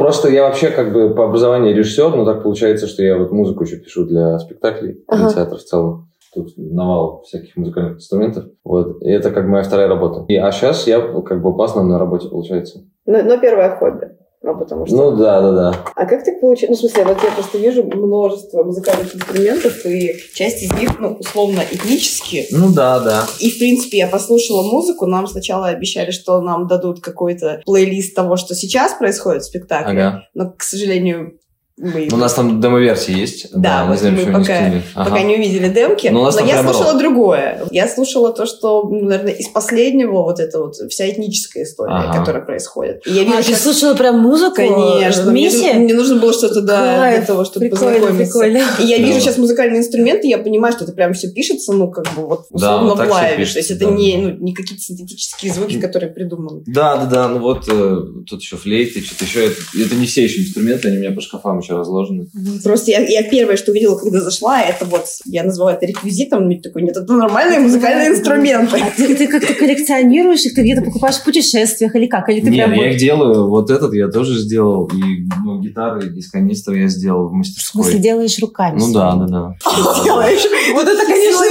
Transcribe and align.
просто 0.00 0.30
я 0.30 0.44
вообще 0.44 0.70
как 0.70 0.92
бы 0.92 1.14
по 1.14 1.26
образованию 1.26 1.76
режиссер, 1.76 2.16
но 2.16 2.24
так 2.24 2.42
получается, 2.42 2.86
что 2.86 3.02
я 3.02 3.18
вот 3.18 3.30
музыку 3.30 3.64
еще 3.64 3.76
пишу 3.76 4.04
для 4.04 4.38
спектаклей, 4.38 5.04
ага. 5.06 5.24
для 5.24 5.34
театра 5.34 5.56
в 5.56 5.62
целом. 5.62 6.08
Тут 6.34 6.52
навал 6.56 7.22
всяких 7.22 7.56
музыкальных 7.56 7.96
инструментов. 7.96 8.44
Вот. 8.64 9.02
И 9.02 9.10
это 9.10 9.30
как 9.30 9.46
моя 9.46 9.64
вторая 9.64 9.88
работа. 9.88 10.24
И, 10.28 10.36
а 10.36 10.50
сейчас 10.52 10.86
я 10.86 11.00
как 11.00 11.42
бы 11.42 11.54
по 11.56 11.64
основной 11.64 11.98
работе 11.98 12.28
получается. 12.28 12.84
Но, 13.04 13.22
но 13.22 13.36
первое 13.38 13.76
хобби. 13.76 14.10
Ну, 14.42 14.56
потому 14.56 14.86
что... 14.86 14.96
Ну, 14.96 15.16
да, 15.16 15.42
да, 15.42 15.52
да. 15.52 15.84
А 15.94 16.06
как 16.06 16.24
так 16.24 16.40
получилось? 16.40 16.80
Ну, 16.80 16.88
в 16.88 16.90
смысле, 16.90 17.12
вот 17.12 17.22
я 17.22 17.30
просто 17.30 17.58
вижу 17.58 17.82
множество 17.82 18.64
музыкальных 18.64 19.14
инструментов, 19.14 19.84
и 19.84 20.16
часть 20.34 20.62
из 20.62 20.72
них, 20.72 20.98
ну, 20.98 21.12
условно, 21.20 21.60
этнические. 21.70 22.46
Ну, 22.50 22.72
да, 22.72 23.00
да. 23.00 23.26
И, 23.38 23.50
в 23.50 23.58
принципе, 23.58 23.98
я 23.98 24.06
послушала 24.06 24.62
музыку, 24.62 25.04
нам 25.04 25.26
сначала 25.26 25.66
обещали, 25.66 26.10
что 26.10 26.40
нам 26.40 26.66
дадут 26.66 27.00
какой-то 27.00 27.60
плейлист 27.66 28.14
того, 28.14 28.36
что 28.36 28.54
сейчас 28.54 28.94
происходит 28.94 29.42
в 29.42 29.46
спектакле. 29.46 30.02
Ага. 30.02 30.22
Но, 30.32 30.50
к 30.50 30.62
сожалению, 30.62 31.38
мы... 31.80 32.08
У 32.12 32.16
нас 32.16 32.34
там 32.34 32.60
демо-версии 32.60 33.18
есть. 33.18 33.50
Да, 33.52 33.80
да 33.80 33.86
вот 33.86 33.98
знаем, 33.98 34.16
мы 34.16 34.40
пока, 34.40 34.68
не 34.68 34.82
ага. 34.94 35.10
пока 35.10 35.22
не 35.22 35.36
увидели 35.36 35.68
демки. 35.68 36.08
Но, 36.08 36.20
у 36.20 36.24
нас 36.24 36.38
но 36.38 36.46
я 36.46 36.62
слушала 36.62 36.92
рок. 36.92 37.00
другое. 37.00 37.62
Я 37.70 37.88
слушала 37.88 38.34
то, 38.34 38.44
что, 38.44 38.82
ну, 38.82 39.06
наверное, 39.06 39.32
из 39.32 39.48
последнего 39.48 40.22
вот 40.22 40.40
это 40.40 40.60
вот 40.60 40.74
вся 40.90 41.08
этническая 41.08 41.64
история, 41.64 41.94
ага. 41.94 42.18
которая 42.18 42.44
происходит. 42.44 43.06
И 43.06 43.12
я 43.12 43.24
вижу, 43.24 43.38
а, 43.38 43.42
сейчас... 43.42 43.58
ты 43.58 43.64
слушала 43.64 43.94
прям 43.94 44.18
музыку? 44.18 44.56
Конечно. 44.56 45.30
Мне, 45.30 45.50
мне 45.74 45.94
нужно 45.94 46.16
было 46.16 46.34
что-то, 46.34 46.60
да, 46.60 47.10
для 47.16 47.22
того, 47.22 47.44
чтобы 47.44 47.70
прикольно, 47.70 47.94
познакомиться. 47.94 48.38
Прикольно. 48.38 48.62
И 48.78 48.86
я 48.86 48.98
вижу 48.98 49.14
да. 49.14 49.20
сейчас 49.20 49.38
музыкальные 49.38 49.80
инструменты, 49.80 50.28
я 50.28 50.36
понимаю, 50.36 50.74
что 50.74 50.84
это 50.84 50.92
прям 50.92 51.14
все 51.14 51.30
пишется, 51.30 51.72
ну, 51.72 51.90
как 51.90 52.04
бы 52.14 52.26
вот 52.26 52.44
условно 52.50 52.94
да, 52.94 52.94
вот 52.94 53.08
в 53.08 53.10
лайве. 53.10 53.36
Пишется, 53.38 53.54
то 53.54 53.58
есть 53.60 53.70
это 53.70 53.86
да. 53.86 53.96
не, 53.96 54.16
ну, 54.18 54.36
не 54.38 54.54
какие-то 54.54 54.82
синтетические 54.82 55.52
звуки, 55.54 55.80
которые 55.80 56.12
придуманы. 56.12 56.62
Да, 56.66 56.96
да, 56.96 57.06
да. 57.06 57.28
Ну 57.28 57.38
вот 57.38 57.64
э, 57.68 57.96
тут 58.28 58.42
еще 58.42 58.56
флейты, 58.56 59.00
что-то 59.00 59.24
еще. 59.24 59.46
Это, 59.46 59.60
это 59.78 59.94
не 59.94 60.06
все 60.06 60.24
еще 60.24 60.40
инструменты, 60.40 60.88
они 60.88 60.98
у 60.98 61.00
меня 61.00 61.12
по 61.12 61.22
шкафам 61.22 61.60
еще 61.60 61.69
разложены. 61.78 62.26
Просто 62.62 62.90
я, 62.90 63.00
я 63.00 63.22
первое, 63.28 63.56
что 63.56 63.72
увидела, 63.72 63.96
когда 63.96 64.20
зашла, 64.20 64.60
это 64.62 64.84
вот, 64.84 65.04
я 65.24 65.44
назвала 65.44 65.74
это 65.74 65.86
реквизитом, 65.86 66.46
мне 66.46 66.60
такой, 66.60 66.82
нет, 66.82 66.96
это 66.96 67.12
нормальные 67.12 67.60
музыкальные 67.60 68.10
инструменты. 68.10 68.78
А 68.80 68.90
ты, 68.96 69.14
ты 69.14 69.26
как-то 69.26 69.54
коллекционируешь 69.54 70.44
их, 70.44 70.54
ты 70.54 70.62
где-то 70.62 70.82
покупаешь 70.82 71.16
в 71.16 71.24
путешествиях 71.24 71.94
или 71.96 72.06
как? 72.06 72.28
Или 72.28 72.40
ты 72.40 72.50
нет, 72.50 72.66
прям 72.66 72.72
я 72.72 72.90
их 72.90 72.98
делаю, 72.98 73.48
вот 73.48 73.70
этот 73.70 73.92
я 73.94 74.08
тоже 74.08 74.38
сделал, 74.38 74.86
и 74.86 75.26
ну, 75.44 75.60
гитары 75.60 76.12
из 76.14 76.30
канистры 76.30 76.80
я 76.80 76.88
сделал 76.88 77.28
в 77.28 77.32
мастерской. 77.32 77.82
В 77.82 77.84
смысле, 77.84 78.00
делаешь 78.00 78.38
руками? 78.40 78.78
Ну 78.78 78.92
да, 78.92 79.14
да, 79.14 79.26
да. 79.26 79.56
Делаешь? 80.04 80.46
Вот 80.74 80.86
это, 80.86 81.04
конечно, 81.06 81.44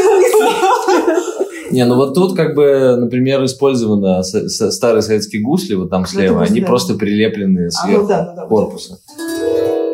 не, 1.71 1.85
ну 1.85 1.95
вот 1.95 2.13
тут 2.15 2.35
как 2.35 2.55
бы, 2.55 2.95
например, 2.97 3.43
использованы 3.45 4.23
старые 4.23 5.01
советские 5.01 5.41
гусли, 5.41 5.75
вот 5.75 5.89
там 5.89 6.05
слева, 6.05 6.43
они 6.43 6.61
просто 6.61 6.95
прилеплены 6.95 7.69
а, 7.75 7.87
ну 7.87 8.07
сверху 8.07 8.47
корпуса. 8.47 8.99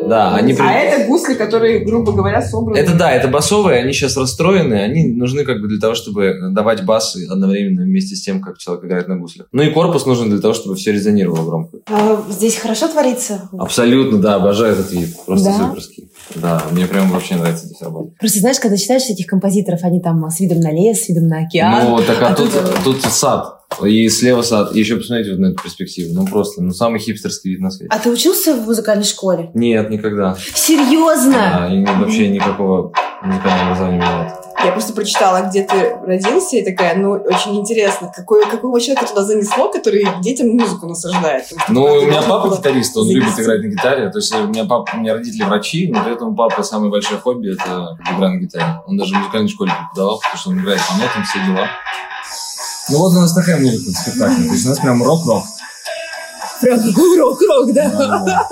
Да, 0.08 0.34
они... 0.34 0.54
А 0.58 0.72
это 0.72 1.06
гусли, 1.06 1.34
которые, 1.34 1.84
грубо 1.84 2.12
говоря, 2.12 2.42
собраны... 2.42 2.78
Это 2.78 2.94
да, 2.94 3.12
это 3.12 3.28
басовые, 3.28 3.80
они 3.80 3.92
сейчас 3.92 4.16
расстроены, 4.16 4.74
они 4.74 5.08
нужны 5.08 5.44
как 5.44 5.60
бы 5.60 5.68
для 5.68 5.80
того, 5.80 5.94
чтобы 5.94 6.34
давать 6.50 6.84
басы 6.84 7.26
одновременно 7.30 7.82
вместе 7.82 8.16
с 8.16 8.22
тем, 8.22 8.40
как 8.40 8.58
человек 8.58 8.84
играет 8.84 9.08
на 9.08 9.16
гуслях. 9.16 9.46
Ну 9.52 9.62
и 9.62 9.70
корпус 9.70 10.06
нужен 10.06 10.30
для 10.30 10.40
того, 10.40 10.54
чтобы 10.54 10.76
все 10.76 10.92
резонировало 10.92 11.48
громко. 11.48 11.78
А 11.86 12.22
здесь 12.30 12.56
хорошо 12.56 12.88
творится? 12.88 13.48
Абсолютно, 13.58 14.18
да, 14.18 14.36
обожаю 14.36 14.74
этот 14.74 14.92
вид, 14.92 15.16
просто 15.26 15.50
да? 15.50 15.68
суперский. 15.68 16.05
Да, 16.40 16.62
мне 16.70 16.86
прям 16.86 17.10
вообще 17.10 17.36
нравится 17.36 17.66
здесь 17.66 17.80
работать. 17.80 18.16
Просто 18.18 18.40
знаешь, 18.40 18.58
когда 18.60 18.76
читаешь 18.76 19.08
этих 19.08 19.26
композиторов, 19.26 19.82
они 19.82 20.00
там 20.00 20.28
с 20.30 20.40
видом 20.40 20.60
на 20.60 20.72
лес, 20.72 21.04
с 21.04 21.08
видом 21.08 21.28
на 21.28 21.40
океан. 21.40 21.90
Ну, 21.90 22.02
так 22.02 22.22
а, 22.22 22.28
а 22.28 22.34
тут, 22.34 22.50
тут, 22.84 23.02
тут 23.02 23.12
сад. 23.12 23.56
И 23.84 24.08
слева 24.08 24.42
сад. 24.42 24.74
И 24.74 24.78
еще 24.78 24.96
посмотрите 24.96 25.32
вот 25.32 25.40
на 25.40 25.46
эту 25.46 25.62
перспективу. 25.62 26.14
Ну, 26.14 26.26
просто, 26.26 26.62
ну, 26.62 26.72
самый 26.72 27.00
хипстерский 27.00 27.50
вид 27.50 27.60
на 27.60 27.70
свете. 27.70 27.88
А 27.90 27.98
ты 27.98 28.10
учился 28.10 28.54
в 28.54 28.66
музыкальной 28.66 29.04
школе? 29.04 29.50
Нет, 29.54 29.90
никогда. 29.90 30.36
Серьезно? 30.54 31.32
Да, 31.32 31.74
и 31.74 31.84
вообще 31.84 32.28
никакого 32.28 32.92
музыкального 33.22 33.66
образования 33.66 33.98
нет. 33.98 34.45
Я 34.64 34.72
просто 34.72 34.94
прочитала, 34.94 35.42
где 35.48 35.64
ты 35.64 35.96
родился, 36.06 36.56
и 36.56 36.64
такая, 36.64 36.96
ну, 36.96 37.12
очень 37.12 37.56
интересно, 37.56 38.10
какой, 38.14 38.48
какого 38.48 38.80
человека 38.80 39.06
туда 39.06 39.22
занесло, 39.22 39.70
который 39.70 40.06
детям 40.22 40.48
музыку 40.48 40.86
насаждает. 40.86 41.44
Ну, 41.68 41.84
у 41.84 42.06
меня 42.06 42.22
папа 42.22 42.56
гитарист, 42.56 42.96
он 42.96 43.08
любит 43.10 43.38
играть 43.38 43.62
на 43.62 43.68
гитаре. 43.68 44.10
То 44.10 44.18
есть 44.18 44.34
у 44.34 44.46
меня 44.48 44.64
папа, 44.64 44.92
у 44.94 44.98
меня 44.98 45.14
родители 45.14 45.44
врачи, 45.44 45.90
но 45.92 46.02
при 46.02 46.14
этом 46.14 46.34
папа 46.34 46.62
самое 46.62 46.90
большое 46.90 47.20
хобби– 47.20 47.52
это 47.54 47.98
игра 48.14 48.30
на 48.30 48.38
гитаре. 48.38 48.80
Он 48.86 48.96
даже 48.96 49.14
в 49.14 49.18
музыкальной 49.18 49.48
школе 49.48 49.72
преподавал, 49.72 50.18
потому 50.18 50.38
что 50.38 50.50
он 50.50 50.60
играет 50.60 50.80
по 50.88 50.94
нотам, 50.94 51.24
все 51.24 51.38
дела. 51.44 51.68
Ну 52.88 52.98
вот 52.98 53.12
у 53.12 53.20
нас 53.20 53.34
такая 53.34 53.60
музыка 53.60 53.90
в 53.90 54.00
спектакле. 54.00 54.46
То 54.46 54.52
есть 54.52 54.66
у 54.66 54.68
нас 54.70 54.78
прям 54.78 55.02
рок-рок. 55.02 55.44
Прям 56.60 56.78
рок-рок, 57.18 57.72
да? 57.72 57.90
да, 57.90 58.18
да. 58.24 58.48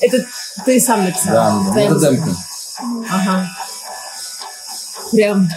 Это 0.00 0.24
ты 0.64 0.80
сам 0.80 1.04
написал? 1.04 1.32
Да, 1.32 1.62
да, 1.66 1.74
да. 1.74 1.80
Это 1.80 2.00
демка. 2.00 2.36
Ага. 3.10 3.48
Прям 5.12 5.48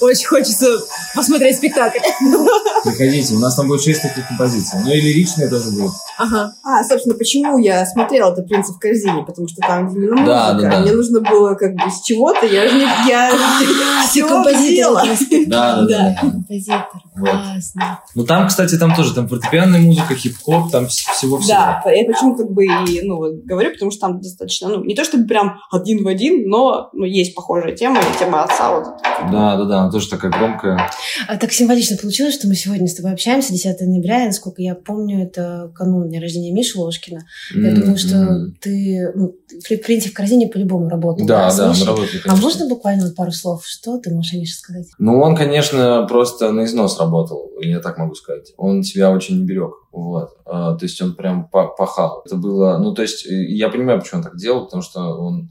очень 0.00 0.26
хочется 0.26 0.80
посмотреть 1.14 1.56
спектакль. 1.56 1.98
Приходите, 2.84 3.34
у 3.34 3.38
нас 3.38 3.54
там 3.54 3.68
будет 3.68 3.82
шесть 3.82 4.02
таких 4.02 4.26
композиций. 4.28 4.80
Ну 4.84 4.92
и 4.92 5.00
лиричные 5.00 5.48
тоже 5.48 5.70
будут. 5.70 5.92
Ага. 6.18 6.52
А, 6.64 6.84
собственно, 6.84 7.16
почему 7.16 7.58
я 7.58 7.84
смотрела 7.86 8.32
это 8.32 8.42
«Принца 8.42 8.72
в 8.72 8.78
корзине»? 8.78 9.24
Потому 9.24 9.48
что 9.48 9.60
там 9.60 9.88
именно 9.88 10.12
музыка. 10.12 10.26
Да, 10.26 10.52
да, 10.54 10.70
да. 10.70 10.80
Мне 10.80 10.92
нужно 10.92 11.20
было 11.20 11.54
как 11.54 11.74
бы 11.74 11.90
с 11.90 12.02
чего-то, 12.02 12.46
я 12.46 12.68
же 12.68 12.76
не... 12.76 12.82
Я 13.08 13.32
а, 13.32 14.06
все 14.08 14.26
композитор. 14.26 15.06
Да, 15.46 15.82
да, 15.82 15.86
да. 15.86 16.18
Композитор. 16.20 16.86
Классно. 17.16 18.00
Ну 18.14 18.24
там, 18.24 18.48
кстати, 18.48 18.76
там 18.76 18.94
тоже 18.94 19.14
там 19.14 19.28
фортепианная 19.28 19.80
музыка, 19.80 20.14
хип-хоп, 20.14 20.70
там 20.70 20.86
всего-всего. 20.88 21.48
Да, 21.48 21.82
я 21.90 22.04
почему 22.04 22.36
как 22.36 22.50
бы 22.50 22.64
и, 22.64 23.02
ну, 23.02 23.20
говорю, 23.44 23.72
потому 23.72 23.90
что 23.90 24.00
там 24.00 24.20
достаточно, 24.20 24.68
ну, 24.68 24.84
не 24.84 24.94
то 24.94 25.04
чтобы 25.04 25.26
прям 25.26 25.58
один 25.70 26.02
в 26.04 26.08
один, 26.08 26.48
но 26.48 26.90
ну, 26.92 27.04
есть 27.04 27.34
похожая 27.34 27.74
тема, 27.76 27.98
и 27.98 28.18
тема 28.18 28.44
отца 28.44 28.74
вот. 28.74 28.84
Да, 29.30 29.56
да, 29.56 29.64
да, 29.64 29.80
она 29.80 29.90
тоже 29.90 30.08
такая 30.08 30.30
громкая. 30.30 30.90
А 31.28 31.36
так 31.36 31.52
символично 31.52 31.96
получилось, 31.96 32.34
что 32.34 32.48
мы 32.48 32.54
сегодня 32.54 32.69
с 32.74 32.94
тобой 32.94 33.12
общаемся, 33.12 33.52
10 33.52 33.80
ноября, 33.80 34.26
насколько 34.26 34.62
я 34.62 34.74
помню, 34.74 35.22
это 35.22 35.72
канун 35.74 36.08
дня 36.08 36.20
рождения 36.20 36.52
Миши 36.52 36.78
Ложкина. 36.78 37.20
Mm-hmm. 37.54 37.60
Я 37.60 37.74
думаю, 37.74 37.98
что 37.98 38.52
ты, 38.60 39.12
ну, 39.14 39.34
в 39.48 39.86
принципе, 39.86 40.10
в 40.10 40.14
корзине 40.14 40.48
по-любому 40.48 40.88
работал. 40.88 41.26
Да, 41.26 41.54
да, 41.54 41.72
мы 41.78 41.84
работали, 41.84 42.20
А 42.26 42.36
можно 42.36 42.68
буквально 42.68 43.10
пару 43.10 43.32
слов? 43.32 43.66
Что 43.66 43.98
ты 43.98 44.10
можешь 44.10 44.34
о 44.34 44.36
Мише 44.36 44.56
сказать? 44.56 44.86
Ну, 44.98 45.20
он, 45.20 45.36
конечно, 45.36 46.06
просто 46.08 46.52
на 46.52 46.64
износ 46.64 46.98
работал, 46.98 47.50
я 47.60 47.80
так 47.80 47.98
могу 47.98 48.14
сказать. 48.14 48.52
Он 48.56 48.82
себя 48.82 49.10
очень 49.10 49.44
берег. 49.44 49.72
Вот. 49.92 50.30
А, 50.46 50.76
то 50.76 50.84
есть 50.84 51.00
он 51.02 51.14
прям 51.14 51.48
пахал. 51.48 52.22
Это 52.24 52.36
было... 52.36 52.78
Ну, 52.78 52.94
то 52.94 53.02
есть 53.02 53.26
я 53.26 53.68
понимаю, 53.68 54.00
почему 54.00 54.18
он 54.18 54.24
так 54.24 54.36
делал, 54.36 54.64
потому 54.64 54.82
что 54.82 55.00
он 55.00 55.50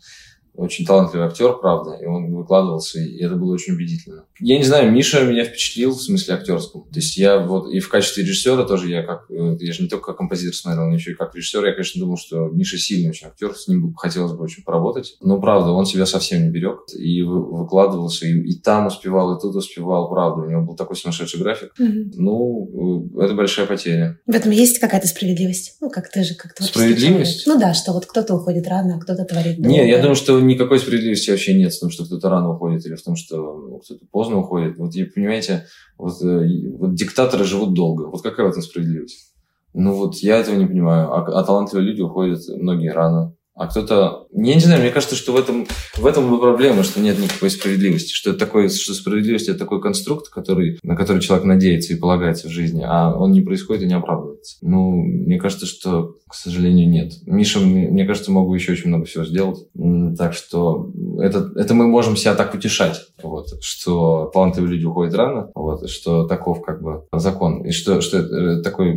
очень 0.60 0.86
талантливый 0.86 1.28
актер, 1.28 1.54
правда, 1.54 1.98
и 2.02 2.06
он 2.06 2.34
выкладывался, 2.34 3.00
и 3.00 3.18
это 3.24 3.36
было 3.36 3.54
очень 3.54 3.74
убедительно. 3.74 4.26
Я 4.40 4.58
не 4.58 4.64
знаю, 4.64 4.92
Миша 4.92 5.24
меня 5.24 5.46
впечатлил 5.46 5.92
в 5.92 6.02
смысле 6.02 6.36
актерском. 6.36 6.84
То 6.84 7.00
есть 7.00 7.18
я 7.18 7.40
вот 7.40 7.70
и 7.72 7.80
в 7.80 7.90
качестве 7.90 8.24
режиссера 8.24 8.64
тоже, 8.64 8.90
я 8.90 9.04
как, 9.04 9.26
э, 9.30 9.58
я 9.60 9.74
же 9.74 9.84
не 9.84 9.90
только 9.90 10.08
как 10.08 10.18
композитор 10.18 10.56
смотрел, 10.56 10.88
но 10.88 10.94
еще 10.94 11.12
и 11.12 11.16
как 11.16 11.36
режиссер, 11.36 11.66
я, 11.66 11.72
конечно, 11.72 12.00
думал, 12.00 12.18
что 12.18 12.48
Миша 12.50 12.78
сильный 12.78 13.10
очень 13.10 13.28
актер, 13.28 13.54
с 13.56 13.68
ним 13.68 13.94
хотелось 13.96 14.34
бы 14.34 14.44
очень 14.44 14.64
поработать. 14.64 15.18
Но, 15.22 15.40
правда, 15.40 15.72
он 15.72 15.86
себя 15.86 16.06
совсем 16.06 16.44
не 16.44 16.50
берег 16.50 16.80
и 16.98 17.22
выкладывался, 17.22 18.28
и, 18.28 18.34
и 18.40 18.60
там 18.60 18.88
успевал, 18.88 19.36
и 19.36 19.42
тут 19.42 19.56
успевал, 19.56 20.10
правда. 20.10 20.42
У 20.44 20.50
него 20.50 20.62
был 20.62 20.76
такой 20.76 20.96
сумасшедший 20.96 21.40
график. 21.40 21.74
Mm-hmm. 21.80 22.12
Ну, 22.16 23.12
э, 23.18 23.26
это 23.26 23.34
большая 23.34 23.66
потеря. 23.66 24.20
В 24.26 24.36
этом 24.36 24.52
есть 24.52 24.80
какая-то 24.80 25.08
справедливость? 25.08 25.78
Ну, 25.82 25.90
как 25.90 26.10
ты 26.10 26.24
же, 26.24 26.36
как 26.36 26.54
творческий 26.54 26.80
Справедливость? 26.80 27.44
Человек. 27.44 27.62
Ну 27.62 27.68
да, 27.68 27.74
что 27.74 27.94
вот 27.94 28.06
кто-то 28.06 28.36
уходит 28.36 28.68
рано, 28.68 28.98
а 28.98 29.00
кто-то 29.00 29.26
творит 29.26 29.58
долго. 29.58 29.70
Нет, 29.70 29.88
я 29.88 30.00
думаю, 30.00 30.16
что 30.16 30.40
никакой 30.50 30.80
справедливости 30.80 31.32
вообще 31.32 31.54
нет 31.54 31.74
в 31.74 31.80
том, 31.80 31.90
что 31.90 32.06
кто-то 32.06 32.30
рано 32.30 32.52
уходит 32.52 32.86
или 32.86 32.96
в 32.96 33.04
том, 33.04 33.16
что 33.16 33.38
ну, 33.38 33.80
кто-то 33.80 34.06
поздно 34.12 34.38
уходит. 34.38 34.78
Вот, 34.78 34.94
и, 34.96 35.04
понимаете, 35.04 35.66
вот, 35.98 36.22
э, 36.22 36.70
вот 36.78 36.94
диктаторы 36.94 37.46
живут 37.46 37.74
долго. 37.74 38.08
Вот 38.08 38.22
какая 38.22 38.46
в 38.46 38.50
этом 38.50 38.62
справедливость? 38.62 39.34
Ну 39.74 39.94
вот 39.94 40.16
я 40.18 40.38
этого 40.38 40.56
не 40.56 40.66
понимаю. 40.66 41.12
А, 41.14 41.26
а 41.26 41.44
талантливые 41.44 41.88
люди 41.88 42.02
уходят 42.02 42.42
многие 42.50 42.92
рано 42.92 43.36
а 43.60 43.68
кто-то... 43.68 44.28
Я 44.32 44.56
не 44.56 44.62
знаю, 44.62 44.80
мне 44.80 44.90
кажется, 44.90 45.18
что 45.18 45.34
в 45.34 45.36
этом, 45.36 45.68
в 45.98 46.06
этом 46.06 46.34
и 46.34 46.40
проблема, 46.40 46.84
что 46.84 47.02
нет 47.02 47.20
никакой 47.20 47.50
справедливости, 47.50 48.14
что, 48.14 48.30
это 48.30 48.40
такое, 48.40 48.70
что 48.70 48.94
справедливость– 48.94 49.48
это 49.50 49.60
такой 49.60 49.82
конструкт, 49.82 50.30
который, 50.30 50.80
на 50.82 50.96
который 50.96 51.22
человек 51.22 51.46
надеется 51.46 51.92
и 51.92 51.98
полагается 51.98 52.48
в 52.48 52.52
жизни, 52.52 52.86
а 52.88 53.14
он 53.14 53.34
не 53.34 53.42
происходит 53.42 53.84
и 53.84 53.88
не 53.88 53.96
оправдывается. 53.96 54.56
Ну, 54.62 54.94
мне 54.94 55.38
кажется, 55.38 55.66
что, 55.66 56.16
к 56.30 56.36
сожалению, 56.36 56.90
нет. 56.90 57.12
Миша, 57.26 57.60
мне 57.60 58.06
кажется, 58.06 58.32
могу 58.32 58.56
еще 58.56 58.72
очень 58.72 58.88
много 58.88 59.04
всего 59.04 59.26
сделать. 59.26 59.68
Так 60.18 60.34
что 60.34 60.90
это, 61.20 61.52
это 61.58 61.74
мы 61.74 61.88
можем 61.88 62.16
себя 62.16 62.36
так 62.36 62.56
утешать, 62.56 63.08
вот, 63.22 63.48
что 63.60 64.32
талантливые 64.34 64.76
люди 64.76 64.86
уходят 64.86 65.14
рано, 65.16 65.52
вот, 65.54 65.90
что 65.90 66.26
таков 66.28 66.62
как 66.62 66.82
бы 66.82 67.04
закон. 67.12 67.66
И 67.66 67.72
что, 67.72 68.00
что 68.00 68.20
это 68.20 68.36
э, 68.36 68.62
такой 68.62 68.94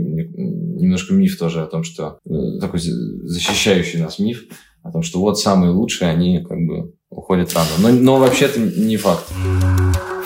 немножко 0.82 1.14
миф 1.14 1.38
тоже 1.38 1.62
о 1.62 1.66
том, 1.66 1.84
что 1.84 2.18
э, 2.28 2.60
такой 2.60 2.80
защищающий 2.80 4.00
нас 4.00 4.18
миф, 4.18 4.44
о 4.82 4.90
том, 4.90 5.02
что 5.02 5.20
вот 5.20 5.38
самые 5.38 5.72
лучшие, 5.72 6.10
они 6.10 6.44
как 6.44 6.58
бы 6.58 6.94
уходят 7.08 7.54
рано. 7.54 7.68
Но, 7.78 7.88
но 7.90 8.16
вообще 8.16 8.46
это 8.46 8.60
не 8.60 8.96
факт. 8.96 9.32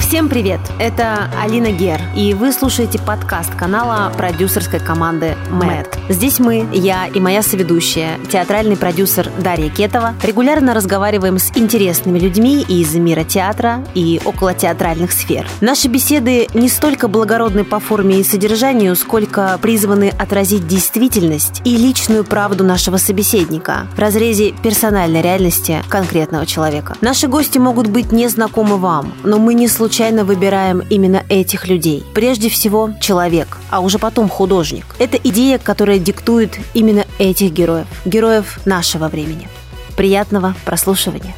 Всем 0.07 0.29
привет! 0.29 0.61
Это 0.79 1.29
Алина 1.43 1.73
Гер, 1.73 2.01
и 2.15 2.33
вы 2.33 2.53
слушаете 2.53 2.97
подкаст 2.97 3.53
канала 3.57 4.13
продюсерской 4.17 4.79
команды 4.79 5.35
МЭД. 5.51 5.99
Здесь 6.09 6.39
мы, 6.39 6.65
я 6.73 7.09
и 7.09 7.19
моя 7.19 7.43
соведущая, 7.43 8.21
театральный 8.31 8.77
продюсер 8.77 9.29
Дарья 9.41 9.69
Кетова, 9.69 10.15
регулярно 10.23 10.75
разговариваем 10.75 11.41
с 11.41 11.51
интересными 11.57 12.21
людьми 12.21 12.65
из 12.69 12.95
мира 12.95 13.25
театра 13.25 13.85
и 13.95 14.21
около 14.25 14.55
театральных 14.55 15.11
сфер. 15.11 15.49
Наши 15.61 15.89
беседы 15.89 16.47
не 16.55 16.69
столько 16.69 17.09
благородны 17.09 17.65
по 17.65 17.81
форме 17.81 18.21
и 18.21 18.25
содержанию, 18.25 18.95
сколько 18.95 19.59
призваны 19.61 20.11
отразить 20.17 20.69
действительность 20.69 21.63
и 21.65 21.77
личную 21.77 22.23
правду 22.23 22.63
нашего 22.63 22.99
собеседника 22.99 23.89
в 23.97 23.99
разрезе 23.99 24.53
персональной 24.53 25.21
реальности 25.21 25.83
конкретного 25.89 26.47
человека. 26.47 26.95
Наши 27.01 27.27
гости 27.27 27.59
могут 27.59 27.89
быть 27.89 28.13
незнакомы 28.13 28.77
вам, 28.77 29.13
но 29.25 29.41
мы 29.41 29.55
не 29.55 29.67
случайно 29.67 29.96
случайно 29.97 30.27
выбираем 30.27 30.83
именно 30.91 31.25
этих 31.31 31.69
людей. 31.69 32.05
Прежде 32.13 32.51
всего, 32.51 32.91
человек, 33.01 33.57
а 33.71 33.81
уже 33.81 33.99
потом 33.99 34.29
художник. 34.29 34.85
Это 34.99 35.17
идея, 35.17 35.57
которая 35.57 35.99
диктует 35.99 36.59
именно 36.75 37.07
этих 37.19 37.51
героев, 37.53 37.87
героев 38.05 38.61
нашего 38.67 39.09
времени. 39.09 39.49
Приятного 39.97 40.55
прослушивания. 40.67 41.35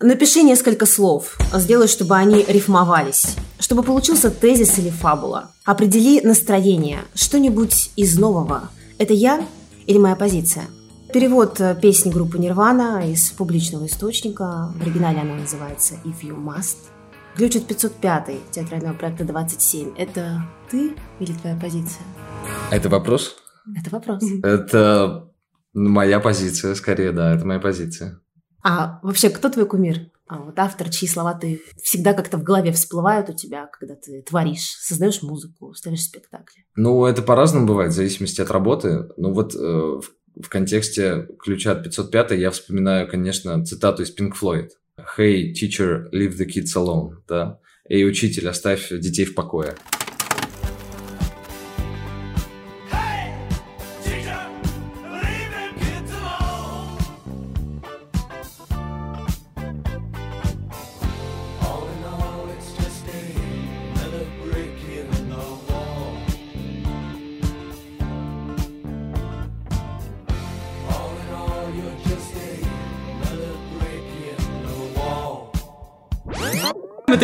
Напиши 0.00 0.42
несколько 0.42 0.84
слов, 0.84 1.38
сделай, 1.54 1.88
чтобы 1.88 2.14
они 2.14 2.44
рифмовались, 2.46 3.36
чтобы 3.58 3.82
получился 3.82 4.30
тезис 4.30 4.78
или 4.78 4.90
фабула. 4.90 5.52
Определи 5.64 6.20
настроение, 6.20 6.98
что-нибудь 7.14 7.90
из 7.96 8.18
нового. 8.18 8.68
Это 8.98 9.14
я 9.14 9.40
или 9.86 9.96
моя 9.96 10.14
позиция? 10.14 10.64
Перевод 11.12 11.60
э, 11.60 11.78
песни 11.80 12.10
группы 12.10 12.36
Нирвана 12.38 13.10
из 13.10 13.30
публичного 13.30 13.86
источника. 13.86 14.72
В 14.76 14.82
оригинале 14.82 15.20
она 15.20 15.34
называется 15.36 15.94
If 16.04 16.22
You 16.22 16.36
Must. 16.36 16.76
Ключ 17.36 17.56
от 17.56 17.66
505 17.66 18.50
театрального 18.50 18.94
проекта 18.94 19.24
27. 19.24 19.94
Это 19.96 20.42
ты 20.70 20.96
или 21.20 21.32
твоя 21.32 21.56
позиция? 21.56 22.02
Это 22.72 22.88
вопрос? 22.88 23.36
Это 23.78 23.90
вопрос. 23.90 24.22
Это 24.42 25.30
моя 25.74 26.18
позиция, 26.18 26.74
скорее, 26.74 27.12
да, 27.12 27.34
это 27.34 27.46
моя 27.46 27.60
позиция. 27.60 28.20
А 28.64 28.98
вообще, 29.02 29.30
кто 29.30 29.48
твой 29.48 29.66
кумир? 29.66 30.10
А 30.28 30.38
вот 30.38 30.58
автор, 30.58 30.90
чьи 30.90 31.06
слова 31.06 31.34
ты 31.34 31.62
всегда 31.80 32.14
как-то 32.14 32.36
в 32.36 32.42
голове 32.42 32.72
всплывают 32.72 33.30
у 33.30 33.32
тебя, 33.32 33.68
когда 33.68 33.94
ты 33.94 34.22
творишь, 34.22 34.74
создаешь 34.80 35.22
музыку, 35.22 35.72
ставишь 35.74 36.02
спектакли? 36.02 36.64
Ну, 36.74 37.04
это 37.04 37.22
по-разному 37.22 37.66
бывает, 37.66 37.92
в 37.92 37.94
зависимости 37.94 38.40
от 38.40 38.50
работы. 38.50 39.08
Ну, 39.16 39.32
вот 39.32 39.54
э, 39.54 39.58
в 39.58 40.02
контексте 40.48 41.26
ключа 41.38 41.72
от 41.72 41.84
505 41.84 42.32
я 42.32 42.50
вспоминаю, 42.50 43.08
конечно, 43.08 43.64
цитату 43.64 44.02
из 44.02 44.14
Pink 44.14 44.32
Floyd. 44.40 44.68
«Hey, 45.18 45.52
teacher, 45.52 46.10
leave 46.12 46.36
the 46.36 46.46
kids 46.46 46.74
alone», 46.76 47.16
да? 47.28 47.58
«Эй, 47.88 48.08
учитель, 48.08 48.48
оставь 48.48 48.88
детей 48.90 49.24
в 49.24 49.34
покое». 49.34 49.74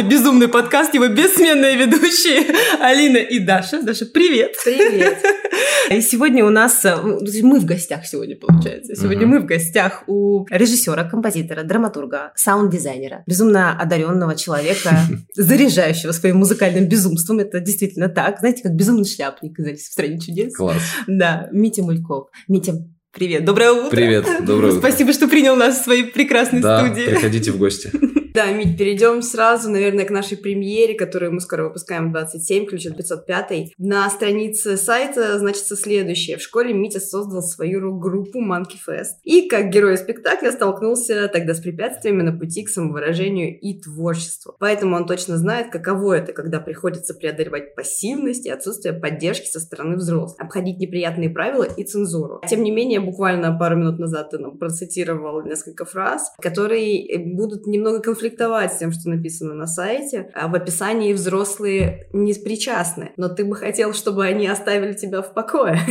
Это 0.02 0.10
безумный 0.10 0.48
подкаст, 0.48 0.94
его 0.94 1.06
бессменные 1.06 1.76
ведущие 1.76 2.44
Алина 2.80 3.18
и 3.18 3.38
Даша. 3.38 3.82
Даша, 3.82 4.06
привет! 4.06 4.56
Привет! 4.64 5.18
И 5.90 6.00
сегодня 6.00 6.44
у 6.44 6.50
нас... 6.50 6.84
Э, 6.84 6.96
мы 7.42 7.60
в 7.60 7.64
гостях 7.64 8.04
сегодня, 8.06 8.36
получается. 8.36 8.96
Сегодня 8.96 9.26
мы 9.26 9.38
в 9.38 9.46
гостях 9.46 10.02
у 10.08 10.44
режиссера, 10.50 11.04
композитора, 11.04 11.62
драматурга, 11.62 12.32
саунд-дизайнера, 12.34 13.22
безумно 13.26 13.78
одаренного 13.78 14.34
человека, 14.34 15.02
заряжающего 15.34 16.10
своим 16.10 16.38
музыкальным 16.38 16.88
безумством. 16.88 17.38
Это 17.38 17.60
действительно 17.60 18.08
так. 18.08 18.40
Знаете, 18.40 18.62
как 18.64 18.74
безумный 18.74 19.04
шляпник 19.04 19.56
из 19.58 19.66
«Алисы 19.66 19.90
в 19.90 19.92
стране 19.92 20.18
чудес». 20.18 20.56
Класс. 20.56 20.82
Да, 21.06 21.48
Митя 21.52 21.82
Мульков. 21.82 22.28
Митя, 22.48 22.74
Привет, 23.12 23.44
доброе 23.44 23.72
утро. 23.72 23.90
Привет, 23.90 24.26
доброе 24.40 24.72
утро. 24.72 24.78
Спасибо, 24.88 25.12
что 25.12 25.28
принял 25.28 25.54
нас 25.54 25.78
в 25.80 25.84
своей 25.84 26.04
прекрасной 26.04 26.60
да, 26.60 26.86
студии. 26.86 27.04
приходите 27.04 27.52
в 27.52 27.58
гости. 27.58 27.92
Да, 28.34 28.50
Мить, 28.50 28.78
перейдем 28.78 29.20
сразу, 29.20 29.70
наверное, 29.70 30.06
к 30.06 30.10
нашей 30.10 30.38
премьере, 30.38 30.94
которую 30.94 31.34
мы 31.34 31.40
скоро 31.40 31.64
выпускаем 31.64 32.08
в 32.08 32.12
27, 32.12 32.64
ключ 32.64 32.86
от 32.86 32.96
505. 32.96 33.74
На 33.76 34.08
странице 34.08 34.78
сайта 34.78 35.38
значится 35.38 35.76
следующее. 35.76 36.38
В 36.38 36.40
школе 36.40 36.72
Митя 36.72 36.98
создал 36.98 37.42
свою 37.42 37.80
рок-группу 37.80 38.40
Monkey 38.40 38.78
Fest. 38.88 39.20
И 39.22 39.48
как 39.48 39.68
герой 39.68 39.98
спектакля 39.98 40.50
столкнулся 40.50 41.28
тогда 41.28 41.52
с 41.52 41.60
препятствиями 41.60 42.22
на 42.22 42.32
пути 42.32 42.62
к 42.62 42.70
самовыражению 42.70 43.58
и 43.60 43.78
творчеству. 43.78 44.56
Поэтому 44.58 44.96
он 44.96 45.06
точно 45.06 45.36
знает, 45.36 45.70
каково 45.70 46.14
это, 46.14 46.32
когда 46.32 46.58
приходится 46.58 47.12
преодолевать 47.12 47.74
пассивность 47.74 48.46
и 48.46 48.50
отсутствие 48.50 48.94
поддержки 48.94 49.46
со 49.46 49.60
стороны 49.60 49.96
взрослых, 49.96 50.40
обходить 50.40 50.78
неприятные 50.78 51.28
правила 51.28 51.64
и 51.64 51.84
цензуру. 51.84 52.40
Тем 52.48 52.62
не 52.62 52.70
менее, 52.70 53.00
буквально 53.00 53.54
пару 53.58 53.76
минут 53.76 53.98
назад 53.98 54.30
ты 54.30 54.38
нам 54.38 54.56
процитировал 54.56 55.42
несколько 55.42 55.84
фраз, 55.84 56.32
которые 56.40 57.18
будут 57.18 57.66
немного 57.66 58.00
конфликтовать 58.00 58.21
конфликтовать 58.22 58.72
с 58.72 58.78
тем, 58.78 58.92
что 58.92 59.08
написано 59.08 59.54
на 59.54 59.66
сайте. 59.66 60.28
А 60.34 60.48
в 60.48 60.54
описании 60.54 61.12
взрослые 61.12 62.06
не 62.12 62.32
причастны, 62.34 63.10
но 63.16 63.28
ты 63.28 63.44
бы 63.44 63.56
хотел, 63.56 63.92
чтобы 63.94 64.24
они 64.24 64.46
оставили 64.46 64.94
тебя 64.94 65.22
в 65.22 65.34
покое. 65.34 65.80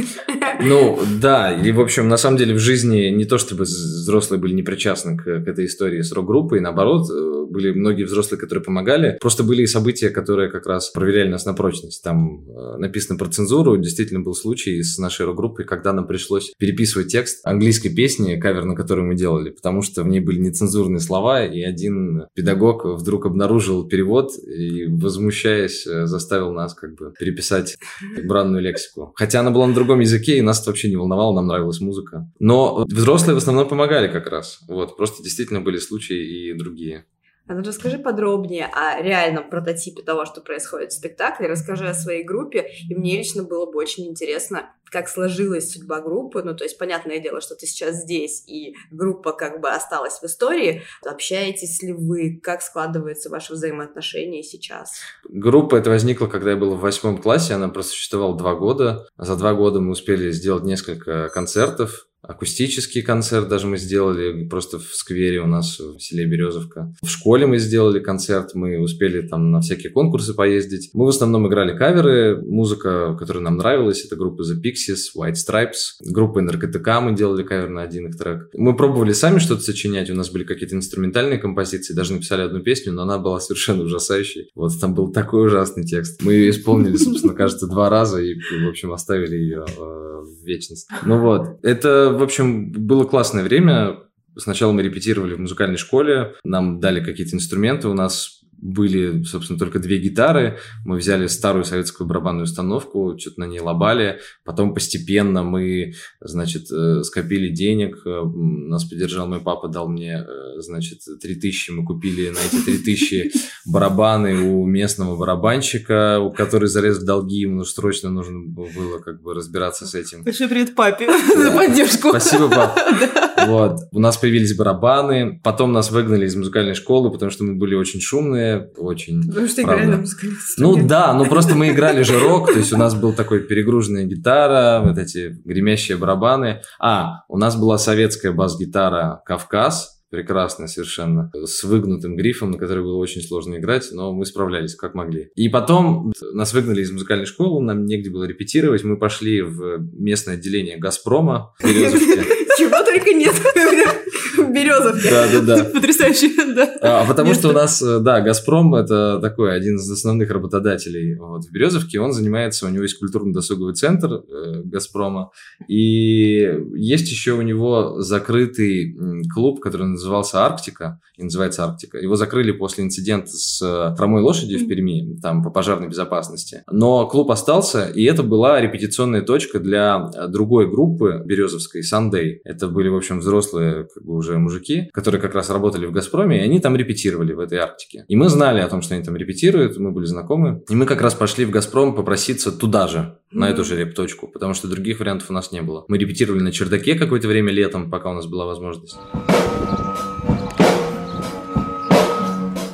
Ну, 0.64 1.00
да, 1.20 1.52
и, 1.52 1.72
в 1.72 1.80
общем, 1.80 2.08
на 2.08 2.18
самом 2.18 2.38
деле 2.38 2.54
в 2.54 2.60
жизни 2.60 3.10
не 3.10 3.26
то, 3.26 3.38
чтобы 3.38 3.64
взрослые 3.64 4.40
были 4.40 4.54
не 4.54 4.64
причастны 4.64 5.18
к, 5.18 5.24
к 5.24 5.48
этой 5.48 5.66
истории 5.66 6.02
с 6.02 6.12
рок-группой, 6.12 6.60
наоборот, 6.60 7.10
э, 7.10 7.41
были 7.52 7.72
многие 7.72 8.04
взрослые, 8.04 8.40
которые 8.40 8.64
помогали. 8.64 9.18
Просто 9.20 9.44
были 9.44 9.64
и 9.64 9.68
события, 9.68 10.10
которые 10.10 10.50
как 10.50 10.66
раз 10.66 10.90
проверяли 10.90 11.30
нас 11.30 11.46
на 11.46 11.54
прочность. 11.54 12.04
Там 12.04 12.48
э, 12.48 12.78
написано 12.78 13.18
про 13.18 13.30
цензуру. 13.30 13.78
Действительно 13.78 14.22
был 14.22 14.34
случай 14.34 14.82
с 14.82 14.98
нашей 14.98 15.26
рок-группой, 15.26 15.66
когда 15.66 15.94
нам 15.94 16.08
пришлось 16.08 16.54
переписывать 16.58 17.12
текст 17.12 17.46
английской 17.46 17.90
песни, 17.90 18.40
кавер 18.40 18.66
на 18.66 18.76
которую 18.76 19.08
мы 19.08 19.16
делали, 19.16 19.50
потому 19.50 19.82
что 19.82 20.04
в 20.04 20.08
ней 20.08 20.20
были 20.20 20.40
нецензурные 20.40 21.00
слова, 21.00 21.46
и 21.46 21.62
один 21.62 22.24
педагог 22.34 22.86
вдруг 22.86 23.26
обнаружил 23.26 23.88
перевод 23.88 24.32
и, 24.38 24.86
возмущаясь, 24.88 25.86
э, 25.86 26.06
заставил 26.06 26.54
нас 26.54 26.74
как 26.74 26.96
бы 26.96 27.14
переписать 27.20 27.78
бранную 28.24 28.62
лексику. 28.62 29.12
Хотя 29.16 29.42
она 29.42 29.52
была 29.52 29.68
на 29.68 29.74
другом 29.74 30.00
языке, 30.00 30.38
и 30.38 30.42
нас 30.42 30.62
это 30.62 30.70
вообще 30.70 30.90
не 30.90 30.96
волновало, 30.96 31.36
нам 31.36 31.48
нравилась 31.48 31.82
музыка. 31.82 32.30
Но 32.40 32.86
взрослые 32.88 33.36
в 33.36 33.38
основном 33.38 33.68
помогали 33.68 34.08
как 34.08 34.28
раз. 34.28 34.60
Вот, 34.68 34.98
просто 34.98 35.24
действительно 35.24 35.62
были 35.62 35.78
случаи 35.78 36.50
и 36.50 36.54
другие. 36.54 37.06
А 37.52 37.54
ну 37.54 37.64
расскажи 37.64 38.00
подробнее 38.00 38.68
о 38.68 39.02
реальном 39.02 39.50
прототипе 39.50 40.04
того, 40.04 40.24
что 40.24 40.40
происходит 40.40 40.94
в 40.94 40.96
спектакле, 40.96 41.50
расскажи 41.50 41.86
о 41.86 41.94
своей 41.94 42.24
группе, 42.24 42.70
и 42.90 42.96
мне 42.96 43.18
лично 43.18 43.44
было 43.44 43.70
бы 43.70 43.78
очень 43.78 44.08
интересно, 44.08 44.70
как 44.86 45.10
сложилась 45.10 45.70
судьба 45.70 46.00
группы, 46.00 46.44
ну, 46.44 46.56
то 46.56 46.64
есть, 46.64 46.78
понятное 46.78 47.20
дело, 47.20 47.42
что 47.42 47.56
ты 47.56 47.66
сейчас 47.66 48.04
здесь, 48.04 48.46
и 48.48 48.76
группа 48.90 49.34
как 49.34 49.60
бы 49.60 49.70
осталась 49.70 50.20
в 50.20 50.24
истории, 50.24 50.84
общаетесь 51.06 51.82
ли 51.82 51.92
вы, 51.92 52.40
как 52.42 52.62
складываются 52.62 53.30
ваши 53.30 53.52
взаимоотношения 53.52 54.44
сейчас? 54.44 54.94
Группа 55.28 55.76
это 55.76 55.90
возникла, 55.90 56.28
когда 56.28 56.52
я 56.52 56.58
был 56.58 56.76
в 56.76 56.80
восьмом 56.80 57.18
классе, 57.18 57.56
она 57.56 57.68
просуществовала 57.68 58.38
два 58.38 58.56
года, 58.56 59.10
за 59.18 59.36
два 59.36 59.56
года 59.56 59.82
мы 59.82 59.92
успели 59.92 60.32
сделать 60.32 60.64
несколько 60.64 61.28
концертов, 61.28 62.08
акустический 62.32 63.02
концерт 63.02 63.48
даже 63.48 63.68
мы 63.68 63.78
сделали 63.78 64.48
просто 64.48 64.80
в 64.80 64.94
сквере 64.94 65.42
у 65.42 65.48
нас 65.48 65.80
в 65.80 66.00
селе 66.00 66.26
Березовка. 66.26 66.94
В 67.02 67.10
школе 67.10 67.46
мы 67.46 67.58
сделали 67.60 68.00
концерт, 68.00 68.54
мы 68.54 68.80
успели 68.80 69.22
там 69.22 69.52
на 69.52 69.62
всякие 69.62 69.92
конкурсы 69.92 70.34
поездить. 70.34 70.90
Мы 70.94 71.06
в 71.06 71.10
основном 71.10 71.48
играли 71.48 71.78
каверы, 71.78 72.42
музыка, 72.42 73.16
которая 73.18 73.44
нам 73.44 73.58
нравилась, 73.58 74.06
это 74.06 74.16
группа 74.16 74.42
The 74.42 74.56
Pixies, 74.64 75.18
White 75.18 75.36
Stripes, 75.36 76.00
группа 76.04 76.42
НРКТК 76.42 77.02
мы 77.02 77.16
делали 77.16 77.44
кавер 77.44 77.70
на 77.70 77.84
один 77.84 78.08
их 78.08 78.18
трек. 78.18 78.50
Мы 78.54 78.76
пробовали 78.76 79.14
сами 79.14 79.40
что-то 79.40 79.62
сочинять, 79.62 80.10
у 80.10 80.16
нас 80.16 80.30
были 80.30 80.44
какие-то 80.44 80.76
инструментальные 80.76 81.40
композиции, 81.40 81.94
даже 81.94 82.14
написали 82.14 82.42
одну 82.42 82.62
песню, 82.62 82.94
но 82.94 83.04
она 83.04 83.18
была 83.18 83.40
совершенно 83.40 83.84
ужасающей. 83.84 84.50
Вот 84.56 84.72
там 84.80 84.94
был 84.94 85.12
такой 85.12 85.48
ужасный 85.48 85.84
текст. 85.84 86.22
Мы 86.22 86.34
ее 86.34 86.50
исполнили, 86.52 86.98
собственно, 86.98 87.34
кажется, 87.34 87.68
два 87.68 87.90
раза 87.90 88.22
и, 88.22 88.36
в 88.36 88.70
общем, 88.70 88.92
оставили 88.92 89.36
ее 89.36 89.66
э, 89.66 89.82
в 89.82 90.46
вечность. 90.46 90.88
Ну 91.06 91.20
вот, 91.20 91.60
это 91.64 92.10
в 92.22 92.24
общем, 92.24 92.72
было 92.72 93.04
классное 93.04 93.44
время. 93.44 93.98
Сначала 94.38 94.72
мы 94.72 94.82
репетировали 94.84 95.34
в 95.34 95.40
музыкальной 95.40 95.78
школе, 95.78 96.36
нам 96.46 96.80
дали 96.80 97.04
какие-то 97.04 97.36
инструменты, 97.36 97.90
у 97.90 97.94
нас 97.94 98.41
были, 98.62 99.24
собственно, 99.24 99.60
только 99.60 99.80
две 99.80 99.98
гитары. 99.98 100.58
Мы 100.86 100.98
взяли 100.98 101.28
старую 101.28 101.64
советскую 101.66 102.08
барабанную 102.08 102.44
установку, 102.44 103.18
что-то 103.18 103.42
на 103.42 103.46
ней 103.46 103.60
лобали. 103.60 104.20
Потом 104.46 104.74
постепенно 104.74 105.44
мы, 105.44 105.94
значит, 106.20 106.72
э, 106.72 107.04
скопили 107.04 107.50
денег. 107.50 107.98
Э, 108.06 108.24
нас 108.24 108.86
поддержал 108.86 109.28
мой 109.28 109.42
папа, 109.42 109.68
дал 109.68 109.90
мне, 109.90 110.26
значит, 110.58 111.00
3000. 111.22 111.72
Мы 111.72 111.86
купили 111.86 112.30
на 112.30 112.38
эти 112.40 112.64
3000 112.64 113.32
барабаны 113.66 114.36
у 114.42 114.66
местного 114.66 115.18
барабанщика, 115.18 116.20
у 116.20 116.32
который 116.32 116.70
залез 116.70 117.00
в 117.00 117.06
долги. 117.06 117.42
Ему 117.42 117.64
срочно 117.64 118.10
нужно 118.10 118.40
было 118.48 119.00
как 119.00 119.22
бы 119.22 119.34
разбираться 119.34 119.86
с 119.86 119.96
этим. 119.96 120.24
Большой 120.24 120.48
привет 120.48 120.76
папе 120.76 121.10
за 121.36 121.52
поддержку. 121.52 122.10
Спасибо, 122.10 122.50
пап. 122.50 122.78
Вот. 123.48 123.78
У 123.92 124.00
нас 124.00 124.18
появились 124.18 124.56
барабаны. 124.56 125.40
Потом 125.44 125.72
нас 125.72 125.92
выгнали 125.92 126.26
из 126.26 126.36
музыкальной 126.36 126.76
школы, 126.76 127.12
потому 127.12 127.32
что 127.32 127.44
мы 127.44 127.56
были 127.56 127.76
очень 127.76 128.02
шумные. 128.02 128.70
Очень. 128.78 129.28
Потому 129.28 129.48
что 129.48 129.62
играли 129.62 129.86
на 129.86 129.98
музыкальных 129.98 130.40
Ну 130.58 130.88
да, 130.88 131.14
ну 131.14 131.26
просто 131.26 131.56
мы 131.56 131.70
играли 131.70 132.04
же 132.04 132.20
рок. 132.20 132.52
То 132.52 132.60
есть 132.60 132.74
у 132.74 132.78
нас 132.78 132.96
был 132.96 133.14
такой 133.14 133.42
перегруженная 133.42 134.06
гитара, 134.06 134.82
вот 134.84 134.98
эти 134.98 135.36
гремящие 135.46 135.98
барабаны. 135.98 136.62
А, 136.80 137.24
у 137.30 137.38
нас 137.38 137.56
была 137.56 137.78
советская 137.78 138.32
бас-гитара 138.32 139.22
«Кавказ», 139.26 140.02
прекрасная 140.12 140.68
совершенно, 140.68 141.32
с 141.34 141.64
выгнутым 141.64 142.16
грифом, 142.16 142.52
на 142.52 142.58
который 142.58 142.84
было 142.84 142.98
очень 142.98 143.22
сложно 143.22 143.56
играть, 143.56 143.88
но 143.94 144.14
мы 144.14 144.26
справлялись 144.26 144.76
как 144.76 144.94
могли. 144.94 145.30
И 145.36 145.48
потом 145.48 146.12
нас 146.34 146.54
выгнали 146.54 146.82
из 146.82 146.92
музыкальной 146.92 147.26
школы, 147.26 147.64
нам 147.64 147.86
негде 147.86 148.12
было 148.12 148.26
репетировать, 148.26 148.84
мы 148.84 148.98
пошли 148.98 149.42
в 149.42 149.80
местное 149.94 150.36
отделение 150.36 150.78
«Газпрома» 150.78 151.54
в 151.60 151.64
Березовке. 151.68 152.24
Чего 152.62 152.84
только 152.84 153.14
нет 153.14 153.34
в 154.38 154.54
Березовке. 154.54 155.10
Да, 155.10 155.28
да, 155.32 155.42
да. 155.42 155.64
Потрясающе, 155.74 156.30
да. 156.54 156.76
А, 156.82 157.06
потому 157.08 157.34
что 157.34 157.50
у 157.50 157.52
нас, 157.54 157.82
э, 157.82 158.00
да, 158.00 158.22
«Газпром»— 158.22 158.76
это 158.76 159.20
такой 159.20 159.56
один 159.56 159.78
из 159.78 159.90
основных 159.90 160.30
работодателей 160.30 161.16
вот, 161.16 161.46
в 161.46 161.52
Березовке. 161.52 162.00
Он 162.00 162.14
занимается, 162.14 162.68
у 162.68 162.70
него 162.70 162.84
есть 162.84 163.00
культурно-досуговый 163.00 163.74
центр 163.74 164.14
э, 164.14 164.62
«Газпрома». 164.64 165.32
И 165.68 166.48
есть 166.76 167.10
еще 167.10 167.34
у 167.34 167.42
него 167.42 168.02
закрытый 168.02 168.96
клуб, 169.34 169.60
который 169.60 169.88
назывался 169.88 170.46
«Арктика», 170.46 171.00
и 171.18 171.24
называется 171.24 171.64
«Арктика». 171.64 171.98
Его 171.98 172.16
закрыли 172.16 172.52
после 172.52 172.84
инцидента 172.84 173.32
с 173.32 173.62
э, 173.62 173.96
хромой 173.96 174.22
лошадью 174.22 174.60
в 174.60 174.68
Перми, 174.68 175.20
там, 175.22 175.44
по 175.44 175.50
пожарной 175.50 175.88
безопасности. 175.88 176.64
Но 176.70 177.08
клуб 177.08 177.32
остался, 177.32 177.86
и 177.86 178.04
это 178.04 178.24
была 178.24 178.62
репетиционная 178.62 179.22
точка 179.22 179.60
для 179.60 180.10
другой 180.28 180.70
группы 180.70 181.22
березовской, 181.26 181.84
«Сандей». 181.84 182.42
Это 182.52 182.68
были, 182.68 182.90
в 182.90 182.96
общем, 182.96 183.20
взрослые 183.20 183.88
как 183.94 184.04
бы 184.04 184.16
уже 184.16 184.38
мужики, 184.38 184.90
которые 184.94 185.22
как 185.22 185.34
раз 185.34 185.50
работали 185.50 185.86
в 185.86 185.92
«Газпроме», 185.92 186.40
и 186.40 186.42
они 186.42 186.60
там 186.60 186.76
репетировали 186.76 187.34
в 187.34 187.40
этой 187.40 187.60
Арктике. 187.60 188.06
И 188.08 188.16
мы 188.16 188.30
знали 188.30 188.62
о 188.62 188.68
том, 188.68 188.82
что 188.82 188.96
они 188.96 189.04
там 189.04 189.16
репетируют, 189.16 189.78
мы 189.78 189.92
были 189.92 190.06
знакомы. 190.06 190.64
И 190.70 190.76
мы 190.76 190.86
как 190.86 191.02
раз 191.02 191.14
пошли 191.14 191.46
в 191.46 191.52
«Газпром» 191.52 191.96
попроситься 191.96 192.52
туда 192.52 192.88
же, 192.88 193.18
на 193.32 193.50
эту 193.50 193.64
же 193.64 193.78
репточку, 193.78 194.28
потому 194.28 194.54
что 194.54 194.68
других 194.68 195.00
вариантов 195.00 195.30
у 195.30 195.34
нас 195.34 195.52
не 195.52 195.62
было. 195.62 195.86
Мы 195.88 195.98
репетировали 195.98 196.42
на 196.42 196.52
чердаке 196.52 196.96
какое-то 196.96 197.28
время 197.28 197.52
летом, 197.52 197.90
пока 197.90 198.12
у 198.12 198.14
нас 198.14 198.28
была 198.28 198.46
возможность. 198.46 198.98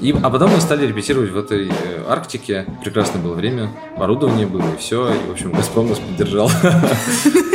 И, 0.08 0.16
а 0.24 0.30
потом 0.30 0.52
мы 0.52 0.62
стали 0.62 0.88
репетировать 0.88 1.32
в 1.32 1.38
этой 1.38 1.68
э, 1.68 1.72
Арктике. 2.08 2.66
Прекрасное 2.82 3.22
было 3.22 3.34
время, 3.34 3.72
оборудование 3.98 4.48
было 4.48 4.62
и 4.62 4.78
все. 4.78 5.14
И, 5.14 5.18
в 5.28 5.32
общем, 5.34 5.52
Газпром 5.52 5.90
нас 5.90 6.00
поддержал. 6.00 6.50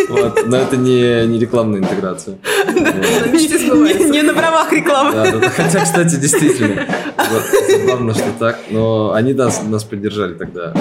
Вот. 0.09 0.47
Но 0.47 0.59
это 0.59 0.77
не, 0.77 1.27
не 1.27 1.39
рекламная 1.39 1.81
интеграция. 1.81 2.37
Не 2.67 4.23
на 4.23 4.35
правах 4.35 4.71
рекламы. 4.71 5.41
Хотя, 5.57 5.85
кстати, 5.85 6.17
действительно. 6.17 6.87
Забавно, 7.67 8.13
что 8.13 8.31
так. 8.39 8.59
Но 8.69 9.13
они 9.13 9.33
нас, 9.33 9.63
нас 9.63 9.85
поддержали 9.85 10.35
тогда. 10.35 10.75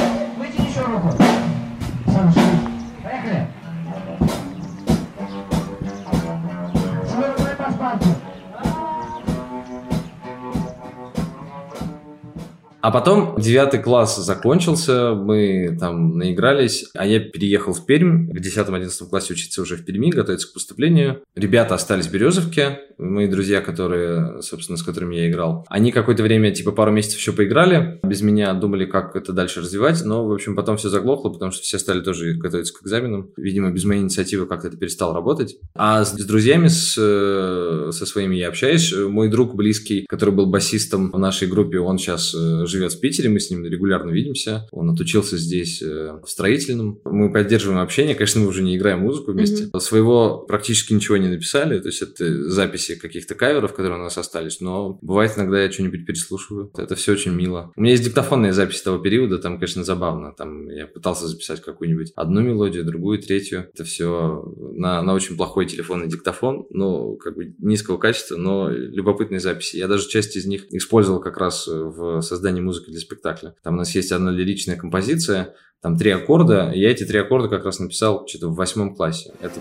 А 12.81 12.91
потом 12.91 13.35
девятый 13.39 13.79
класс 13.79 14.17
закончился, 14.17 15.13
мы 15.13 15.77
там 15.79 16.17
наигрались, 16.17 16.89
а 16.95 17.05
я 17.05 17.19
переехал 17.19 17.73
в 17.73 17.85
Пермь, 17.85 18.29
в 18.31 18.35
10-11 18.35 19.09
классе 19.09 19.33
учиться 19.33 19.61
уже 19.61 19.75
в 19.75 19.85
Перми, 19.85 20.09
готовиться 20.09 20.47
к 20.47 20.53
поступлению. 20.53 21.21
Ребята 21.35 21.75
остались 21.75 22.07
в 22.07 22.11
Березовке, 22.11 22.79
мои 22.97 23.27
друзья, 23.27 23.61
которые, 23.61 24.41
собственно, 24.41 24.77
с 24.77 24.83
которыми 24.83 25.15
я 25.15 25.29
играл. 25.29 25.65
Они 25.69 25.91
какое-то 25.91 26.23
время, 26.23 26.51
типа 26.51 26.71
пару 26.71 26.91
месяцев 26.91 27.19
еще 27.19 27.33
поиграли, 27.33 27.99
без 28.03 28.21
меня 28.21 28.53
думали, 28.53 28.85
как 28.85 29.15
это 29.15 29.33
дальше 29.33 29.61
развивать, 29.61 30.03
но, 30.03 30.25
в 30.25 30.31
общем, 30.31 30.55
потом 30.55 30.77
все 30.77 30.89
заглохло, 30.89 31.29
потому 31.29 31.51
что 31.51 31.61
все 31.63 31.79
стали 31.79 32.01
тоже 32.01 32.33
готовиться 32.33 32.73
к 32.73 32.83
экзаменам. 32.83 33.29
Видимо, 33.37 33.71
без 33.71 33.85
моей 33.85 34.01
инициативы 34.01 34.45
как-то 34.45 34.67
это 34.67 34.77
перестало 34.77 35.13
работать. 35.13 35.57
А 35.75 36.03
с, 36.03 36.13
с 36.13 36.25
друзьями, 36.25 36.67
с, 36.67 36.95
э, 36.97 37.91
со 37.91 38.05
своими 38.05 38.35
я 38.35 38.47
общаюсь. 38.47 38.93
Мой 38.95 39.29
друг 39.29 39.55
близкий, 39.55 40.05
который 40.07 40.33
был 40.33 40.45
басистом 40.45 41.11
в 41.11 41.19
нашей 41.19 41.47
группе, 41.47 41.79
он 41.79 41.97
сейчас 41.97 42.33
э, 42.33 42.65
живет 42.71 42.93
в 42.93 42.99
Питере, 42.99 43.29
мы 43.29 43.39
с 43.39 43.49
ним 43.49 43.65
регулярно 43.65 44.11
видимся. 44.11 44.67
Он 44.71 44.89
отучился 44.89 45.37
здесь 45.37 45.81
э, 45.81 46.19
в 46.23 46.29
строительном. 46.29 46.99
Мы 47.05 47.31
поддерживаем 47.31 47.81
общение. 47.81 48.15
Конечно, 48.15 48.41
мы 48.41 48.47
уже 48.47 48.63
не 48.63 48.77
играем 48.77 48.99
музыку 48.99 49.31
вместе. 49.31 49.65
Mm-hmm. 49.65 49.79
Своего 49.79 50.39
практически 50.39 50.93
ничего 50.93 51.17
не 51.17 51.27
написали. 51.27 51.79
То 51.79 51.87
есть 51.89 52.01
это 52.01 52.49
записи 52.49 52.95
каких-то 52.95 53.35
каверов, 53.35 53.73
которые 53.73 53.99
у 53.99 54.03
нас 54.03 54.17
остались. 54.17 54.61
Но 54.61 54.97
бывает 55.01 55.33
иногда 55.37 55.61
я 55.61 55.71
что-нибудь 55.71 56.05
переслушиваю. 56.05 56.71
Это 56.77 56.95
все 56.95 57.13
очень 57.13 57.33
мило. 57.33 57.71
У 57.75 57.81
меня 57.81 57.91
есть 57.91 58.03
диктофонные 58.03 58.53
записи 58.53 58.83
того 58.83 58.97
периода. 58.99 59.37
Там, 59.39 59.55
конечно, 59.55 59.83
забавно. 59.83 60.33
Там 60.37 60.69
я 60.69 60.87
пытался 60.87 61.27
записать 61.27 61.61
какую-нибудь 61.61 62.13
одну 62.15 62.41
мелодию, 62.41 62.85
другую, 62.85 63.19
третью. 63.19 63.69
Это 63.73 63.83
все 63.83 64.43
на, 64.55 65.01
на 65.01 65.13
очень 65.13 65.35
плохой 65.35 65.65
телефонный 65.65 66.07
диктофон. 66.07 66.65
Ну, 66.69 67.17
как 67.17 67.35
бы 67.35 67.53
низкого 67.59 67.97
качества, 67.97 68.37
но 68.37 68.69
любопытные 68.69 69.39
записи. 69.39 69.77
Я 69.77 69.87
даже 69.87 70.07
часть 70.07 70.35
из 70.35 70.45
них 70.45 70.65
использовал 70.73 71.19
как 71.19 71.37
раз 71.37 71.67
в 71.67 72.21
создании 72.21 72.60
музыки 72.61 72.89
для 72.89 72.99
спектакля. 72.99 73.55
Там 73.63 73.75
у 73.75 73.77
нас 73.77 73.93
есть 73.95 74.11
одна 74.11 74.31
лиричная 74.31 74.75
композиция, 74.75 75.53
там 75.81 75.97
три 75.97 76.11
аккорда, 76.11 76.71
я 76.73 76.91
эти 76.91 77.05
три 77.05 77.19
аккорда 77.19 77.49
как 77.49 77.65
раз 77.65 77.79
написал 77.79 78.27
что-то 78.27 78.49
в 78.49 78.55
восьмом 78.55 78.95
классе. 78.95 79.33
Это 79.41 79.59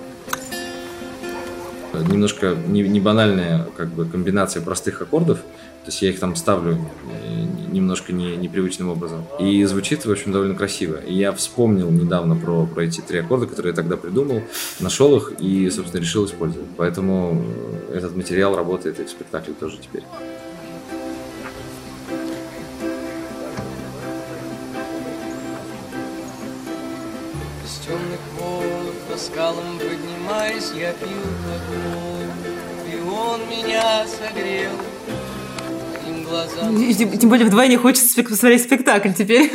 немножко 2.09 2.54
не, 2.69 2.83
не 2.83 3.00
банальная 3.00 3.66
как 3.76 3.88
бы 3.88 4.04
комбинация 4.04 4.62
простых 4.62 5.02
аккордов, 5.02 5.38
то 5.38 5.87
есть 5.87 6.02
я 6.02 6.11
их 6.11 6.19
там 6.19 6.37
ставлю 6.37 6.75
э, 6.75 7.47
немножко 7.73 8.12
не, 8.12 8.37
непривычным 8.37 8.90
образом. 8.90 9.25
И 9.40 9.64
звучит, 9.64 10.04
в 10.04 10.12
общем, 10.12 10.30
довольно 10.30 10.54
красиво. 10.54 10.97
И 10.97 11.14
я 11.14 11.33
вспомнил 11.33 11.90
недавно 11.90 12.37
про, 12.37 12.66
про 12.66 12.85
эти 12.85 13.00
три 13.00 13.21
аккорда, 13.21 13.47
которые 13.47 13.71
я 13.71 13.76
тогда 13.76 13.97
придумал, 13.97 14.42
нашел 14.78 15.16
их 15.16 15.33
и, 15.40 15.71
собственно, 15.71 16.00
решил 16.00 16.26
использовать. 16.26 16.69
Поэтому 16.76 17.42
э, 17.88 17.97
этот 17.97 18.14
материал 18.14 18.54
работает 18.54 19.00
и 19.00 19.04
в 19.04 19.11
спектакле 19.11 19.54
тоже 19.54 19.78
теперь. 19.78 20.04
Скалам 29.21 29.79
поднимаясь, 29.79 30.73
я 30.73 30.93
пью 30.95 31.23
как 31.45 32.93
И 32.93 32.99
он 33.00 33.41
меня 33.49 34.07
согрел 34.07 34.73
глазам. 36.31 36.95
Тем, 36.95 37.19
тем 37.19 37.29
более 37.29 37.47
вдвойне 37.47 37.77
хочется 37.77 38.23
посмотреть 38.23 38.63
спектакль 38.63 39.11
теперь. 39.13 39.51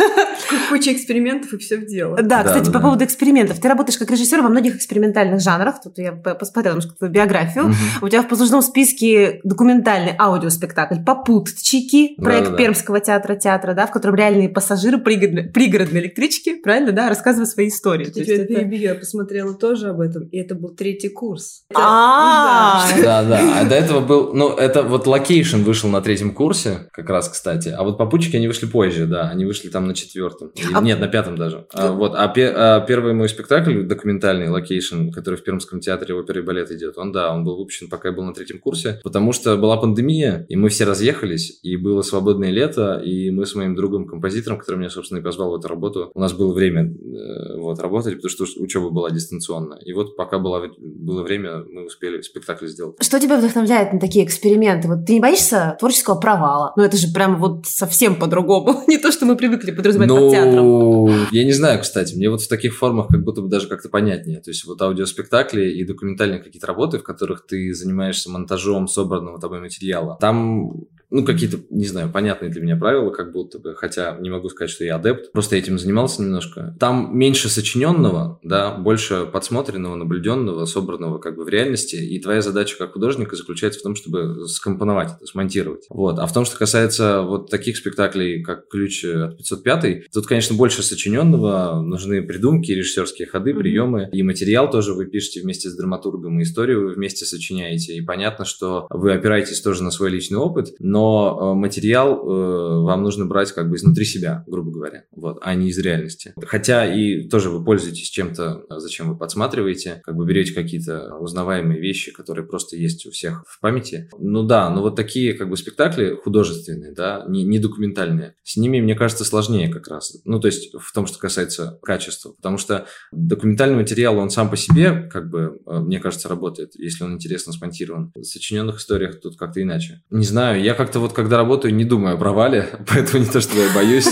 Куча 0.70 0.94
экспериментов 0.94 1.53
и 1.53 1.58
все 1.58 1.77
в 1.77 1.86
дело. 1.86 2.17
Да, 2.22 2.44
кстати, 2.44 2.65
да, 2.65 2.72
по 2.72 2.79
да. 2.79 2.79
поводу 2.79 3.05
экспериментов. 3.05 3.60
Ты 3.60 3.67
работаешь 3.67 3.98
как 3.98 4.12
режиссер 4.12 4.41
во 4.41 4.50
многих 4.50 4.75
экспериментальных 4.75 5.41
жанрах. 5.41 5.82
Тут 5.82 5.98
я 5.98 6.12
посмотрела 6.12 6.75
немножко 6.75 6.98
твою 6.98 7.13
биографию. 7.13 7.65
Угу. 7.65 7.74
У 8.03 8.10
тебя 8.10 8.22
в 8.22 8.27
послужном 8.27 8.62
списке 8.62 9.39
документальный 9.44 10.13
аудиоспектакль 10.17 11.03
«Попутчики», 11.05 12.15
проект 12.22 12.46
да, 12.46 12.51
да, 12.51 12.58
Пермского 12.58 13.00
театра 13.00 13.36
театра, 13.36 13.74
да, 13.74 13.88
в 13.88 13.91
котором 13.91 14.15
реальные 14.15 14.50
пассажиры 14.50 14.98
пригородной, 14.98 15.44
пригородной 15.44 16.01
электрички, 16.01 16.55
правильно, 16.55 16.91
да, 16.91 17.10
рассказывают 17.10 17.50
свои 17.50 17.70
истории. 17.70 18.05
Теперь 18.05 18.48
перебью, 18.48 18.79
я 18.79 18.96
посмотрела 18.96 19.53
тоже 19.53 19.89
об 19.89 20.01
этом, 20.01 20.24
и 20.24 20.38
это 20.38 20.55
был 20.55 20.70
третий 20.70 21.10
курс. 21.10 21.63
А, 21.74 22.86
да, 23.01 23.24
да. 23.24 23.60
А 23.60 23.65
до 23.65 23.75
этого 23.75 24.00
был, 24.01 24.34
ну, 24.34 24.50
это 24.50 24.84
вот 24.84 25.08
локейшн 25.08 25.62
вышел 25.63 25.89
на 25.89 26.01
третьем 26.01 26.34
курсе, 26.34 26.64
курсе, 26.65 26.89
как 26.91 27.10
раз, 27.10 27.29
кстати. 27.29 27.69
А 27.69 27.84
вот 27.84 27.98
попутчики, 27.98 28.36
они 28.36 28.48
вышли 28.48 28.65
позже, 28.65 29.05
да. 29.05 29.29
Они 29.29 29.45
вышли 29.45 29.69
там 29.69 29.88
на 29.88 29.93
четвертом. 29.93 30.51
А... 30.74 30.81
Нет, 30.81 31.00
на 31.00 31.07
пятом 31.07 31.38
даже. 31.38 31.65
А, 31.74 31.91
вот. 31.91 32.13
А, 32.15 32.27
пе- 32.27 32.53
а 32.55 32.79
первый 32.81 33.13
мой 33.13 33.29
спектакль, 33.29 33.84
документальный, 33.84 34.50
локейшн, 34.50 35.10
который 35.12 35.36
в 35.36 35.43
Пермском 35.43 35.79
театре 35.79 36.15
оперы 36.15 36.41
и 36.41 36.43
балет 36.43 36.72
идет, 36.72 36.98
он, 36.98 37.12
да, 37.12 37.34
он 37.34 37.43
был 37.43 37.57
выпущен, 37.57 37.89
пока 37.89 38.10
я 38.10 38.15
был 38.15 38.24
на 38.24 38.34
третьем 38.34 38.60
курсе, 38.60 39.00
потому 39.03 39.31
что 39.31 39.57
была 39.57 39.77
пандемия, 39.77 40.45
и 40.50 40.55
мы 40.55 40.69
все 40.69 40.86
разъехались, 40.86 41.60
и 41.63 41.77
было 41.77 42.01
свободное 42.01 42.51
лето, 42.51 43.01
и 43.03 43.31
мы 43.31 43.45
с 43.45 43.55
моим 43.55 43.75
другом-композитором, 43.75 44.60
который 44.60 44.77
меня, 44.77 44.89
собственно, 44.89 45.19
и 45.19 45.24
позвал 45.24 45.51
в 45.51 45.55
эту 45.55 45.67
работу, 45.67 46.12
у 46.13 46.19
нас 46.19 46.34
было 46.34 46.53
время 46.53 46.86
э, 46.86 47.57
вот, 47.57 47.79
работать, 47.79 48.15
потому 48.22 48.29
что 48.29 48.45
учеба 48.62 48.89
была 48.89 49.12
дистанционно. 49.12 49.75
И 49.86 49.93
вот 49.93 50.15
пока 50.15 50.39
было, 50.39 50.69
было 50.77 51.24
время, 51.24 51.63
мы 51.69 51.86
успели 51.86 52.22
спектакль 52.22 52.67
сделать. 52.67 52.95
Что 53.01 53.19
тебя 53.19 53.38
вдохновляет 53.38 53.93
на 53.93 54.00
такие 54.00 54.25
эксперименты? 54.25 54.88
Вот 54.88 55.05
ты 55.05 55.13
не 55.13 55.19
боишься 55.19 55.75
творческого 55.79 56.15
провала? 56.15 56.54
Карнавала. 56.55 56.74
Ну, 56.75 56.83
это 56.83 56.97
же 56.97 57.07
прям 57.13 57.38
вот 57.38 57.65
совсем 57.65 58.15
по-другому. 58.15 58.83
Не 58.88 58.97
то, 58.97 59.12
что 59.12 59.25
мы 59.25 59.35
привыкли 59.35 59.71
подразумевать 59.71 60.09
ну, 60.09 60.15
под 60.17 60.31
театром. 60.31 61.27
Я 61.31 61.43
не 61.43 61.51
знаю, 61.51 61.81
кстати. 61.81 62.15
Мне 62.15 62.29
вот 62.29 62.41
в 62.41 62.47
таких 62.47 62.75
формах 62.75 63.07
как 63.07 63.24
будто 63.24 63.41
бы 63.41 63.50
даже 63.50 63.67
как-то 63.67 63.89
понятнее. 63.89 64.39
То 64.39 64.51
есть 64.51 64.65
вот 64.65 64.81
аудиоспектакли 64.81 65.69
и 65.71 65.83
документальные 65.85 66.39
какие-то 66.39 66.67
работы, 66.67 67.00
в 67.00 67.03
которых 67.03 67.45
ты 67.45 67.74
занимаешься 67.74 68.29
монтажом 68.29 68.88
собранного 68.88 69.39
тобой 69.39 69.59
материала. 69.59 70.17
Там 70.19 70.71
ну, 71.09 71.24
какие-то, 71.24 71.57
не 71.69 71.85
знаю, 71.85 72.12
понятные 72.12 72.51
для 72.51 72.62
меня 72.62 72.75
правила, 72.75 73.09
как 73.12 73.31
будто 73.31 73.59
бы, 73.59 73.75
хотя 73.75 74.17
не 74.19 74.29
могу 74.29 74.50
сказать, 74.50 74.71
что 74.71 74.83
я 74.83 74.95
адепт, 74.95 75.31
просто 75.31 75.55
этим 75.55 75.77
занимался 75.77 76.21
немножко. 76.21 76.75
Там 76.79 77.17
меньше 77.17 77.50
сочиненного, 77.50 78.39
да, 78.43 78.71
больше 78.75 79.25
подсмотренного, 79.31 79.95
наблюденного, 79.95 80.65
собранного 80.65 81.19
как 81.19 81.35
бы 81.35 81.43
в 81.43 81.50
реальности, 81.50 81.95
и 81.95 82.19
твоя 82.19 82.41
задача 82.41 82.77
как 82.77 82.93
художника 82.93 83.35
заключается 83.35 83.79
в 83.79 83.83
том, 83.83 83.95
чтобы 83.95 84.47
скомпоновать 84.47 85.13
это, 85.15 85.25
смонтировать. 85.25 85.85
Вот. 85.89 86.19
А 86.19 86.25
в 86.25 86.33
том, 86.33 86.45
что 86.45 86.57
касается 86.57 87.21
вот 87.21 87.50
таких 87.50 87.77
спектаклей, 87.77 88.43
как 88.43 88.67
«Ключ 88.69 89.05
от 89.05 89.39
505», 89.39 90.03
тут, 90.13 90.27
конечно, 90.27 90.55
больше 90.55 90.83
сочиненного, 90.83 91.81
нужны 91.81 92.21
придумки, 92.21 92.71
режиссерские 92.71 93.27
ходы, 93.27 93.53
приемы, 93.53 94.09
и 94.12 94.24
материал 94.24 94.69
тоже 94.69 94.93
вы 94.93 95.05
пишете 95.05 95.41
вместе 95.41 95.69
с 95.69 95.75
драматургом, 95.75 96.39
и 96.39 96.43
историю 96.43 96.85
вы 96.88 96.93
вместе 96.93 97.25
сочиняете, 97.25 97.95
и 97.95 98.01
понятно, 98.01 98.45
что 98.45 98.88
вы 98.89 99.13
опираетесь 99.13 99.62
тоже 99.62 99.83
на 99.83 99.91
свой 99.91 100.09
личный 100.09 100.38
опыт, 100.38 100.74
но 100.95 101.37
э, 101.37 101.59
материал 101.59 102.13
э, 102.13 102.83
вам 102.83 103.03
нужно 103.03 103.25
брать 103.25 103.51
как 103.51 103.69
бы 103.69 103.75
изнутри 103.75 104.05
себя, 104.05 104.45
грубо 104.47 104.71
говоря, 104.71 105.03
вот, 105.11 105.39
а 105.41 105.53
не 105.53 105.67
из 105.67 105.77
реальности. 105.77 106.33
Хотя 106.47 106.85
и 106.85 107.27
тоже 107.27 107.49
вы 107.49 107.65
пользуетесь 107.65 108.09
чем-то, 108.09 108.61
э, 108.69 108.79
зачем 108.79 109.09
вы 109.09 109.17
подсматриваете, 109.17 110.01
как 110.05 110.15
бы 110.15 110.25
берете 110.25 110.53
какие-то 110.53 111.17
узнаваемые 111.19 111.81
вещи, 111.81 112.13
которые 112.13 112.47
просто 112.47 112.77
есть 112.77 113.05
у 113.05 113.11
всех 113.11 113.43
в 113.45 113.59
памяти. 113.59 114.09
Ну 114.17 114.43
да, 114.43 114.69
но 114.69 114.81
вот 114.81 114.95
такие 114.95 115.33
как 115.33 115.49
бы 115.49 115.57
спектакли 115.57 116.15
художественные, 116.15 116.93
да, 116.93 117.25
не, 117.27 117.43
не 117.43 117.59
документальные, 117.59 118.35
с 118.43 118.55
ними, 118.55 118.79
мне 118.79 118.95
кажется, 118.95 119.25
сложнее 119.25 119.67
как 119.67 119.89
раз. 119.89 120.15
Ну, 120.23 120.39
то 120.39 120.47
есть 120.47 120.73
в 120.73 120.93
том, 120.93 121.07
что 121.07 121.19
касается 121.19 121.77
качества, 121.83 122.31
потому 122.37 122.57
что 122.57 122.85
документальный 123.11 123.75
материал, 123.75 124.17
он 124.17 124.29
сам 124.29 124.49
по 124.49 124.55
себе, 124.55 125.09
как 125.11 125.29
бы, 125.29 125.59
мне 125.65 125.99
кажется, 125.99 126.29
работает, 126.29 126.71
если 126.75 127.03
он 127.03 127.15
интересно 127.15 127.51
смонтирован. 127.51 128.13
В 128.15 128.23
сочиненных 128.23 128.77
историях 128.77 129.19
тут 129.19 129.37
как-то 129.37 129.61
иначе. 129.61 130.01
Не 130.09 130.23
знаю, 130.23 130.63
я 130.63 130.73
как 130.73 130.84
как-то 130.85 130.99
вот, 130.99 131.13
когда 131.13 131.37
работаю, 131.37 131.73
не 131.73 131.83
думаю 131.83 132.13
о 132.13 132.17
провале, 132.17 132.69
поэтому 132.87 133.23
не 133.23 133.29
то, 133.29 133.41
что 133.41 133.57
я 133.57 133.69
боюсь. 133.73 134.07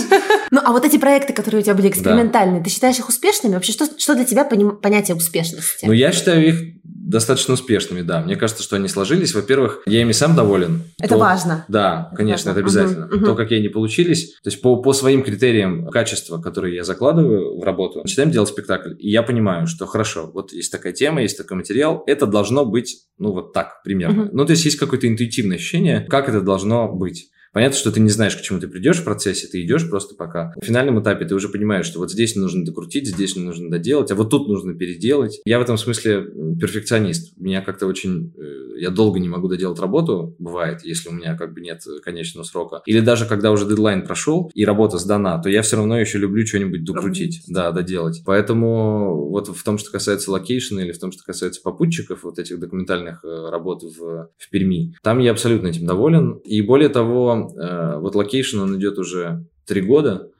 Ну, 0.54 0.60
а 0.64 0.70
вот 0.70 0.84
эти 0.84 0.98
проекты, 0.98 1.32
которые 1.32 1.62
у 1.62 1.64
тебя 1.64 1.74
были 1.74 1.88
экспериментальные, 1.88 2.62
ты 2.62 2.70
считаешь 2.70 2.96
их 2.96 3.08
успешными? 3.08 3.54
Вообще, 3.54 3.72
что, 3.72 3.86
что 3.98 4.14
для 4.14 4.24
тебя 4.24 4.44
понятие 4.44 5.16
успешности? 5.16 5.84
Ну, 5.84 5.90
я 5.90 6.12
считаю 6.12 6.46
их 6.46 6.74
достаточно 6.84 7.54
успешными, 7.54 8.02
да. 8.02 8.20
Мне 8.20 8.36
кажется, 8.36 8.62
что 8.62 8.76
они 8.76 8.86
сложились. 8.86 9.34
Во-первых, 9.34 9.82
я 9.86 10.00
ими 10.00 10.12
сам 10.12 10.36
доволен. 10.36 10.84
Это 11.00 11.14
то, 11.14 11.18
важно. 11.18 11.64
Да, 11.66 12.12
конечно, 12.14 12.50
это, 12.50 12.60
это 12.60 12.68
обязательно. 12.68 13.06
Угу, 13.06 13.16
угу. 13.16 13.24
То, 13.24 13.34
как 13.34 13.50
они 13.50 13.68
получились, 13.68 14.34
то 14.44 14.50
есть 14.50 14.62
по, 14.62 14.76
по 14.80 14.92
своим 14.92 15.24
критериям 15.24 15.88
качества, 15.88 16.40
которые 16.40 16.76
я 16.76 16.84
закладываю 16.84 17.58
в 17.58 17.64
работу, 17.64 18.02
начинаем 18.02 18.30
делать 18.30 18.48
спектакль. 18.48 18.94
И 19.00 19.10
я 19.10 19.24
понимаю, 19.24 19.66
что 19.66 19.86
хорошо, 19.86 20.30
вот 20.32 20.52
есть 20.52 20.70
такая 20.70 20.92
тема, 20.92 21.20
есть 21.20 21.36
такой 21.36 21.56
материал, 21.56 22.04
это 22.06 22.26
должно 22.26 22.64
быть, 22.64 23.08
ну, 23.18 23.32
вот 23.32 23.52
так 23.52 23.82
примерно. 23.82 24.26
Угу. 24.26 24.30
Ну, 24.36 24.46
то 24.46 24.52
есть 24.52 24.64
есть 24.64 24.78
какое-то 24.78 25.08
интуитивное 25.08 25.56
ощущение, 25.56 26.06
как 26.08 26.28
это 26.28 26.42
должно 26.42 26.86
быть. 26.92 27.28
Понятно, 27.54 27.78
что 27.78 27.92
ты 27.92 28.00
не 28.00 28.10
знаешь, 28.10 28.36
к 28.36 28.40
чему 28.42 28.58
ты 28.58 28.66
придешь 28.66 28.98
в 28.98 29.04
процессе, 29.04 29.46
ты 29.46 29.62
идешь 29.62 29.88
просто 29.88 30.16
пока. 30.16 30.52
В 30.60 30.64
финальном 30.64 31.00
этапе 31.00 31.24
ты 31.24 31.36
уже 31.36 31.48
понимаешь, 31.48 31.86
что 31.86 32.00
вот 32.00 32.10
здесь 32.10 32.34
нужно 32.34 32.64
докрутить, 32.64 33.06
здесь 33.06 33.36
нужно 33.36 33.70
доделать, 33.70 34.10
а 34.10 34.16
вот 34.16 34.28
тут 34.30 34.48
нужно 34.48 34.74
переделать. 34.74 35.40
Я 35.44 35.60
в 35.60 35.62
этом 35.62 35.78
смысле 35.78 36.26
перфекционист. 36.60 37.38
Меня 37.38 37.62
как-то 37.62 37.86
очень... 37.86 38.34
Э, 38.36 38.80
я 38.80 38.90
долго 38.90 39.20
не 39.20 39.28
могу 39.28 39.46
доделать 39.46 39.78
работу, 39.78 40.34
бывает, 40.40 40.84
если 40.84 41.10
у 41.10 41.12
меня 41.12 41.36
как 41.36 41.54
бы 41.54 41.60
нет 41.60 41.80
конечного 42.02 42.44
срока. 42.44 42.82
Или 42.86 42.98
даже 42.98 43.24
когда 43.24 43.52
уже 43.52 43.68
дедлайн 43.68 44.04
прошел 44.04 44.50
и 44.52 44.64
работа 44.64 44.98
сдана, 44.98 45.40
то 45.40 45.48
я 45.48 45.62
все 45.62 45.76
равно 45.76 45.96
еще 46.00 46.18
люблю 46.18 46.44
что-нибудь 46.44 46.84
докрутить, 46.84 47.44
да, 47.46 47.70
доделать. 47.70 48.22
Поэтому 48.26 49.28
вот 49.30 49.46
в 49.46 49.62
том, 49.62 49.78
что 49.78 49.92
касается 49.92 50.32
локейшена 50.32 50.82
или 50.82 50.90
в 50.90 50.98
том, 50.98 51.12
что 51.12 51.22
касается 51.22 51.62
попутчиков, 51.62 52.24
вот 52.24 52.40
этих 52.40 52.58
документальных 52.58 53.24
э, 53.24 53.48
работ 53.48 53.84
в, 53.84 54.28
в 54.36 54.50
Перми, 54.50 54.96
там 55.04 55.20
я 55.20 55.30
абсолютно 55.30 55.68
этим 55.68 55.86
доволен. 55.86 56.40
И 56.44 56.60
более 56.60 56.88
того, 56.88 57.43
Э, 57.43 57.43
вот 57.52 58.14
локейшн, 58.14 58.60
он 58.60 58.78
идет 58.78 58.98
уже 58.98 59.44
три 59.66 59.80
года, 59.80 60.28
Э, 60.28 60.33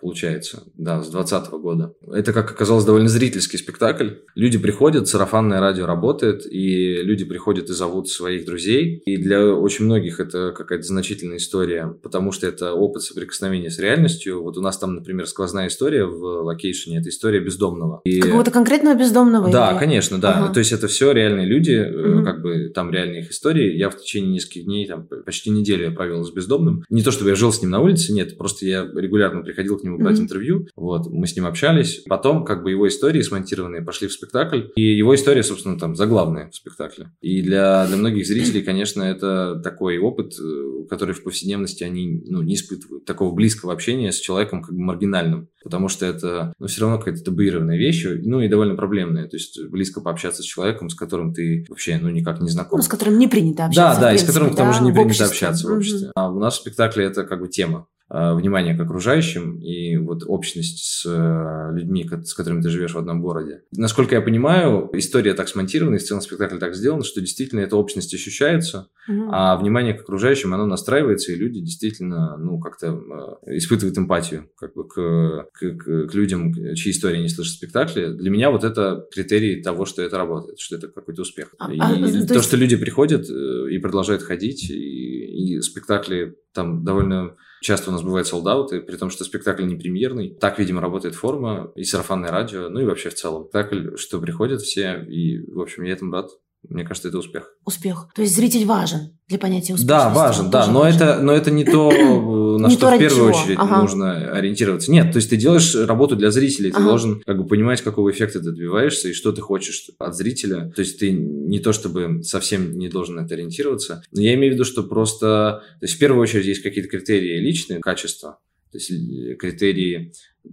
получается, 0.00 0.64
да, 0.76 1.02
с 1.02 1.10
2020 1.10 1.50
года. 1.60 1.94
Это, 2.12 2.32
как 2.32 2.50
оказалось, 2.50 2.84
довольно 2.84 3.08
зрительский 3.08 3.58
спектакль. 3.58 4.10
Люди 4.34 4.58
приходят, 4.58 5.08
сарафанное 5.08 5.60
радио 5.60 5.86
работает, 5.86 6.46
и 6.50 7.02
люди 7.02 7.24
приходят 7.24 7.68
и 7.68 7.72
зовут 7.72 8.08
своих 8.08 8.46
друзей. 8.46 9.02
И 9.06 9.16
для 9.16 9.44
очень 9.44 9.84
многих 9.84 10.20
это 10.20 10.52
какая-то 10.52 10.86
значительная 10.86 11.36
история, 11.36 11.94
потому 12.02 12.32
что 12.32 12.46
это 12.46 12.72
опыт 12.72 13.02
соприкосновения 13.02 13.70
с 13.70 13.78
реальностью. 13.78 14.42
Вот 14.42 14.56
у 14.56 14.60
нас 14.60 14.78
там, 14.78 14.94
например, 14.94 15.26
сквозная 15.26 15.68
история 15.68 16.04
в 16.04 16.44
локейшене, 16.44 16.98
это 16.98 17.08
история 17.08 17.40
бездомного. 17.40 18.00
И... 18.04 18.20
Какого-то 18.20 18.50
конкретного 18.50 18.94
бездомного? 18.96 19.50
Да, 19.50 19.72
или? 19.72 19.78
конечно, 19.78 20.18
да. 20.18 20.38
Ага. 20.38 20.54
То 20.54 20.60
есть 20.60 20.72
это 20.72 20.88
все 20.88 21.12
реальные 21.12 21.46
люди, 21.46 21.74
угу. 21.74 22.24
как 22.24 22.42
бы 22.42 22.70
там 22.74 22.90
реальные 22.90 23.22
их 23.22 23.30
истории. 23.30 23.76
Я 23.76 23.90
в 23.90 23.98
течение 23.98 24.32
нескольких 24.32 24.64
дней, 24.64 24.86
там 24.86 25.06
почти 25.24 25.50
неделю 25.50 25.84
я 25.84 25.90
провел 25.90 26.24
с 26.24 26.32
бездомным. 26.32 26.84
Не 26.88 27.02
то, 27.02 27.10
чтобы 27.10 27.30
я 27.30 27.36
жил 27.36 27.52
с 27.52 27.60
ним 27.60 27.70
на 27.70 27.80
улице, 27.80 28.12
нет, 28.12 28.38
просто 28.38 28.66
я 28.66 28.88
регулярно 28.94 29.42
приходил 29.42 29.55
приходил 29.56 29.78
к 29.78 29.84
нему 29.84 29.98
брать 29.98 30.18
mm-hmm. 30.18 30.22
интервью, 30.22 30.68
вот, 30.76 31.06
мы 31.10 31.26
с 31.26 31.34
ним 31.34 31.46
общались. 31.46 32.04
Потом, 32.08 32.44
как 32.44 32.62
бы, 32.62 32.70
его 32.70 32.86
истории 32.86 33.22
смонтированные 33.22 33.82
пошли 33.82 34.06
в 34.06 34.12
спектакль, 34.12 34.64
и 34.76 34.82
его 34.82 35.14
история, 35.14 35.42
собственно, 35.42 35.78
там, 35.78 35.96
заглавная 35.96 36.50
в 36.50 36.54
спектакле. 36.54 37.10
И 37.20 37.42
для, 37.42 37.86
для 37.86 37.96
многих 37.96 38.26
зрителей, 38.26 38.62
конечно, 38.62 39.02
это 39.02 39.60
такой 39.64 39.98
опыт, 39.98 40.34
э, 40.38 40.86
который 40.90 41.14
в 41.14 41.22
повседневности 41.22 41.84
они, 41.84 42.22
ну, 42.26 42.42
не 42.42 42.54
испытывают. 42.54 43.06
Такого 43.06 43.34
близкого 43.34 43.72
общения 43.72 44.12
с 44.12 44.18
человеком, 44.18 44.62
как 44.62 44.74
бы, 44.74 44.80
маргинальным. 44.80 45.48
Потому 45.64 45.88
что 45.88 46.06
это, 46.06 46.52
ну, 46.58 46.66
все 46.66 46.82
равно 46.82 46.98
какая-то 46.98 47.24
табуированная 47.24 47.78
вещь, 47.78 48.06
ну, 48.22 48.40
и 48.40 48.48
довольно 48.48 48.76
проблемная. 48.76 49.26
То 49.26 49.36
есть, 49.36 49.60
близко 49.68 50.00
пообщаться 50.00 50.42
с 50.42 50.46
человеком, 50.46 50.90
с 50.90 50.94
которым 50.94 51.32
ты 51.32 51.64
вообще, 51.68 51.98
ну, 52.00 52.10
никак 52.10 52.40
не 52.40 52.50
знаком. 52.50 52.78
Ну, 52.78 52.82
с 52.82 52.88
которым 52.88 53.18
не 53.18 53.26
принято 53.26 53.64
общаться. 53.64 54.00
Да, 54.00 54.08
да, 54.08 54.14
и 54.14 54.18
с 54.18 54.22
которым 54.22 54.52
к 54.52 54.56
тому 54.56 54.72
же 54.72 54.82
не 54.82 54.92
принято 54.92 55.24
общаться 55.24 55.66
в 55.66 55.72
обществе. 55.72 56.08
Mm-hmm. 56.08 56.12
А 56.14 56.30
у 56.30 56.38
нас 56.38 56.54
в 56.54 56.60
спектакле 56.60 57.06
это, 57.06 57.24
как 57.24 57.40
бы, 57.40 57.48
тема. 57.48 57.86
Э, 58.08 58.34
внимание 58.34 58.76
к 58.76 58.80
окружающим 58.80 59.58
и 59.58 59.96
вот 59.96 60.22
общность 60.28 60.78
с 60.78 61.04
э, 61.06 61.76
людьми, 61.76 62.08
с 62.24 62.34
которыми 62.34 62.62
ты 62.62 62.70
живешь 62.70 62.94
в 62.94 62.98
одном 62.98 63.20
городе. 63.20 63.62
Насколько 63.76 64.14
я 64.14 64.20
понимаю, 64.20 64.88
история 64.92 65.34
так 65.34 65.48
смонтирована, 65.48 65.96
и 65.96 65.98
в 65.98 66.04
целом 66.04 66.22
спектакль 66.22 66.58
так 66.58 66.76
сделан, 66.76 67.02
что 67.02 67.20
действительно 67.20 67.60
эта 67.60 67.76
общность 67.76 68.14
ощущается, 68.14 68.90
угу. 69.08 69.28
а 69.32 69.56
внимание 69.56 69.92
к 69.92 70.02
окружающим, 70.02 70.54
оно 70.54 70.66
настраивается, 70.66 71.32
и 71.32 71.34
люди 71.34 71.58
действительно, 71.58 72.36
ну, 72.36 72.60
как-то 72.60 73.40
э, 73.44 73.56
испытывают 73.56 73.98
эмпатию 73.98 74.50
как 74.56 74.74
бы 74.74 74.86
к, 74.86 75.48
к, 75.52 76.06
к 76.06 76.14
людям, 76.14 76.54
чьи 76.76 76.92
истории 76.92 77.20
не 77.20 77.28
слышат 77.28 77.54
спектакли. 77.54 78.12
Для 78.12 78.30
меня 78.30 78.52
вот 78.52 78.62
это 78.62 79.04
критерий 79.12 79.62
того, 79.62 79.84
что 79.84 80.02
это 80.02 80.16
работает, 80.16 80.60
что 80.60 80.76
это 80.76 80.86
какой-то 80.86 81.22
успех. 81.22 81.56
А, 81.58 81.72
и 81.72 81.78
а, 81.80 81.88
то, 81.88 82.28
то 82.28 82.34
есть... 82.34 82.44
что 82.46 82.56
люди 82.56 82.76
приходят 82.76 83.28
и 83.28 83.78
продолжают 83.78 84.22
ходить, 84.22 84.70
и, 84.70 85.56
и 85.56 85.60
спектакли 85.60 86.36
там 86.52 86.84
довольно 86.84 87.34
Часто 87.66 87.90
у 87.90 87.92
нас 87.92 88.04
бывают 88.04 88.28
солдаты, 88.28 88.80
при 88.80 88.96
том, 88.96 89.10
что 89.10 89.24
спектакль 89.24 89.66
не 89.66 89.74
премьерный. 89.74 90.30
Так, 90.30 90.60
видимо, 90.60 90.80
работает 90.80 91.16
форма 91.16 91.72
и 91.74 91.82
сарафанное 91.82 92.30
радио, 92.30 92.68
ну 92.68 92.78
и 92.78 92.84
вообще 92.84 93.10
в 93.10 93.14
целом. 93.14 93.42
Спектакль, 93.42 93.96
что 93.96 94.20
приходят 94.20 94.62
все, 94.62 95.04
и, 95.08 95.44
в 95.50 95.60
общем, 95.60 95.82
я 95.82 95.94
этому 95.94 96.12
рад. 96.12 96.30
Мне 96.68 96.84
кажется, 96.84 97.08
это 97.08 97.18
успех. 97.18 97.52
Успех. 97.64 98.08
То 98.14 98.22
есть 98.22 98.34
зритель 98.34 98.64
важен 98.64 99.16
для 99.28 99.38
понятия 99.38 99.74
успеха. 99.74 99.88
Да, 99.88 100.08
важен, 100.10 100.50
да, 100.50 100.66
но 100.66 100.80
важен. 100.80 100.96
это, 101.00 101.22
но 101.22 101.32
это 101.32 101.50
не 101.50 101.64
то, 101.64 101.90
на 102.58 102.70
что 102.70 102.90
в 102.90 102.98
первую 102.98 103.30
очередь 103.30 103.58
нужно 103.58 104.32
ориентироваться. 104.32 104.90
Нет, 104.90 105.12
то 105.12 105.16
есть 105.16 105.30
ты 105.30 105.36
делаешь 105.36 105.74
работу 105.74 106.16
для 106.16 106.30
зрителей, 106.30 106.70
ты 106.70 106.82
должен 106.82 107.20
как 107.24 107.38
бы 107.38 107.46
понимать, 107.46 107.82
какого 107.82 108.10
эффекта 108.10 108.40
ты 108.40 108.46
добиваешься 108.52 109.08
и 109.08 109.12
что 109.12 109.32
ты 109.32 109.40
хочешь 109.40 109.90
от 109.98 110.14
зрителя. 110.14 110.72
То 110.74 110.80
есть 110.80 110.98
ты 110.98 111.10
не 111.12 111.58
то 111.58 111.72
чтобы 111.72 112.22
совсем 112.22 112.78
не 112.78 112.88
должен 112.88 113.16
на 113.16 113.20
это 113.20 113.34
ориентироваться, 113.34 114.02
но 114.12 114.20
я 114.20 114.34
имею 114.34 114.52
в 114.52 114.54
виду, 114.54 114.64
что 114.64 114.82
просто, 114.82 115.62
то 115.80 115.84
есть 115.84 115.94
в 115.94 115.98
первую 115.98 116.22
очередь 116.22 116.46
есть 116.46 116.62
какие-то 116.62 116.88
критерии 116.88 117.40
личные, 117.40 117.80
качества, 117.80 118.38
то 118.76 118.78
есть 118.78 118.90
э, 118.90 119.34
критерии 119.36 120.12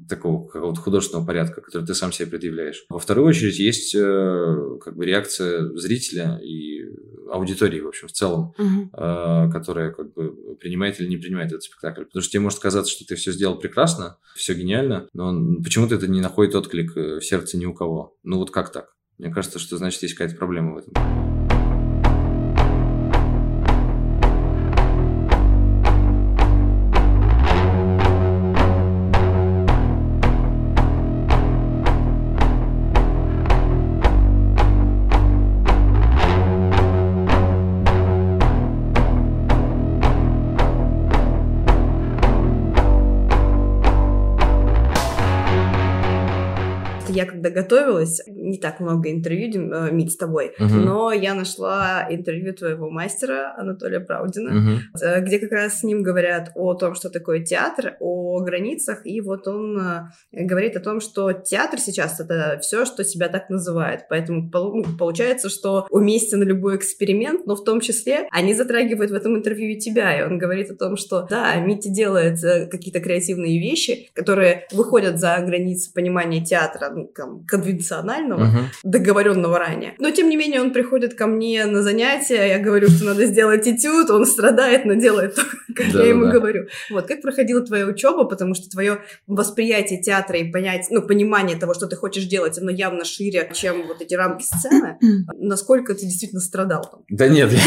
такого 0.09 0.47
какого-то 0.47 0.79
художественного 0.79 1.25
порядка, 1.25 1.61
который 1.61 1.85
ты 1.85 1.93
сам 1.93 2.11
себе 2.11 2.27
предъявляешь. 2.27 2.85
Во 2.89 2.99
вторую 2.99 3.27
очередь 3.27 3.59
есть 3.59 3.93
э, 3.95 4.77
как 4.81 4.95
бы 4.95 5.05
реакция 5.05 5.69
зрителя 5.75 6.39
и 6.43 6.83
аудитории, 7.29 7.79
в 7.79 7.87
общем, 7.87 8.07
в 8.07 8.11
целом, 8.11 8.53
угу. 8.57 8.89
э, 8.93 9.49
которая 9.51 9.91
как 9.91 10.13
бы 10.13 10.55
принимает 10.59 10.99
или 10.99 11.07
не 11.07 11.17
принимает 11.17 11.49
этот 11.49 11.63
спектакль. 11.63 12.05
Потому 12.05 12.21
что 12.21 12.31
тебе 12.31 12.41
может 12.41 12.59
казаться, 12.59 12.91
что 12.91 13.05
ты 13.05 13.15
все 13.15 13.31
сделал 13.31 13.59
прекрасно, 13.59 14.17
все 14.35 14.53
гениально, 14.53 15.07
но 15.13 15.61
почему-то 15.61 15.95
это 15.95 16.07
не 16.07 16.21
находит 16.21 16.55
отклик 16.55 16.95
в 16.95 17.21
сердце 17.21 17.57
ни 17.57 17.65
у 17.65 17.73
кого. 17.73 18.17
Ну 18.23 18.37
вот 18.37 18.51
как 18.51 18.71
так? 18.71 18.95
Мне 19.17 19.31
кажется, 19.31 19.59
что 19.59 19.77
значит 19.77 20.01
есть 20.01 20.15
какая-то 20.15 20.37
проблема 20.37 20.73
в 20.73 20.77
этом. 20.77 21.32
Когда 47.43 47.61
готовилась, 47.61 48.21
не 48.53 48.59
так 48.59 48.79
много 48.79 49.11
интервью, 49.11 49.71
э, 49.73 49.91
Мит, 49.91 50.11
с 50.11 50.15
тобой, 50.15 50.53
угу. 50.59 50.75
но 50.75 51.11
я 51.11 51.33
нашла 51.33 52.05
интервью 52.07 52.53
твоего 52.53 52.89
мастера 52.89 53.55
Анатолия 53.57 53.99
Правдина, 53.99 54.51
угу. 54.51 55.21
где 55.21 55.39
как 55.39 55.51
раз 55.51 55.79
с 55.79 55.83
ним 55.83 56.03
говорят 56.03 56.51
о 56.55 56.75
том, 56.75 56.93
что 56.93 57.09
такое 57.09 57.43
театр, 57.43 57.95
о 57.99 58.39
границах, 58.41 59.05
и 59.05 59.21
вот 59.21 59.47
он 59.47 60.09
говорит 60.31 60.75
о 60.77 60.81
том, 60.81 61.01
что 61.01 61.33
театр 61.33 61.79
сейчас 61.79 62.19
это 62.19 62.59
все, 62.61 62.85
что 62.85 63.03
себя 63.03 63.27
так 63.27 63.49
называет, 63.49 64.01
поэтому 64.07 64.49
ну, 64.53 64.83
получается, 64.99 65.49
что 65.49 65.87
уместен 65.89 66.43
любой 66.43 66.75
эксперимент, 66.75 67.47
но 67.47 67.55
в 67.55 67.63
том 67.63 67.81
числе 67.81 68.27
они 68.31 68.53
затрагивают 68.53 69.09
в 69.09 69.15
этом 69.15 69.35
интервью 69.35 69.71
и 69.71 69.79
тебя, 69.79 70.19
и 70.19 70.23
он 70.23 70.37
говорит 70.37 70.69
о 70.69 70.75
том, 70.75 70.95
что 70.95 71.25
да, 71.27 71.55
Митя 71.55 71.89
делает 71.89 72.39
какие-то 72.69 72.99
креативные 72.99 73.59
вещи, 73.59 74.09
которые 74.13 74.67
выходят 74.71 75.19
за 75.19 75.37
границы 75.39 75.91
понимания 75.91 76.45
театра, 76.45 76.91
ну, 76.93 77.07
там, 77.07 77.43
конвенционального, 77.47 78.42
uh-huh. 78.43 78.63
договоренного 78.83 79.59
ранее. 79.59 79.95
Но, 79.99 80.11
тем 80.11 80.29
не 80.29 80.35
менее, 80.35 80.61
он 80.61 80.71
приходит 80.71 81.15
ко 81.15 81.27
мне 81.27 81.65
на 81.65 81.81
занятия, 81.81 82.47
я 82.47 82.59
говорю, 82.59 82.89
что 82.89 83.05
надо 83.05 83.25
сделать 83.25 83.67
этюд, 83.67 84.09
он 84.09 84.25
страдает, 84.25 84.85
но 84.85 84.93
делает 84.93 85.35
то, 85.35 85.41
как 85.75 85.91
да, 85.91 86.03
я 86.03 86.09
ему 86.09 86.25
да. 86.25 86.31
говорю. 86.31 86.67
Вот, 86.89 87.07
как 87.07 87.21
проходила 87.21 87.61
твоя 87.61 87.85
учеба, 87.85 88.25
потому 88.25 88.55
что 88.55 88.69
твое 88.69 88.99
восприятие 89.27 90.01
театра 90.01 90.37
и 90.37 90.51
понять, 90.51 90.87
ну, 90.89 91.01
понимание 91.01 91.57
того, 91.57 91.73
что 91.73 91.87
ты 91.87 91.95
хочешь 91.95 92.25
делать, 92.25 92.57
оно 92.57 92.71
явно 92.71 93.05
шире, 93.05 93.49
чем 93.53 93.87
вот 93.87 94.01
эти 94.01 94.13
рамки 94.13 94.43
сцены. 94.43 94.97
Насколько 95.37 95.93
ты 95.93 96.01
действительно 96.01 96.41
страдал 96.41 96.83
там? 96.89 97.01
Да 97.09 97.27
нет. 97.27 97.49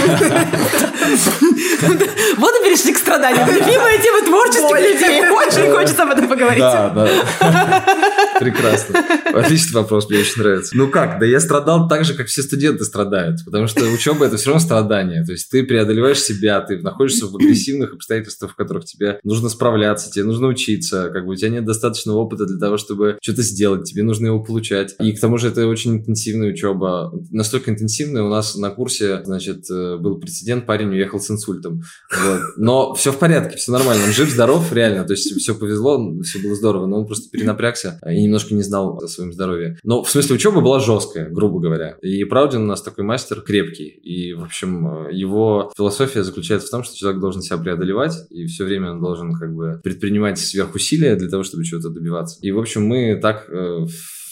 Вот 2.36 2.54
и 2.60 2.64
перешли 2.64 2.92
к 2.92 2.98
страданиям. 2.98 3.48
Любимая 3.48 3.98
тема 3.98 4.22
творческих 4.22 4.76
людей. 4.76 5.20
Очень 5.30 5.72
хочется 5.72 6.02
об 6.02 6.10
этом 6.10 6.28
поговорить. 6.28 6.60
Да, 6.60 6.90
да. 6.90 8.38
Прекрасно. 8.38 9.04
Отличный 9.32 9.80
вопрос, 9.80 10.08
мне 10.08 10.20
очень 10.20 10.42
нравится. 10.42 10.65
Ну 10.72 10.88
как? 10.88 11.18
Да 11.18 11.26
я 11.26 11.40
страдал 11.40 11.88
так 11.88 12.04
же, 12.04 12.14
как 12.14 12.26
все 12.26 12.42
студенты 12.42 12.84
страдают. 12.84 13.44
Потому 13.44 13.66
что 13.66 13.84
учеба– 13.84 14.26
это 14.26 14.36
все 14.36 14.50
равно 14.50 14.64
страдание. 14.64 15.24
То 15.24 15.32
есть 15.32 15.50
ты 15.50 15.62
преодолеваешь 15.64 16.20
себя, 16.20 16.60
ты 16.60 16.78
находишься 16.78 17.26
в 17.26 17.36
агрессивных 17.36 17.94
обстоятельствах, 17.94 18.52
в 18.52 18.56
которых 18.56 18.84
тебе 18.84 19.18
нужно 19.22 19.48
справляться, 19.48 20.10
тебе 20.10 20.24
нужно 20.24 20.48
учиться. 20.48 21.10
Как 21.12 21.24
бы 21.24 21.32
у 21.32 21.34
тебя 21.34 21.50
нет 21.50 21.64
достаточного 21.64 22.18
опыта 22.18 22.46
для 22.46 22.58
того, 22.58 22.76
чтобы 22.76 23.18
что-то 23.22 23.42
сделать. 23.42 23.88
Тебе 23.88 24.02
нужно 24.02 24.26
его 24.26 24.42
получать. 24.42 24.94
И 25.00 25.12
к 25.12 25.20
тому 25.20 25.38
же 25.38 25.48
это 25.48 25.66
очень 25.66 25.96
интенсивная 25.96 26.50
учеба. 26.50 27.12
Настолько 27.30 27.70
интенсивная. 27.70 28.22
У 28.22 28.28
нас 28.28 28.56
на 28.56 28.70
курсе, 28.70 29.22
значит, 29.24 29.70
э, 29.70 29.96
был 29.96 30.18
прецедент, 30.18 30.66
парень 30.66 30.90
уехал 30.90 31.20
с 31.20 31.30
инсультом. 31.30 31.82
Вот. 32.10 32.40
Но 32.56 32.94
все 32.94 33.12
в 33.12 33.18
порядке, 33.18 33.56
все 33.56 33.72
нормально. 33.72 34.04
Он 34.04 34.12
жив-здоров, 34.12 34.72
реально. 34.72 35.04
То 35.04 35.12
есть 35.12 35.36
все 35.38 35.54
повезло, 35.54 36.20
все 36.22 36.38
было 36.38 36.54
здорово. 36.54 36.86
Но 36.86 37.00
он 37.00 37.06
просто 37.06 37.30
перенапрягся 37.30 37.98
и 38.08 38.22
немножко 38.22 38.54
не 38.54 38.62
знал 38.62 38.98
о 39.02 39.08
своем 39.08 39.32
здоровье. 39.32 39.78
Но 39.82 40.02
в 40.02 40.10
смысле 40.10 40.36
учеба 40.46 40.60
была 40.60 40.80
жесткая, 40.80 41.28
грубо 41.28 41.60
говоря. 41.60 41.96
И 42.02 42.24
Правдин 42.24 42.62
у 42.62 42.66
нас 42.66 42.82
такой 42.82 43.04
мастер 43.04 43.40
крепкий. 43.40 43.88
И, 43.88 44.32
в 44.32 44.44
общем, 44.44 45.08
его 45.10 45.72
философия 45.76 46.22
заключается 46.22 46.68
в 46.68 46.70
том, 46.70 46.84
что 46.84 46.96
человек 46.96 47.20
должен 47.20 47.42
себя 47.42 47.58
преодолевать, 47.58 48.14
и 48.30 48.46
все 48.46 48.64
время 48.64 48.92
он 48.92 49.00
должен 49.00 49.32
как 49.34 49.54
бы 49.54 49.80
предпринимать 49.82 50.38
сверхусилия 50.38 51.16
для 51.16 51.28
того, 51.28 51.42
чтобы 51.42 51.64
чего-то 51.64 51.90
добиваться. 51.90 52.38
И, 52.42 52.50
в 52.52 52.58
общем, 52.58 52.86
мы 52.86 53.18
так 53.20 53.48
э, 53.48 53.86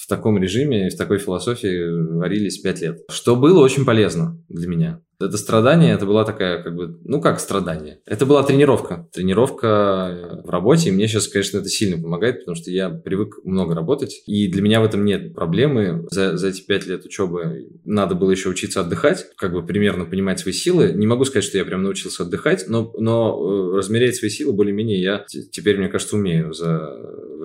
в 0.04 0.06
таком 0.08 0.38
режиме, 0.38 0.90
в 0.90 0.96
такой 0.96 1.18
философии 1.18 2.16
варились 2.18 2.58
пять 2.58 2.80
лет. 2.80 3.00
Что 3.10 3.36
было 3.36 3.60
очень 3.60 3.84
полезно 3.84 4.40
для 4.48 4.68
меня. 4.68 5.00
Это 5.20 5.36
страдание, 5.36 5.94
это 5.94 6.06
была 6.06 6.24
такая, 6.24 6.62
как 6.62 6.74
бы, 6.74 6.98
ну 7.04 7.20
как 7.20 7.40
страдание? 7.40 8.00
Это 8.06 8.26
была 8.26 8.42
тренировка. 8.42 9.08
Тренировка 9.12 10.42
в 10.44 10.50
работе, 10.50 10.88
и 10.88 10.92
мне 10.92 11.06
сейчас, 11.08 11.28
конечно, 11.28 11.58
это 11.58 11.68
сильно 11.68 12.00
помогает, 12.00 12.40
потому 12.40 12.56
что 12.56 12.70
я 12.70 12.90
привык 12.90 13.38
много 13.44 13.74
работать, 13.74 14.22
и 14.26 14.48
для 14.48 14.62
меня 14.62 14.80
в 14.80 14.84
этом 14.84 15.04
нет 15.04 15.34
проблемы. 15.34 16.06
За, 16.10 16.36
за 16.36 16.48
эти 16.48 16.62
пять 16.62 16.86
лет 16.86 17.04
учебы 17.04 17.70
надо 17.84 18.14
было 18.14 18.30
еще 18.30 18.48
учиться 18.48 18.80
отдыхать, 18.80 19.26
как 19.36 19.52
бы 19.52 19.64
примерно 19.64 20.04
понимать 20.04 20.40
свои 20.40 20.52
силы. 20.52 20.92
Не 20.94 21.06
могу 21.06 21.24
сказать, 21.24 21.44
что 21.44 21.58
я 21.58 21.64
прям 21.64 21.82
научился 21.82 22.24
отдыхать, 22.24 22.64
но, 22.68 22.92
но 22.98 23.72
э, 23.72 23.76
размерять 23.78 24.16
свои 24.16 24.30
силы 24.30 24.52
более-менее 24.52 25.00
я 25.00 25.24
теперь, 25.28 25.78
мне 25.78 25.88
кажется, 25.88 26.16
умею 26.16 26.52
за, 26.52 26.96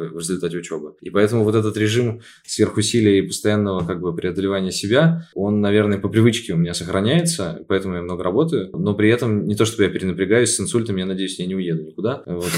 в 0.08 0.18
результате 0.18 0.58
учебы. 0.58 0.94
И 1.02 1.10
поэтому 1.10 1.44
вот 1.44 1.56
этот 1.56 1.78
режим 1.78 2.22
сверхусилия 2.46 3.20
и 3.20 3.28
постоянного 3.28 3.86
как 3.86 4.02
бы 4.02 4.16
преодолевания 4.16 4.72
себя, 4.72 5.28
он, 5.34 5.62
наверное, 5.62 6.00
по 6.00 6.10
привычке 6.10 6.54
у 6.54 6.58
меня 6.58 6.74
сохраняется, 6.74 7.59
поэтому 7.68 7.96
я 7.96 8.02
много 8.02 8.24
работаю. 8.24 8.70
Но 8.74 8.94
при 8.94 9.10
этом 9.10 9.46
не 9.46 9.56
то, 9.56 9.66
чтобы 9.66 9.84
я 9.84 9.90
перенапрягаюсь 9.90 10.56
с 10.56 10.60
инсультом, 10.60 10.98
я 10.98 11.06
надеюсь, 11.06 11.40
я 11.40 11.46
не 11.46 11.56
уеду 11.56 11.84
никуда. 11.84 12.24
Вот, 12.26 12.50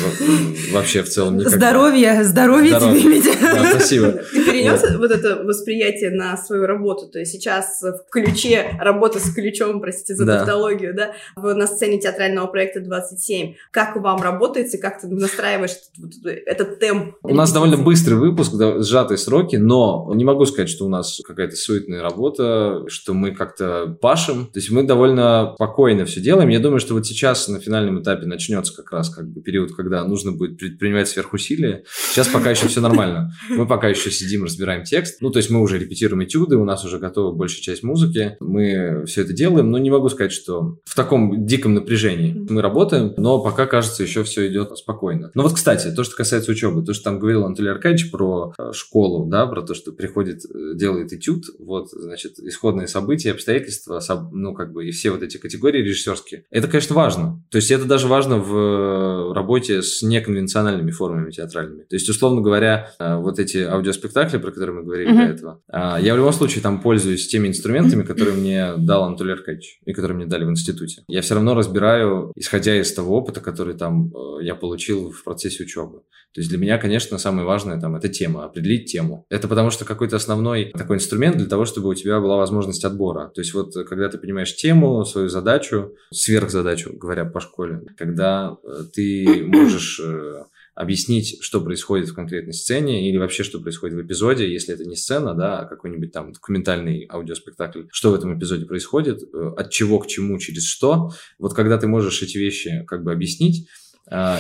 вообще 0.72 1.04
в 1.04 1.10
целом 1.10 1.38
никогда. 1.38 1.58
Здоровье, 1.58 2.24
здоровье, 2.24 2.78
здоровье. 2.78 3.02
тебе, 3.02 3.10
Митя. 3.10 3.32
Да, 3.42 3.72
спасибо. 3.72 4.12
Ты 4.12 4.46
перенес 4.46 4.82
вот. 4.82 4.98
вот 4.98 5.12
это 5.12 5.44
восприятие 5.44 6.12
на 6.12 6.38
свою 6.38 6.66
работу. 6.66 7.08
То 7.08 7.20
есть 7.20 7.32
сейчас 7.32 7.82
в 7.82 8.10
ключе, 8.10 8.78
работа 8.80 9.20
с 9.20 9.34
ключом, 9.34 9.82
простите 9.82 10.16
за 10.16 10.26
да. 10.26 10.38
тавтологию, 10.40 10.94
да, 10.96 11.14
на 11.36 11.68
сцене 11.68 12.00
театрального 12.00 12.48
проекта 12.48 12.82
27. 12.82 13.54
Как 13.72 13.96
вам 13.96 14.22
работается, 14.22 14.78
как 14.78 15.02
ты 15.02 15.08
настраиваешь 15.08 15.72
этот, 15.98 16.46
этот 16.46 16.80
темп? 16.80 17.16
У 17.24 17.34
нас 17.34 17.52
довольно 17.52 17.78
быстрый 17.78 18.16
выпуск, 18.16 18.54
да, 18.54 18.82
сжатые 18.82 19.18
сроки, 19.18 19.56
но 19.56 20.12
не 20.14 20.24
могу 20.24 20.46
сказать, 20.46 20.70
что 20.70 20.86
у 20.86 20.90
нас 20.90 21.22
какая-то 21.26 21.56
суетная 21.56 22.02
работа, 22.02 22.84
что 22.88 23.14
мы 23.14 23.32
как-то 23.32 23.98
пашем. 24.02 24.48
То 24.48 24.60
есть 24.60 24.72
мы 24.72 24.84
довольно 24.92 25.54
спокойно 25.56 26.04
все 26.04 26.20
делаем. 26.20 26.50
Я 26.50 26.60
думаю, 26.60 26.82
что 26.82 26.96
вот 26.96 27.06
сейчас 27.06 27.48
на 27.48 27.62
финальном 27.62 28.02
этапе 28.02 28.26
начнется 28.26 28.76
как 28.76 28.92
раз 28.92 29.10
как 29.10 29.26
бы 29.26 29.42
период, 29.42 29.74
когда 29.74 30.04
нужно 30.04 30.34
будет 30.34 30.58
предпринимать 30.58 31.08
сверхусилия. 31.08 31.84
Сейчас 32.10 32.28
пока 32.28 32.52
еще 32.52 32.68
все 32.68 32.82
нормально. 32.82 33.32
Мы 33.50 33.66
пока 33.66 33.88
еще 33.88 34.12
сидим, 34.12 34.44
разбираем 34.44 34.84
текст. 34.84 35.22
Ну, 35.22 35.30
то 35.30 35.38
есть 35.38 35.50
мы 35.50 35.62
уже 35.62 35.80
репетируем 35.80 36.26
этюды, 36.26 36.58
у 36.58 36.66
нас 36.66 36.84
уже 36.84 37.00
готова 37.00 37.32
большая 37.34 37.62
часть 37.62 37.84
музыки. 37.84 38.36
Мы 38.42 39.06
все 39.06 39.22
это 39.22 39.32
делаем, 39.32 39.72
но 39.72 39.78
не 39.78 39.90
могу 39.90 40.10
сказать, 40.10 40.34
что 40.34 40.80
в 40.84 40.94
таком 40.94 41.46
диком 41.46 41.74
напряжении 41.74 42.46
мы 42.50 42.62
работаем, 42.62 43.14
но 43.16 43.42
пока, 43.42 43.68
кажется, 43.68 44.04
еще 44.04 44.26
все 44.26 44.48
идет 44.50 44.78
спокойно. 44.78 45.32
Но 45.36 45.44
вот, 45.44 45.54
кстати, 45.54 45.90
то, 45.96 46.04
что 46.04 46.18
касается 46.18 46.52
учебы, 46.52 46.84
то, 46.84 46.94
что 46.94 47.06
там 47.06 47.20
говорил 47.20 47.46
Анатолий 47.46 47.70
Аркадьевич 47.70 48.12
про 48.12 48.54
э, 48.58 48.72
школу, 48.74 49.26
да, 49.30 49.48
про 49.48 49.62
то, 49.62 49.74
что 49.74 49.94
приходит, 49.94 50.44
э, 50.44 50.76
делает 50.76 51.14
этюд, 51.14 51.46
вот, 51.60 51.92
значит, 51.92 52.40
исходные 52.40 52.90
события, 52.90 53.32
обстоятельства, 53.32 54.02
ну, 54.34 54.54
как 54.54 54.74
бы 54.74 54.81
и 54.82 54.92
все 54.92 55.12
вот 55.12 55.24
эти 55.24 55.38
категории 55.38 55.82
режиссерские. 55.82 56.46
Это, 56.50 56.68
конечно, 56.68 56.96
важно. 56.96 57.44
То 57.50 57.58
есть 57.58 57.72
это 57.72 57.86
даже 57.86 58.08
важно 58.08 58.38
в 58.38 58.56
э, 58.56 59.34
работе 59.34 59.82
с 59.82 60.02
неконвенциональными 60.02 60.92
формами 60.92 61.32
театральными. 61.32 61.84
То 61.84 61.96
есть, 61.96 62.10
условно 62.10 62.42
говоря, 62.42 62.92
э, 63.00 63.16
вот 63.16 63.40
эти 63.40 63.58
аудиоспектакли, 63.58 64.38
про 64.38 64.52
которые 64.52 64.76
мы 64.76 64.84
говорили 64.84 65.12
mm-hmm. 65.12 65.28
до 65.28 65.34
этого, 65.34 65.62
э, 65.72 65.98
я 66.02 66.14
в 66.14 66.18
любом 66.18 66.34
случае 66.34 66.62
там 66.62 66.82
пользуюсь 66.82 67.28
теми 67.28 67.48
инструментами, 67.48 68.04
которые 68.04 68.36
мне 68.36 68.74
дал 68.78 69.04
Анатолий 69.04 69.34
Аркадьевич 69.34 69.80
и 69.86 69.94
которые 69.94 70.18
мне 70.18 70.26
дали 70.26 70.46
в 70.46 70.50
институте. 70.50 71.04
Я 71.08 71.22
все 71.22 71.36
равно 71.36 71.54
разбираю, 71.54 72.32
исходя 72.36 72.80
из 72.80 72.92
того 72.94 73.18
опыта, 73.18 73.42
который 73.42 73.76
там 73.76 74.12
я 74.42 74.56
получил 74.56 75.12
в 75.12 75.24
процессе 75.24 75.64
учебы. 75.64 76.02
То 76.34 76.40
есть 76.40 76.50
для 76.50 76.58
меня, 76.58 76.78
конечно, 76.78 77.18
самое 77.18 77.46
важное 77.46 77.80
там 77.80 77.96
это 77.96 78.08
тема, 78.08 78.46
определить 78.46 78.90
тему. 78.90 79.26
Это 79.30 79.50
потому 79.50 79.70
что 79.70 79.84
какой-то 79.84 80.16
основной 80.16 80.72
такой 80.72 80.96
инструмент 80.96 81.36
для 81.38 81.48
того, 81.48 81.66
чтобы 81.66 81.90
у 81.90 81.94
тебя 81.94 82.22
была 82.22 82.38
возможность 82.38 82.86
отбора. 82.86 83.32
То 83.36 83.42
есть 83.42 83.54
вот 83.54 83.74
когда 83.88 84.08
ты 84.08 84.18
понимаешь 84.18 84.56
тему, 84.56 85.04
свою 85.04 85.28
задачу, 85.28 85.94
сверхзадачу, 86.14 86.94
говоря 86.94 87.26
по 87.26 87.42
школе, 87.42 87.82
когда 87.98 88.56
э, 88.64 88.84
ты 88.94 89.44
можешь 89.46 90.00
э, 90.00 90.44
объяснить, 90.74 91.40
что 91.42 91.60
происходит 91.60 92.08
в 92.08 92.16
конкретной 92.16 92.54
сцене 92.54 93.10
или 93.10 93.18
вообще, 93.18 93.44
что 93.44 93.60
происходит 93.60 93.98
в 93.98 94.02
эпизоде, 94.02 94.50
если 94.50 94.74
это 94.74 94.86
не 94.86 94.96
сцена, 94.96 95.36
да, 95.36 95.60
а 95.60 95.66
какой-нибудь 95.66 96.14
там 96.14 96.32
документальный 96.32 97.10
аудиоспектакль, 97.12 97.84
что 97.92 98.12
в 98.12 98.16
этом 98.16 98.38
эпизоде 98.38 98.66
происходит, 98.66 99.22
э, 99.22 99.52
от 99.58 99.70
чего 99.70 100.00
к 100.00 100.08
чему, 100.08 100.38
через 100.40 100.66
что. 100.66 101.10
Вот 101.40 101.54
когда 101.54 101.78
ты 101.78 101.88
можешь 101.88 102.22
эти 102.22 102.38
вещи 102.38 102.86
как 102.88 103.04
бы 103.04 103.12
объяснить 103.12 103.68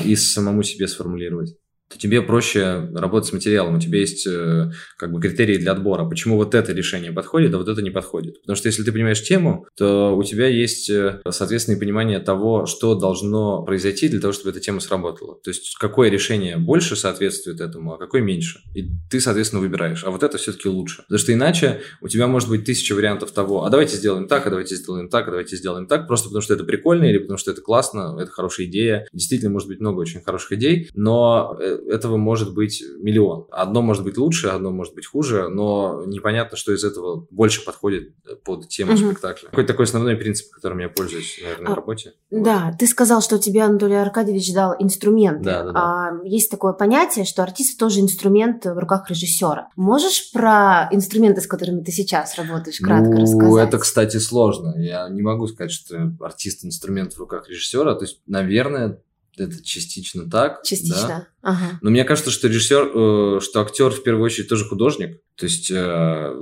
и 0.03 0.15
самому 0.15 0.63
себе 0.63 0.87
сформулировать, 0.87 1.55
то 1.91 1.97
тебе 1.97 2.21
проще 2.21 2.89
работать 2.93 3.29
с 3.29 3.33
материалом, 3.33 3.75
у 3.75 3.79
тебя 3.79 3.99
есть 3.99 4.25
э, 4.27 4.71
как 4.97 5.11
бы 5.11 5.19
критерии 5.19 5.57
для 5.57 5.73
отбора, 5.73 6.05
почему 6.05 6.37
вот 6.37 6.55
это 6.55 6.71
решение 6.73 7.11
подходит, 7.11 7.53
а 7.53 7.57
вот 7.57 7.67
это 7.67 7.81
не 7.81 7.89
подходит. 7.89 8.41
Потому 8.41 8.55
что 8.55 8.67
если 8.67 8.83
ты 8.83 8.91
понимаешь 8.91 9.21
тему, 9.21 9.65
то 9.75 10.15
у 10.15 10.23
тебя 10.23 10.47
есть, 10.47 10.89
э, 10.89 11.21
соответственно, 11.29 11.77
понимание 11.77 12.19
того, 12.19 12.65
что 12.65 12.95
должно 12.95 13.63
произойти 13.63 14.07
для 14.07 14.19
того, 14.19 14.33
чтобы 14.33 14.51
эта 14.51 14.59
тема 14.59 14.79
сработала. 14.79 15.35
То 15.43 15.49
есть 15.49 15.75
какое 15.77 16.09
решение 16.09 16.57
больше 16.57 16.95
соответствует 16.95 17.59
этому, 17.59 17.93
а 17.93 17.97
какое 17.97 18.21
меньше. 18.21 18.59
И 18.73 18.85
ты, 19.09 19.19
соответственно, 19.19 19.61
выбираешь. 19.61 20.03
А 20.03 20.11
вот 20.11 20.23
это 20.23 20.37
все-таки 20.37 20.69
лучше. 20.69 21.03
Потому 21.03 21.19
что 21.19 21.33
иначе 21.33 21.81
у 22.01 22.07
тебя 22.07 22.27
может 22.27 22.49
быть 22.49 22.65
тысяча 22.65 22.93
вариантов 22.93 23.31
того, 23.31 23.65
а 23.65 23.69
давайте 23.69 23.97
сделаем 23.97 24.27
так, 24.27 24.47
а 24.47 24.49
давайте 24.49 24.75
сделаем 24.75 25.09
так, 25.09 25.27
а 25.27 25.31
давайте 25.31 25.57
сделаем 25.57 25.87
так, 25.87 26.07
просто 26.07 26.29
потому 26.29 26.41
что 26.41 26.53
это 26.53 26.63
прикольно 26.63 27.05
или 27.05 27.17
потому 27.17 27.37
что 27.37 27.51
это 27.51 27.61
классно, 27.61 28.17
это 28.19 28.31
хорошая 28.31 28.67
идея. 28.67 29.07
Действительно, 29.11 29.51
может 29.51 29.67
быть 29.67 29.79
много 29.79 29.99
очень 29.99 30.21
хороших 30.21 30.53
идей, 30.53 30.89
но 30.93 31.57
э, 31.59 31.79
этого 31.89 32.17
может 32.17 32.53
быть 32.53 32.83
миллион. 32.99 33.47
Одно 33.51 33.81
может 33.81 34.03
быть 34.03 34.17
лучше, 34.17 34.47
одно 34.47 34.71
может 34.71 34.95
быть 34.95 35.05
хуже, 35.05 35.47
но 35.49 36.03
непонятно, 36.05 36.57
что 36.57 36.73
из 36.73 36.83
этого 36.83 37.27
больше 37.31 37.63
подходит 37.65 38.13
под 38.43 38.67
тему 38.69 38.93
угу. 38.93 39.11
спектакля. 39.11 39.49
Какой 39.49 39.65
такой 39.65 39.85
основной 39.85 40.15
принцип, 40.15 40.51
которым 40.51 40.79
я 40.79 40.89
пользуюсь, 40.89 41.39
наверное, 41.41 41.67
на 41.67 41.73
а, 41.73 41.75
работе. 41.75 42.13
Да, 42.29 42.67
вот. 42.67 42.79
ты 42.79 42.87
сказал, 42.87 43.21
что 43.21 43.37
тебе 43.37 43.63
Анатолий 43.63 43.95
Аркадьевич 43.95 44.53
дал 44.53 44.75
инструменты. 44.79 45.43
Да, 45.43 45.63
да, 45.63 45.71
да. 45.71 45.79
А, 45.79 46.11
есть 46.23 46.49
такое 46.49 46.73
понятие, 46.73 47.25
что 47.25 47.43
артист 47.43 47.79
тоже 47.79 47.99
инструмент 47.99 48.65
в 48.65 48.77
руках 48.77 49.09
режиссера. 49.09 49.69
Можешь 49.75 50.31
про 50.31 50.87
инструменты, 50.91 51.41
с 51.41 51.47
которыми 51.47 51.83
ты 51.83 51.91
сейчас 51.91 52.37
работаешь, 52.37 52.79
кратко 52.79 53.11
ну, 53.11 53.21
рассказать? 53.21 53.67
Это, 53.67 53.77
кстати, 53.79 54.17
сложно. 54.17 54.75
Я 54.77 55.09
не 55.09 55.21
могу 55.21 55.47
сказать, 55.47 55.71
что 55.71 56.13
артист 56.19 56.65
инструмент 56.65 57.13
в 57.13 57.19
руках 57.19 57.49
режиссера. 57.49 57.95
То 57.95 58.05
есть, 58.05 58.21
наверное, 58.27 59.01
это 59.37 59.63
частично 59.63 60.29
так. 60.29 60.63
Частично. 60.63 61.07
Да? 61.07 61.27
Ага. 61.41 61.79
Но 61.81 61.89
мне 61.89 62.03
кажется, 62.03 62.31
что 62.31 62.47
режиссер, 62.47 62.91
э, 62.93 63.39
что 63.41 63.61
актер 63.61 63.89
в 63.89 64.03
первую 64.03 64.25
очередь 64.25 64.49
тоже 64.49 64.65
художник. 64.65 65.19
То 65.35 65.45
есть 65.45 65.71
э, 65.71 66.35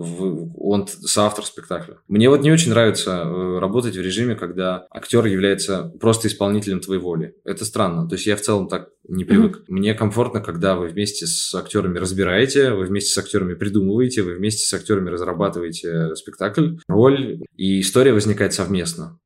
он 0.57 0.87
соавтор 0.87 1.45
спектакля. 1.45 1.99
Мне 2.07 2.29
вот 2.29 2.41
не 2.41 2.51
очень 2.51 2.71
нравится 2.71 3.23
э, 3.23 3.59
работать 3.59 3.95
в 3.95 4.01
режиме, 4.01 4.35
когда 4.35 4.87
актер 4.91 5.25
является 5.25 5.93
просто 5.99 6.27
исполнителем 6.27 6.81
твоей 6.81 6.99
воли. 6.99 7.35
Это 7.45 7.63
странно. 7.65 8.07
То 8.09 8.15
есть 8.15 8.27
я 8.27 8.35
в 8.35 8.41
целом 8.41 8.67
так 8.67 8.89
не 9.07 9.23
привык. 9.23 9.57
Mm-hmm. 9.57 9.65
Мне 9.69 9.93
комфортно, 9.93 10.41
когда 10.41 10.75
вы 10.75 10.87
вместе 10.87 11.25
с 11.27 11.53
актерами 11.55 11.97
разбираете, 11.97 12.73
вы 12.73 12.85
вместе 12.85 13.11
с 13.11 13.17
актерами 13.17 13.53
придумываете, 13.53 14.21
вы 14.21 14.35
вместе 14.35 14.65
с 14.65 14.73
актерами 14.73 15.09
разрабатываете 15.09 16.15
спектакль, 16.15 16.75
роль, 16.87 17.41
и 17.55 17.79
история 17.79 18.13
возникает 18.13 18.53
совместно. 18.53 19.19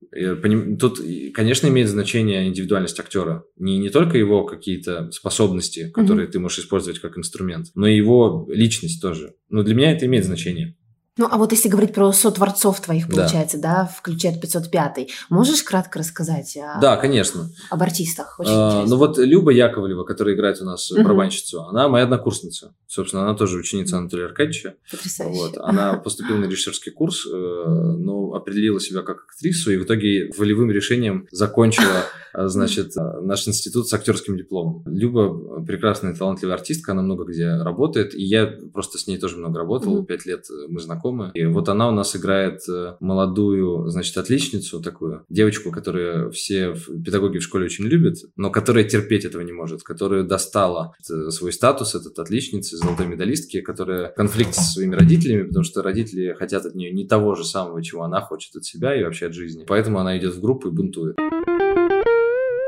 Тут, 0.79 0.99
конечно, 1.33 1.67
имеет 1.67 1.89
значение 1.89 2.47
индивидуальность 2.47 2.99
актера. 2.99 3.43
Не, 3.57 3.79
не 3.79 3.89
только 3.89 4.17
его 4.17 4.45
какие-то 4.45 5.11
способности, 5.11 5.62
которые 5.93 6.27
mm-hmm. 6.27 6.31
ты 6.31 6.39
можешь 6.39 6.59
использовать 6.59 6.99
как 6.99 7.17
инструмент, 7.17 7.67
но 7.75 7.87
и 7.87 7.95
его 7.95 8.47
личность 8.49 9.01
тоже. 9.01 9.35
Но 9.49 9.63
для 9.63 9.75
меня 9.75 9.91
это 9.91 10.05
имеет 10.05 10.25
значение. 10.25 10.75
Ну, 11.15 11.27
а 11.29 11.37
вот 11.37 11.51
если 11.51 11.69
говорить 11.69 11.93
про 11.93 12.11
сотворцов 12.11 12.81
твоих, 12.81 13.07
получается, 13.07 13.59
да, 13.59 13.83
да 13.83 13.85
включая 13.85 14.35
505, 14.35 15.09
можешь 15.29 15.61
кратко 15.61 15.99
рассказать 15.99 16.57
о, 16.57 16.79
да, 16.81 16.97
конечно. 16.97 17.51
об 17.69 17.83
артистах? 17.83 18.39
Очень 18.39 18.51
а, 18.51 18.83
ну 18.87 18.97
вот 18.97 19.19
Люба 19.19 19.51
Яковлева, 19.51 20.05
которая 20.05 20.33
играет 20.33 20.59
у 20.61 20.65
нас 20.65 20.91
угу. 20.91 21.03
барабанщицу, 21.03 21.65
она 21.65 21.87
моя 21.87 22.05
однокурсница. 22.05 22.73
Собственно, 22.87 23.23
она 23.23 23.35
тоже 23.35 23.57
ученица 23.57 23.99
Анатолия 23.99 24.25
Аркадьевича. 24.25 24.75
Потрясающе. 24.89 25.39
Вот. 25.39 25.57
Она 25.59 25.93
поступила 26.03 26.37
на 26.37 26.45
режиссерский 26.45 26.91
курс, 26.91 27.27
э, 27.27 27.29
но 27.31 28.33
определила 28.33 28.79
себя 28.79 29.03
как 29.03 29.25
актрису, 29.29 29.71
и 29.71 29.77
в 29.77 29.83
итоге 29.83 30.31
волевым 30.35 30.71
решением 30.71 31.27
закончила 31.31 32.05
э, 32.33 32.47
значит, 32.47 32.97
э, 32.97 33.19
наш 33.21 33.47
институт 33.47 33.87
с 33.87 33.93
актерским 33.93 34.35
дипломом. 34.35 34.83
Люба 34.87 35.63
прекрасная, 35.63 36.15
талантливая 36.15 36.55
артистка, 36.55 36.93
она 36.93 37.03
много 37.03 37.25
где 37.25 37.53
работает, 37.53 38.15
и 38.15 38.23
я 38.23 38.51
просто 38.73 38.97
с 38.97 39.05
ней 39.05 39.19
тоже 39.19 39.37
много 39.37 39.59
работал, 39.59 40.03
пять 40.03 40.25
лет 40.25 40.45
мы 40.69 40.79
знакомы 40.79 41.02
знакомы. 41.03 41.31
И 41.33 41.45
вот 41.45 41.69
она 41.69 41.89
у 41.89 41.91
нас 41.91 42.15
играет 42.15 42.61
э, 42.69 42.95
молодую, 42.99 43.89
значит, 43.89 44.17
отличницу 44.17 44.81
такую, 44.81 45.25
девочку, 45.29 45.71
которую 45.71 46.31
все 46.31 46.73
педагоги 46.73 47.39
в 47.39 47.43
школе 47.43 47.65
очень 47.65 47.85
любят, 47.85 48.17
но 48.35 48.49
которая 48.49 48.83
терпеть 48.83 49.25
этого 49.25 49.41
не 49.41 49.51
может, 49.51 49.83
которая 49.83 50.23
достала 50.23 50.93
э, 51.09 51.29
свой 51.29 51.51
статус, 51.51 51.95
этот 51.95 52.17
отличницы, 52.19 52.77
золотой 52.77 53.07
медалистки, 53.07 53.61
которая 53.61 54.11
в 54.11 54.15
конфликте 54.15 54.53
со 54.53 54.73
своими 54.73 54.95
родителями, 54.95 55.43
потому 55.43 55.63
что 55.63 55.81
родители 55.81 56.33
хотят 56.33 56.65
от 56.65 56.75
нее 56.75 56.91
не 56.91 57.07
того 57.07 57.35
же 57.35 57.43
самого, 57.43 57.83
чего 57.83 58.03
она 58.03 58.21
хочет 58.21 58.55
от 58.55 58.65
себя 58.65 58.95
и 58.99 59.03
вообще 59.03 59.27
от 59.27 59.33
жизни. 59.33 59.65
Поэтому 59.67 59.99
она 59.99 60.17
идет 60.17 60.35
в 60.35 60.41
группу 60.41 60.69
и 60.69 60.71
бунтует. 60.71 61.17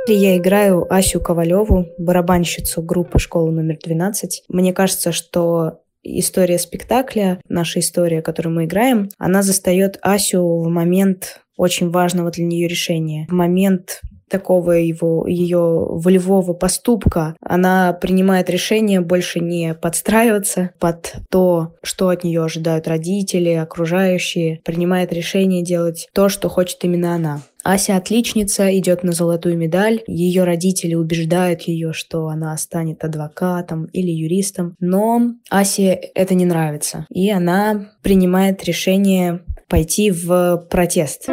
Я 0.07 0.37
играю 0.37 0.85
Асю 0.93 1.19
Ковалеву, 1.19 1.87
барабанщицу 1.97 2.83
группы 2.83 3.17
«Школа 3.17 3.49
номер 3.49 3.79
12». 3.83 4.11
Мне 4.49 4.71
кажется, 4.71 5.11
что 5.11 5.79
история 6.05 6.59
спектакля, 6.59 7.41
наша 7.49 7.79
история, 7.79 8.21
которую 8.21 8.55
мы 8.55 8.65
играем, 8.65 9.09
она 9.17 9.41
застает 9.41 9.97
Асю 10.01 10.59
в 10.61 10.67
момент 10.69 11.41
очень 11.57 11.89
важного 11.89 12.31
для 12.31 12.45
нее 12.45 12.67
решения. 12.67 13.25
В 13.29 13.33
момент 13.33 14.01
такого 14.29 14.71
его, 14.71 15.27
ее 15.27 15.59
волевого 15.59 16.53
поступка, 16.53 17.35
она 17.41 17.93
принимает 17.93 18.49
решение 18.49 19.01
больше 19.01 19.39
не 19.39 19.73
подстраиваться 19.73 20.71
под 20.79 21.15
то, 21.29 21.73
что 21.83 22.09
от 22.09 22.23
нее 22.23 22.43
ожидают 22.43 22.87
родители, 22.87 23.51
окружающие, 23.51 24.59
принимает 24.63 25.13
решение 25.13 25.63
делать 25.63 26.07
то, 26.13 26.29
что 26.29 26.49
хочет 26.49 26.83
именно 26.83 27.15
она. 27.15 27.41
Ася 27.65 27.97
отличница, 27.97 28.77
идет 28.77 29.03
на 29.03 29.11
золотую 29.11 29.57
медаль. 29.57 30.03
Ее 30.05 30.43
родители 30.43 30.93
убеждают 30.93 31.63
ее, 31.63 31.93
что 31.93 32.27
она 32.27 32.55
станет 32.57 33.03
адвокатом 33.03 33.85
или 33.85 34.11
юристом. 34.11 34.75
Но 34.79 35.31
Асе 35.49 35.93
это 36.13 36.35
не 36.35 36.45
нравится. 36.45 37.07
И 37.09 37.31
она 37.31 37.89
принимает 38.03 38.63
решение 38.65 39.41
пойти 39.67 40.11
в 40.11 40.67
протест. 40.69 41.27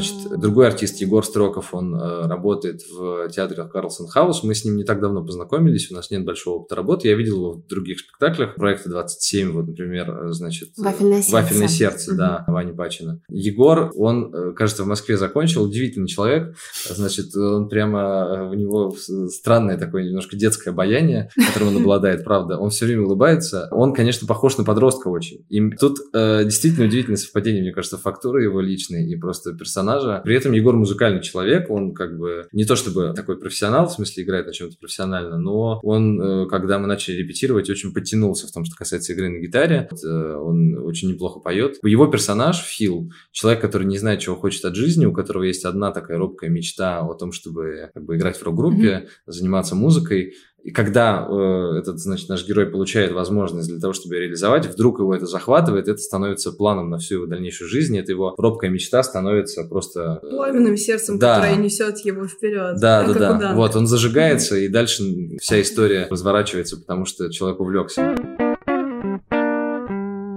Значит, 0.00 0.40
другой 0.40 0.66
артист 0.66 0.98
Егор 1.02 1.22
Строков, 1.22 1.74
он 1.74 1.94
э, 1.94 2.26
работает 2.26 2.80
в 2.90 3.28
театре 3.28 3.64
Карлсон 3.64 4.06
Хаус. 4.06 4.42
Мы 4.42 4.54
с 4.54 4.64
ним 4.64 4.76
не 4.76 4.84
так 4.84 4.98
давно 4.98 5.22
познакомились, 5.22 5.90
у 5.90 5.94
нас 5.94 6.10
нет 6.10 6.24
большого 6.24 6.60
опыта 6.60 6.74
работы. 6.74 7.08
Я 7.08 7.16
видел 7.16 7.36
его 7.36 7.52
в 7.52 7.66
других 7.66 8.00
спектаклях. 8.00 8.54
Проекта 8.54 8.88
27, 8.88 9.52
вот, 9.52 9.66
например, 9.66 10.10
э, 10.10 10.32
значит... 10.32 10.70
Э, 10.78 10.84
Вафельное 10.84 11.20
сердце. 11.20 11.36
Вафельное 11.36 11.68
сердце, 11.68 12.14
да, 12.14 12.44
Вани 12.46 12.72
Бачина. 12.72 13.20
Егор, 13.28 13.92
он, 13.94 14.34
э, 14.34 14.52
кажется, 14.52 14.84
в 14.84 14.86
Москве 14.86 15.18
закончил. 15.18 15.64
Удивительный 15.64 16.08
человек. 16.08 16.56
Значит, 16.88 17.36
он 17.36 17.68
прямо... 17.68 18.48
У 18.50 18.54
него 18.54 18.96
странное 19.28 19.76
такое 19.76 20.04
немножко 20.04 20.34
детское 20.34 20.70
обаяние, 20.70 21.28
которым 21.48 21.76
он 21.76 21.82
обладает, 21.82 22.24
правда. 22.24 22.56
Он 22.56 22.70
все 22.70 22.86
время 22.86 23.02
улыбается. 23.02 23.68
Он, 23.70 23.92
конечно, 23.92 24.26
похож 24.26 24.56
на 24.56 24.64
подростка 24.64 25.08
очень. 25.08 25.44
И 25.50 25.70
тут 25.72 25.98
э, 26.14 26.44
действительно 26.44 26.86
удивительное 26.86 27.18
совпадение, 27.18 27.60
мне 27.60 27.72
кажется, 27.72 27.98
фактуры 27.98 28.44
его 28.44 28.62
личной 28.62 29.06
и 29.06 29.14
просто 29.16 29.52
персонажа 29.52 29.89
персонажа. 29.90 30.22
При 30.24 30.36
этом 30.36 30.52
Егор 30.52 30.76
музыкальный 30.76 31.22
человек, 31.22 31.70
он 31.70 31.94
как 31.94 32.18
бы 32.18 32.46
не 32.52 32.64
то 32.64 32.76
чтобы 32.76 33.12
такой 33.14 33.38
профессионал, 33.38 33.86
в 33.86 33.92
смысле 33.92 34.24
играет 34.24 34.46
на 34.46 34.52
чем-то 34.52 34.76
профессионально, 34.78 35.38
но 35.38 35.80
он, 35.82 36.20
э, 36.20 36.46
когда 36.48 36.78
мы 36.78 36.86
начали 36.86 37.16
репетировать, 37.16 37.70
очень 37.70 37.92
подтянулся 37.92 38.46
в 38.46 38.52
том, 38.52 38.64
что 38.64 38.76
касается 38.76 39.12
игры 39.12 39.28
на 39.28 39.38
гитаре. 39.38 39.88
Э, 40.04 40.34
он 40.36 40.76
очень 40.84 41.08
неплохо 41.08 41.40
поет. 41.40 41.78
Его 41.82 42.06
персонаж, 42.06 42.58
Фил, 42.58 43.10
человек, 43.32 43.60
который 43.60 43.86
не 43.86 43.98
знает, 43.98 44.20
чего 44.20 44.36
хочет 44.36 44.64
от 44.64 44.76
жизни, 44.76 45.06
у 45.06 45.12
которого 45.12 45.44
есть 45.44 45.64
одна 45.64 45.90
такая 45.90 46.18
робкая 46.18 46.50
мечта 46.50 47.00
о 47.00 47.14
том, 47.14 47.32
чтобы 47.32 47.90
как 47.94 48.04
бы 48.04 48.16
играть 48.16 48.36
в 48.36 48.42
рок-группе, 48.42 48.86
mm-hmm. 48.86 49.08
заниматься 49.26 49.74
музыкой. 49.74 50.34
И 50.62 50.72
когда 50.72 51.26
э, 51.28 51.78
этот, 51.78 51.98
значит, 51.98 52.28
наш 52.28 52.46
герой 52.46 52.66
получает 52.66 53.12
возможность 53.12 53.68
для 53.68 53.80
того, 53.80 53.92
чтобы 53.92 54.16
реализовать, 54.16 54.66
вдруг 54.66 54.98
его 54.98 55.14
это 55.14 55.26
захватывает, 55.26 55.88
это 55.88 55.98
становится 55.98 56.52
планом 56.52 56.90
на 56.90 56.98
всю 56.98 57.16
его 57.16 57.26
дальнейшую 57.26 57.68
жизнь, 57.68 57.96
это 57.98 58.12
его 58.12 58.34
робкая 58.36 58.70
мечта 58.70 59.02
становится 59.02 59.64
просто... 59.64 60.20
Э, 60.22 60.28
Пламенным 60.28 60.76
сердцем, 60.76 61.18
да. 61.18 61.36
которое 61.36 61.56
несет 61.56 61.98
его 62.00 62.26
вперед. 62.26 62.76
Да, 62.78 63.04
да, 63.04 63.14
да. 63.14 63.32
да. 63.34 63.54
Вот, 63.54 63.74
он 63.74 63.86
зажигается, 63.86 64.56
и 64.58 64.68
дальше 64.68 65.02
вся 65.40 65.60
история 65.62 66.06
разворачивается, 66.10 66.78
потому 66.78 67.06
что 67.06 67.30
человек 67.32 67.60
увлекся. 67.60 68.14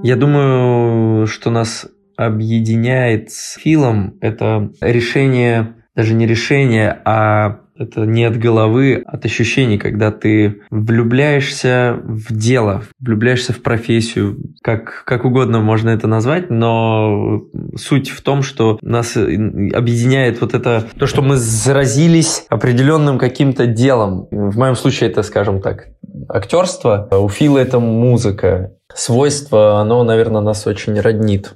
Я 0.04 0.16
думаю, 0.16 1.28
что 1.28 1.50
нас 1.50 1.88
объединяет 2.16 3.32
с 3.32 3.56
Филом 3.56 4.18
это 4.22 4.72
решение, 4.82 5.84
даже 5.96 6.14
не 6.14 6.28
решение, 6.28 7.02
а 7.06 7.63
это 7.78 8.02
не 8.02 8.26
от 8.26 8.38
головы, 8.38 9.04
от 9.06 9.26
ощущений, 9.26 9.78
когда 9.78 10.12
ты 10.12 10.62
влюбляешься 10.70 12.00
в 12.04 12.34
дело, 12.34 12.84
влюбляешься 13.00 13.54
в 13.54 13.62
профессию, 13.62 14.38
как, 14.62 15.04
как 15.06 15.26
угодно 15.26 15.60
можно 15.60 15.90
это 15.90 16.08
назвать, 16.08 16.50
но 16.50 17.44
суть 17.76 18.10
в 18.10 18.22
том, 18.22 18.44
что 18.44 18.78
нас 18.82 19.16
объединяет 19.16 20.42
вот 20.42 20.54
это, 20.54 20.88
то, 20.98 21.08
что 21.08 21.22
мы 21.22 21.38
заразились 21.38 22.46
определенным 22.50 23.18
каким-то 23.18 23.66
делом. 23.66 24.28
В 24.32 24.58
моем 24.58 24.76
случае 24.76 25.10
это, 25.10 25.24
скажем 25.24 25.62
так, 25.62 25.88
актерство, 26.30 27.08
у 27.12 27.30
Фила 27.30 27.60
это 27.60 27.80
музыка. 27.80 28.74
Свойство, 28.94 29.80
оно, 29.82 30.04
наверное, 30.04 30.42
нас 30.42 30.68
очень 30.68 31.00
роднит. 31.00 31.56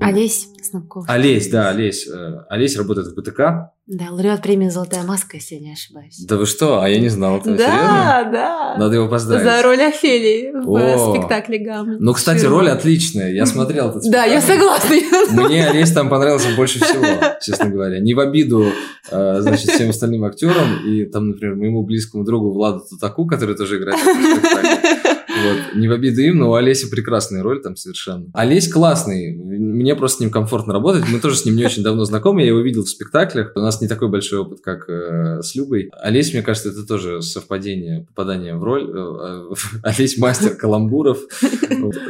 Олесь 0.00 0.53
Снабков. 0.64 1.04
Олесь, 1.08 1.48
да, 1.48 1.70
Олесь. 1.70 2.08
Э, 2.08 2.44
Олесь 2.48 2.76
работает 2.76 3.08
в 3.08 3.14
БТК. 3.14 3.72
Да, 3.86 4.06
лауреат 4.10 4.40
премии 4.42 4.70
«Золотая 4.70 5.02
маска», 5.04 5.36
если 5.36 5.56
я 5.56 5.60
не 5.60 5.72
ошибаюсь. 5.74 6.18
Да 6.26 6.36
вы 6.36 6.46
что? 6.46 6.80
А 6.80 6.88
я 6.88 6.98
не 6.98 7.10
знал 7.10 7.36
этого. 7.36 7.54
Да, 7.54 7.64
Серьезно? 7.66 8.32
да. 8.32 8.76
Надо 8.78 8.94
его 8.94 9.08
поздравить. 9.08 9.44
За 9.44 9.62
роль 9.62 9.82
Офелии 9.82 10.52
в 10.54 11.10
спектакле 11.18 11.58
«Гамлет». 11.58 12.00
Ну, 12.00 12.14
кстати, 12.14 12.46
роль 12.46 12.70
отличная. 12.70 13.30
Я 13.32 13.44
смотрел 13.44 13.90
этот 13.90 14.04
спектакль. 14.04 14.14
Да, 14.30 14.32
я 14.32 14.40
согласна. 14.40 14.96
Мне 15.48 15.66
Олесь 15.68 15.92
там 15.92 16.08
понравился 16.08 16.48
больше 16.56 16.82
всего, 16.82 17.04
честно 17.42 17.68
говоря. 17.68 18.00
Не 18.00 18.14
в 18.14 18.20
обиду, 18.20 18.66
э, 19.10 19.40
значит, 19.40 19.68
всем 19.70 19.90
остальным 19.90 20.24
актерам. 20.24 20.78
И 20.86 21.04
там, 21.04 21.28
например, 21.28 21.56
моему 21.56 21.82
близкому 21.82 22.24
другу 22.24 22.52
Владу 22.52 22.84
Тутаку, 22.88 23.26
который 23.26 23.54
тоже 23.54 23.76
играет 23.76 24.00
в 24.00 24.02
спектакле. 24.02 25.13
Вот. 25.44 25.74
не 25.74 25.88
в 25.88 25.92
обиду 25.92 26.20
им, 26.20 26.38
но 26.38 26.50
у 26.50 26.54
Олеси 26.54 26.90
прекрасная 26.90 27.42
роль 27.42 27.62
там 27.62 27.76
совершенно. 27.76 28.26
Олесь 28.32 28.68
классный, 28.68 29.34
мне 29.34 29.94
просто 29.94 30.18
с 30.18 30.20
ним 30.20 30.30
комфортно 30.30 30.72
работать. 30.72 31.04
Мы 31.10 31.20
тоже 31.20 31.36
с 31.36 31.44
ним 31.44 31.56
не 31.56 31.64
очень 31.64 31.82
давно 31.82 32.04
знакомы, 32.04 32.42
я 32.42 32.48
его 32.48 32.60
видел 32.60 32.84
в 32.84 32.88
спектаклях. 32.88 33.52
У 33.54 33.60
нас 33.60 33.80
не 33.80 33.88
такой 33.88 34.08
большой 34.08 34.40
опыт, 34.40 34.60
как 34.60 34.88
э, 34.88 35.42
с 35.42 35.54
Любой. 35.54 35.90
Олесь, 35.92 36.32
мне 36.32 36.42
кажется, 36.42 36.70
это 36.70 36.86
тоже 36.86 37.22
совпадение, 37.22 38.06
попадание 38.08 38.56
в 38.56 38.62
роль. 38.62 38.90
Э, 38.90 39.50
э, 39.50 39.54
Олесь 39.82 40.18
мастер 40.18 40.54
каламбуров. 40.54 41.18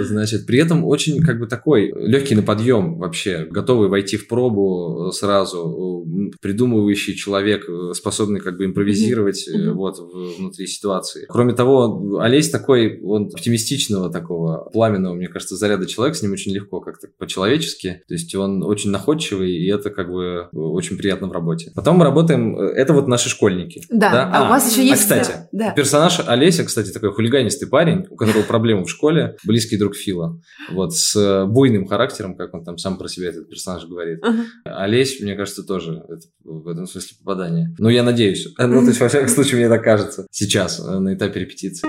Значит, 0.01 0.47
при 0.47 0.59
этом 0.59 0.85
очень 0.85 1.23
как 1.23 1.38
бы 1.38 1.47
такой 1.47 1.92
легкий 1.97 2.35
на 2.35 2.42
подъем 2.42 2.99
вообще, 2.99 3.47
готовый 3.51 3.88
войти 3.88 4.16
в 4.16 4.29
пробу 4.29 5.11
сразу, 5.12 6.07
придумывающий 6.40 7.14
человек, 7.14 7.66
способный 7.94 8.40
как 8.40 8.57
бы 8.57 8.64
импровизировать 8.64 9.49
вот 9.73 9.99
внутри 10.38 10.66
ситуации. 10.66 11.27
Кроме 11.29 11.55
того, 11.55 12.18
Олесь 12.20 12.51
такой, 12.51 13.01
он 13.01 13.24
оптимистичного 13.33 14.11
такого, 14.11 14.71
пламенного, 14.71 15.15
мне 15.15 15.29
кажется, 15.29 15.57
заряда 15.57 15.87
человек, 15.87 16.17
с 16.17 16.23
ним 16.23 16.33
очень 16.33 16.53
легко 16.53 16.81
как-то 16.81 17.09
по-человечески. 17.19 18.03
То 18.07 18.15
есть 18.15 18.35
он 18.35 18.63
очень 18.63 18.91
находчивый, 18.91 19.53
и 19.53 19.71
это 19.71 19.91
как 19.91 20.11
бы 20.11 20.49
очень 20.53 20.97
приятно 20.97 21.29
в 21.29 21.33
работе. 21.33 21.73
Потом 21.75 21.97
мы 21.97 22.05
работаем, 22.05 22.59
это 22.59 22.93
вот 22.93 23.09
наши 23.09 23.29
школьники. 23.29 23.83
Да, 23.91 24.11
да? 24.11 24.31
а, 24.33 24.43
а 24.43 24.47
у 24.47 24.49
вас 24.51 24.71
еще 24.71 24.83
а, 24.83 24.85
есть... 24.85 25.11
А, 25.11 25.19
кстати, 25.19 25.39
да. 25.53 25.71
персонаж 25.73 26.21
Олеся, 26.27 26.65
кстати, 26.65 26.91
такой 26.91 27.13
хулиганистый 27.13 27.69
парень, 27.69 28.07
у 28.11 28.17
которого 28.17 28.43
проблемы 28.43 28.85
в 28.85 28.91
школе, 28.91 29.37
близкий 29.45 29.77
друг 29.77 29.95
Фила. 29.95 30.41
Вот, 30.71 30.95
с 30.95 31.47
буйным 31.47 31.87
характером, 31.87 32.37
как 32.37 32.55
он 32.55 32.65
там 32.65 32.79
сам 32.79 32.99
про 32.99 33.09
себя 33.09 33.29
этот 33.29 33.49
персонаж 33.49 33.87
говорит. 33.87 34.23
Uh-huh. 34.25 34.45
Олесь, 34.65 35.21
мне 35.21 35.35
кажется, 35.35 35.63
тоже 35.63 36.03
это, 36.09 36.23
в 36.45 36.69
этом 36.69 36.87
смысле 36.87 37.17
попадание. 37.19 37.75
Ну, 37.79 37.89
я 37.89 38.03
надеюсь. 38.03 38.47
Ну, 38.59 38.81
то 38.81 38.89
есть, 38.89 39.01
во 39.01 39.09
всяком 39.09 39.29
случае, 39.29 39.61
мне 39.61 39.69
так 39.69 39.83
кажется. 39.83 40.27
Сейчас, 40.31 40.81
э, 40.81 40.99
на 40.99 41.15
этапе 41.15 41.41
репетиции. 41.41 41.89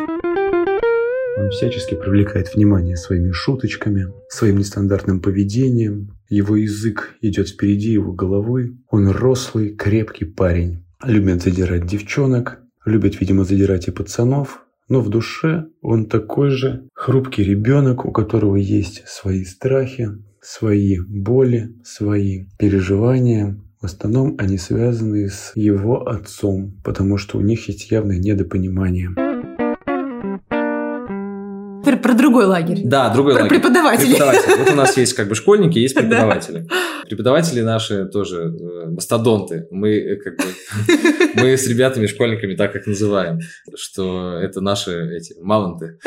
Он 1.37 1.49
всячески 1.49 1.95
привлекает 1.95 2.55
внимание 2.55 2.95
своими 2.95 3.31
шуточками, 3.31 4.07
своим 4.29 4.57
нестандартным 4.57 5.19
поведением. 5.19 6.17
Его 6.29 6.55
язык 6.55 7.15
идет 7.21 7.49
впереди 7.49 7.91
его 7.91 8.13
головы. 8.13 8.77
Он 8.89 9.09
рослый, 9.09 9.75
крепкий 9.75 10.25
парень. 10.25 10.85
Любит 11.03 11.43
задирать 11.43 11.85
девчонок, 11.85 12.59
любит, 12.85 13.19
видимо, 13.19 13.43
задирать 13.43 13.87
и 13.87 13.91
пацанов. 13.91 14.61
Но 14.87 15.01
в 15.01 15.09
душе 15.09 15.65
он 15.81 16.05
такой 16.05 16.51
же 16.51 16.87
хрупкий 16.93 17.43
ребенок, 17.43 18.05
у 18.05 18.11
которого 18.11 18.55
есть 18.55 19.03
свои 19.07 19.43
страхи, 19.43 20.09
свои 20.41 20.99
боли, 20.99 21.75
свои 21.83 22.45
переживания. 22.57 23.59
В 23.81 23.85
основном 23.85 24.35
они 24.37 24.57
связаны 24.57 25.29
с 25.29 25.51
его 25.55 26.07
отцом, 26.07 26.79
потому 26.83 27.17
что 27.17 27.37
у 27.37 27.41
них 27.41 27.67
есть 27.67 27.91
явное 27.91 28.19
недопонимание. 28.19 29.09
Про, 31.95 32.09
про 32.09 32.13
другой 32.13 32.45
лагерь. 32.45 32.81
Да, 32.83 33.09
другой 33.13 33.33
про 33.35 33.43
лагерь. 33.43 33.59
преподавателей. 33.59 34.15
Преподаватели. 34.15 34.55
Вот 34.57 34.69
у 34.71 34.75
нас 34.75 34.97
есть 34.97 35.13
как 35.13 35.27
бы 35.27 35.35
школьники, 35.35 35.77
есть 35.77 35.95
преподаватели. 35.95 36.67
Преподаватели 37.07 37.61
наши 37.61 38.05
тоже 38.05 38.43
э, 38.43 38.89
мастодонты. 38.89 39.67
Мы 39.71 39.91
э, 39.91 40.15
как 40.17 40.37
бы 40.37 40.43
мы 41.41 41.57
с 41.57 41.67
ребятами, 41.67 42.07
школьниками 42.07 42.55
так 42.55 42.75
их 42.75 42.87
называем, 42.87 43.39
что 43.75 44.33
это 44.33 44.61
наши 44.61 45.15
эти 45.15 45.35
мамонты. 45.39 45.99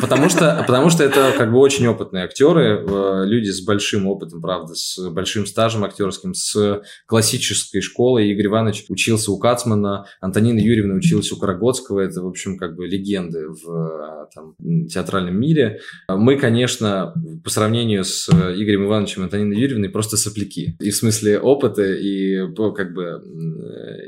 Потому 0.00 0.28
что, 0.28 0.64
потому 0.66 0.90
что 0.90 1.04
это 1.04 1.32
как 1.36 1.52
бы 1.52 1.58
очень 1.58 1.86
опытные 1.86 2.24
актеры, 2.24 2.84
э, 2.86 3.24
люди 3.26 3.50
с 3.50 3.60
большим 3.62 4.06
опытом, 4.06 4.40
правда, 4.40 4.74
с 4.74 4.98
большим 5.10 5.46
стажем 5.46 5.84
актерским, 5.84 6.34
с 6.34 6.82
классической 7.06 7.80
школы. 7.80 8.24
Игорь 8.26 8.46
Иванович 8.46 8.86
учился 8.88 9.30
у 9.32 9.38
Кацмана, 9.38 10.06
Антонина 10.20 10.58
Юрьевна 10.58 10.94
училась 10.94 11.30
у 11.32 11.36
Карагодского. 11.36 12.00
Это, 12.00 12.22
в 12.22 12.26
общем, 12.26 12.56
как 12.56 12.76
бы 12.76 12.86
легенды 12.86 13.46
в 13.48 14.28
там, 14.34 14.54
театре 14.86 15.10
театральном 15.20 15.40
мире. 15.40 15.80
Мы, 16.08 16.36
конечно, 16.36 17.14
по 17.44 17.50
сравнению 17.50 18.04
с 18.04 18.28
Игорем 18.28 18.86
Ивановичем 18.86 19.22
и 19.22 19.24
Антониной 19.24 19.58
Юрьевной 19.58 19.88
просто 19.88 20.16
сопляки. 20.16 20.76
И 20.80 20.90
в 20.90 20.96
смысле 20.96 21.38
опыта, 21.38 21.84
и 21.84 22.52
как 22.74 22.94
бы 22.94 23.22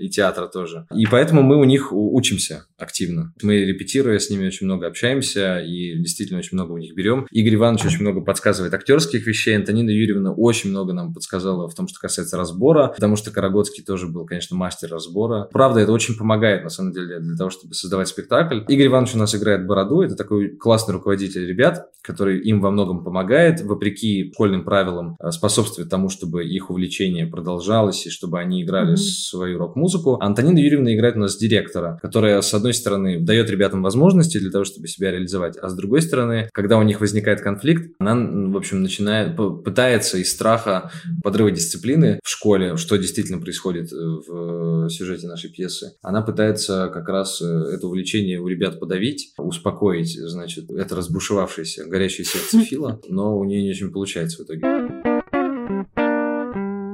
и 0.01 0.09
театра 0.09 0.47
тоже. 0.47 0.87
И 0.95 1.07
поэтому 1.07 1.43
мы 1.43 1.57
у 1.57 1.65
них 1.65 1.93
учимся 1.93 2.67
активно. 2.79 3.33
Мы, 3.43 3.65
репетируя 3.65 4.19
с 4.19 4.31
ними, 4.31 4.47
очень 4.47 4.67
много 4.67 4.87
общаемся 4.87 5.61
и 5.61 5.97
действительно 5.99 6.39
очень 6.39 6.57
много 6.57 6.73
у 6.73 6.79
них 6.79 6.95
берем. 6.95 7.27
Игорь 7.31 7.55
Иванович 7.55 7.87
очень 7.87 8.01
много 8.01 8.21
подсказывает 8.21 8.75
актерских 8.75 9.27
вещей. 9.27 9.57
Антонина 9.57 9.91
Юрьевна 9.91 10.33
очень 10.33 10.71
много 10.71 10.93
нам 10.93 11.15
подсказала 11.15 11.69
в 11.69 11.75
том, 11.75 11.89
что 11.89 12.01
касается 12.01 12.37
разбора, 12.37 12.89
потому 12.89 13.17
что 13.17 13.31
Карагодский 13.31 13.85
тоже 13.85 14.09
был, 14.09 14.27
конечно, 14.27 14.57
мастер 14.57 14.91
разбора. 14.91 15.49
Правда, 15.53 15.81
это 15.81 15.93
очень 15.93 16.17
помогает, 16.17 16.65
на 16.65 16.71
самом 16.71 16.93
деле, 16.93 17.21
для 17.21 17.37
того, 17.37 17.51
чтобы 17.51 17.75
создавать 17.75 18.09
спектакль. 18.09 18.61
Игорь 18.69 18.87
Иванович 18.87 19.15
у 19.15 19.19
нас 19.19 19.35
играет 19.35 19.67
Бороду. 19.67 20.03
Это 20.03 20.17
такой 20.17 20.49
классный 20.57 20.95
руководитель 21.03 21.47
ребят, 21.47 21.89
который 22.03 22.41
им 22.41 22.61
во 22.61 22.71
многом 22.71 23.05
помогает, 23.05 23.61
вопреки 23.61 24.31
школьным 24.33 24.65
правилам, 24.65 25.17
э, 25.21 25.31
способствует 25.31 25.89
тому, 25.89 26.09
чтобы 26.09 26.45
их 26.45 26.71
увлечение 26.71 27.27
продолжалось 27.27 28.07
и 28.07 28.11
чтобы 28.11 28.39
они 28.39 28.63
играли 28.63 28.95
mm-hmm. 28.95 29.29
свою 29.31 29.59
рок-музыку. 29.59 30.19
Антонина 30.21 30.59
Юрьевна 30.59 30.95
играет 30.95 31.17
у 31.17 31.21
нас 31.21 31.37
директора, 31.37 31.99
которая, 32.03 32.41
с 32.41 32.53
одной 32.55 32.75
стороны, 32.75 33.21
дает 33.21 33.51
ребятам 33.51 33.83
возможности 33.83 34.39
для 34.39 34.51
того, 34.51 34.65
чтобы 34.65 34.89
себя 34.89 35.11
реализовать, 35.11 35.57
а 35.57 35.69
с 35.69 35.75
другой 35.75 36.03
стороны, 36.03 36.49
когда 36.53 36.79
у 36.79 36.83
них 36.83 37.01
возникает 37.01 37.41
конфликт, 37.41 37.93
она, 37.99 38.15
в 38.51 38.57
общем, 38.57 38.83
начинает, 38.83 39.37
пытается 39.37 40.19
из 40.19 40.33
страха 40.33 40.91
подрыва 41.23 41.51
дисциплины 41.51 42.21
в 42.23 42.29
школе, 42.29 42.77
что 42.77 42.97
действительно 42.97 43.41
происходит 43.41 43.93
э, 43.93 43.97
в 43.97 44.89
сюжете 44.89 45.27
нашей 45.27 45.51
пьесы, 45.51 45.95
она 46.03 46.23
пытается 46.23 46.91
как 46.93 47.09
раз 47.09 47.41
э, 47.41 47.47
это 47.75 47.87
увлечение 47.87 48.41
у 48.41 48.49
ребят 48.49 48.81
подавить, 48.81 49.33
успокоить, 49.39 50.19
значит, 50.19 50.71
это 50.83 50.97
разбушевавшееся 50.97 51.85
горящее 51.87 52.25
сердце 52.25 52.61
Фила, 52.65 53.01
но 53.09 53.37
у 53.39 53.45
нее 53.45 53.63
не 53.63 53.71
очень 53.71 53.91
получается 53.91 54.43
в 54.43 54.47
итоге. 54.47 54.63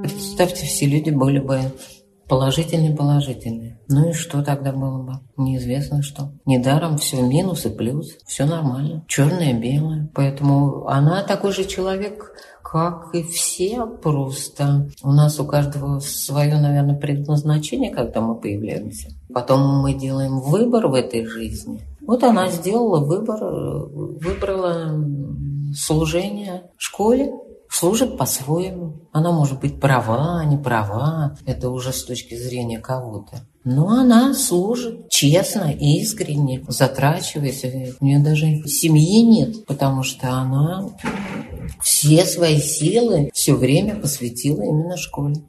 Представьте, 0.03 0.67
все 0.67 0.87
люди 0.87 1.11
были 1.11 1.39
бы 1.39 1.61
положительные, 2.29 2.95
положительные. 2.95 3.79
Ну 3.89 4.11
и 4.11 4.13
что 4.13 4.43
тогда 4.43 4.73
было 4.73 5.03
бы? 5.03 5.13
Неизвестно 5.37 6.03
что. 6.03 6.33
Недаром 6.45 6.99
все 6.99 7.23
минус 7.23 7.67
и 7.67 7.71
плюс, 7.71 8.17
все 8.27 8.45
нормально. 8.45 9.05
Черное, 9.09 9.59
белое. 9.59 10.11
Поэтому 10.15 10.87
она 10.87 11.25
такой 11.25 11.53
же 11.53 11.65
человек, 11.65 12.33
как 12.63 13.15
и 13.15 13.23
все 13.23 13.87
просто. 13.87 14.89
У 15.03 15.13
нас 15.13 15.41
у 15.41 15.47
каждого 15.47 16.01
свое, 16.01 16.61
наверное, 16.61 16.97
предназначение, 16.97 17.91
когда 17.91 18.21
мы 18.21 18.35
появляемся. 18.35 19.09
Потом 19.33 19.81
мы 19.81 19.95
делаем 19.95 20.41
выбор 20.41 20.89
в 20.89 20.95
этой 20.95 21.25
жизни. 21.25 21.81
Вот 22.09 22.25
она 22.25 22.49
сделала 22.49 23.05
выбор, 23.05 23.39
выбрала 23.93 24.99
служение 25.77 26.63
школе, 26.79 27.35
служит 27.69 28.17
по-своему. 28.17 29.03
Она 29.13 29.31
может 29.31 29.61
быть 29.61 29.79
права, 29.79 30.43
не 30.47 30.57
права, 30.57 31.37
это 31.45 31.69
уже 31.69 31.93
с 31.93 32.03
точки 32.03 32.35
зрения 32.35 32.79
кого-то. 32.79 33.43
Но 33.63 33.91
она 33.91 34.33
служит 34.33 35.11
честно, 35.11 35.71
искренне, 35.71 36.65
затрачиваясь. 36.67 37.99
У 38.01 38.05
нее 38.07 38.21
даже 38.21 38.67
семьи 38.67 39.21
нет, 39.21 39.67
потому 39.67 40.03
что 40.03 40.31
она 40.31 40.89
все 41.83 42.25
свои 42.25 42.59
силы 42.59 43.29
все 43.35 43.53
время 43.53 43.97
посвятила 43.97 44.63
именно 44.63 44.97
школе. 44.97 45.43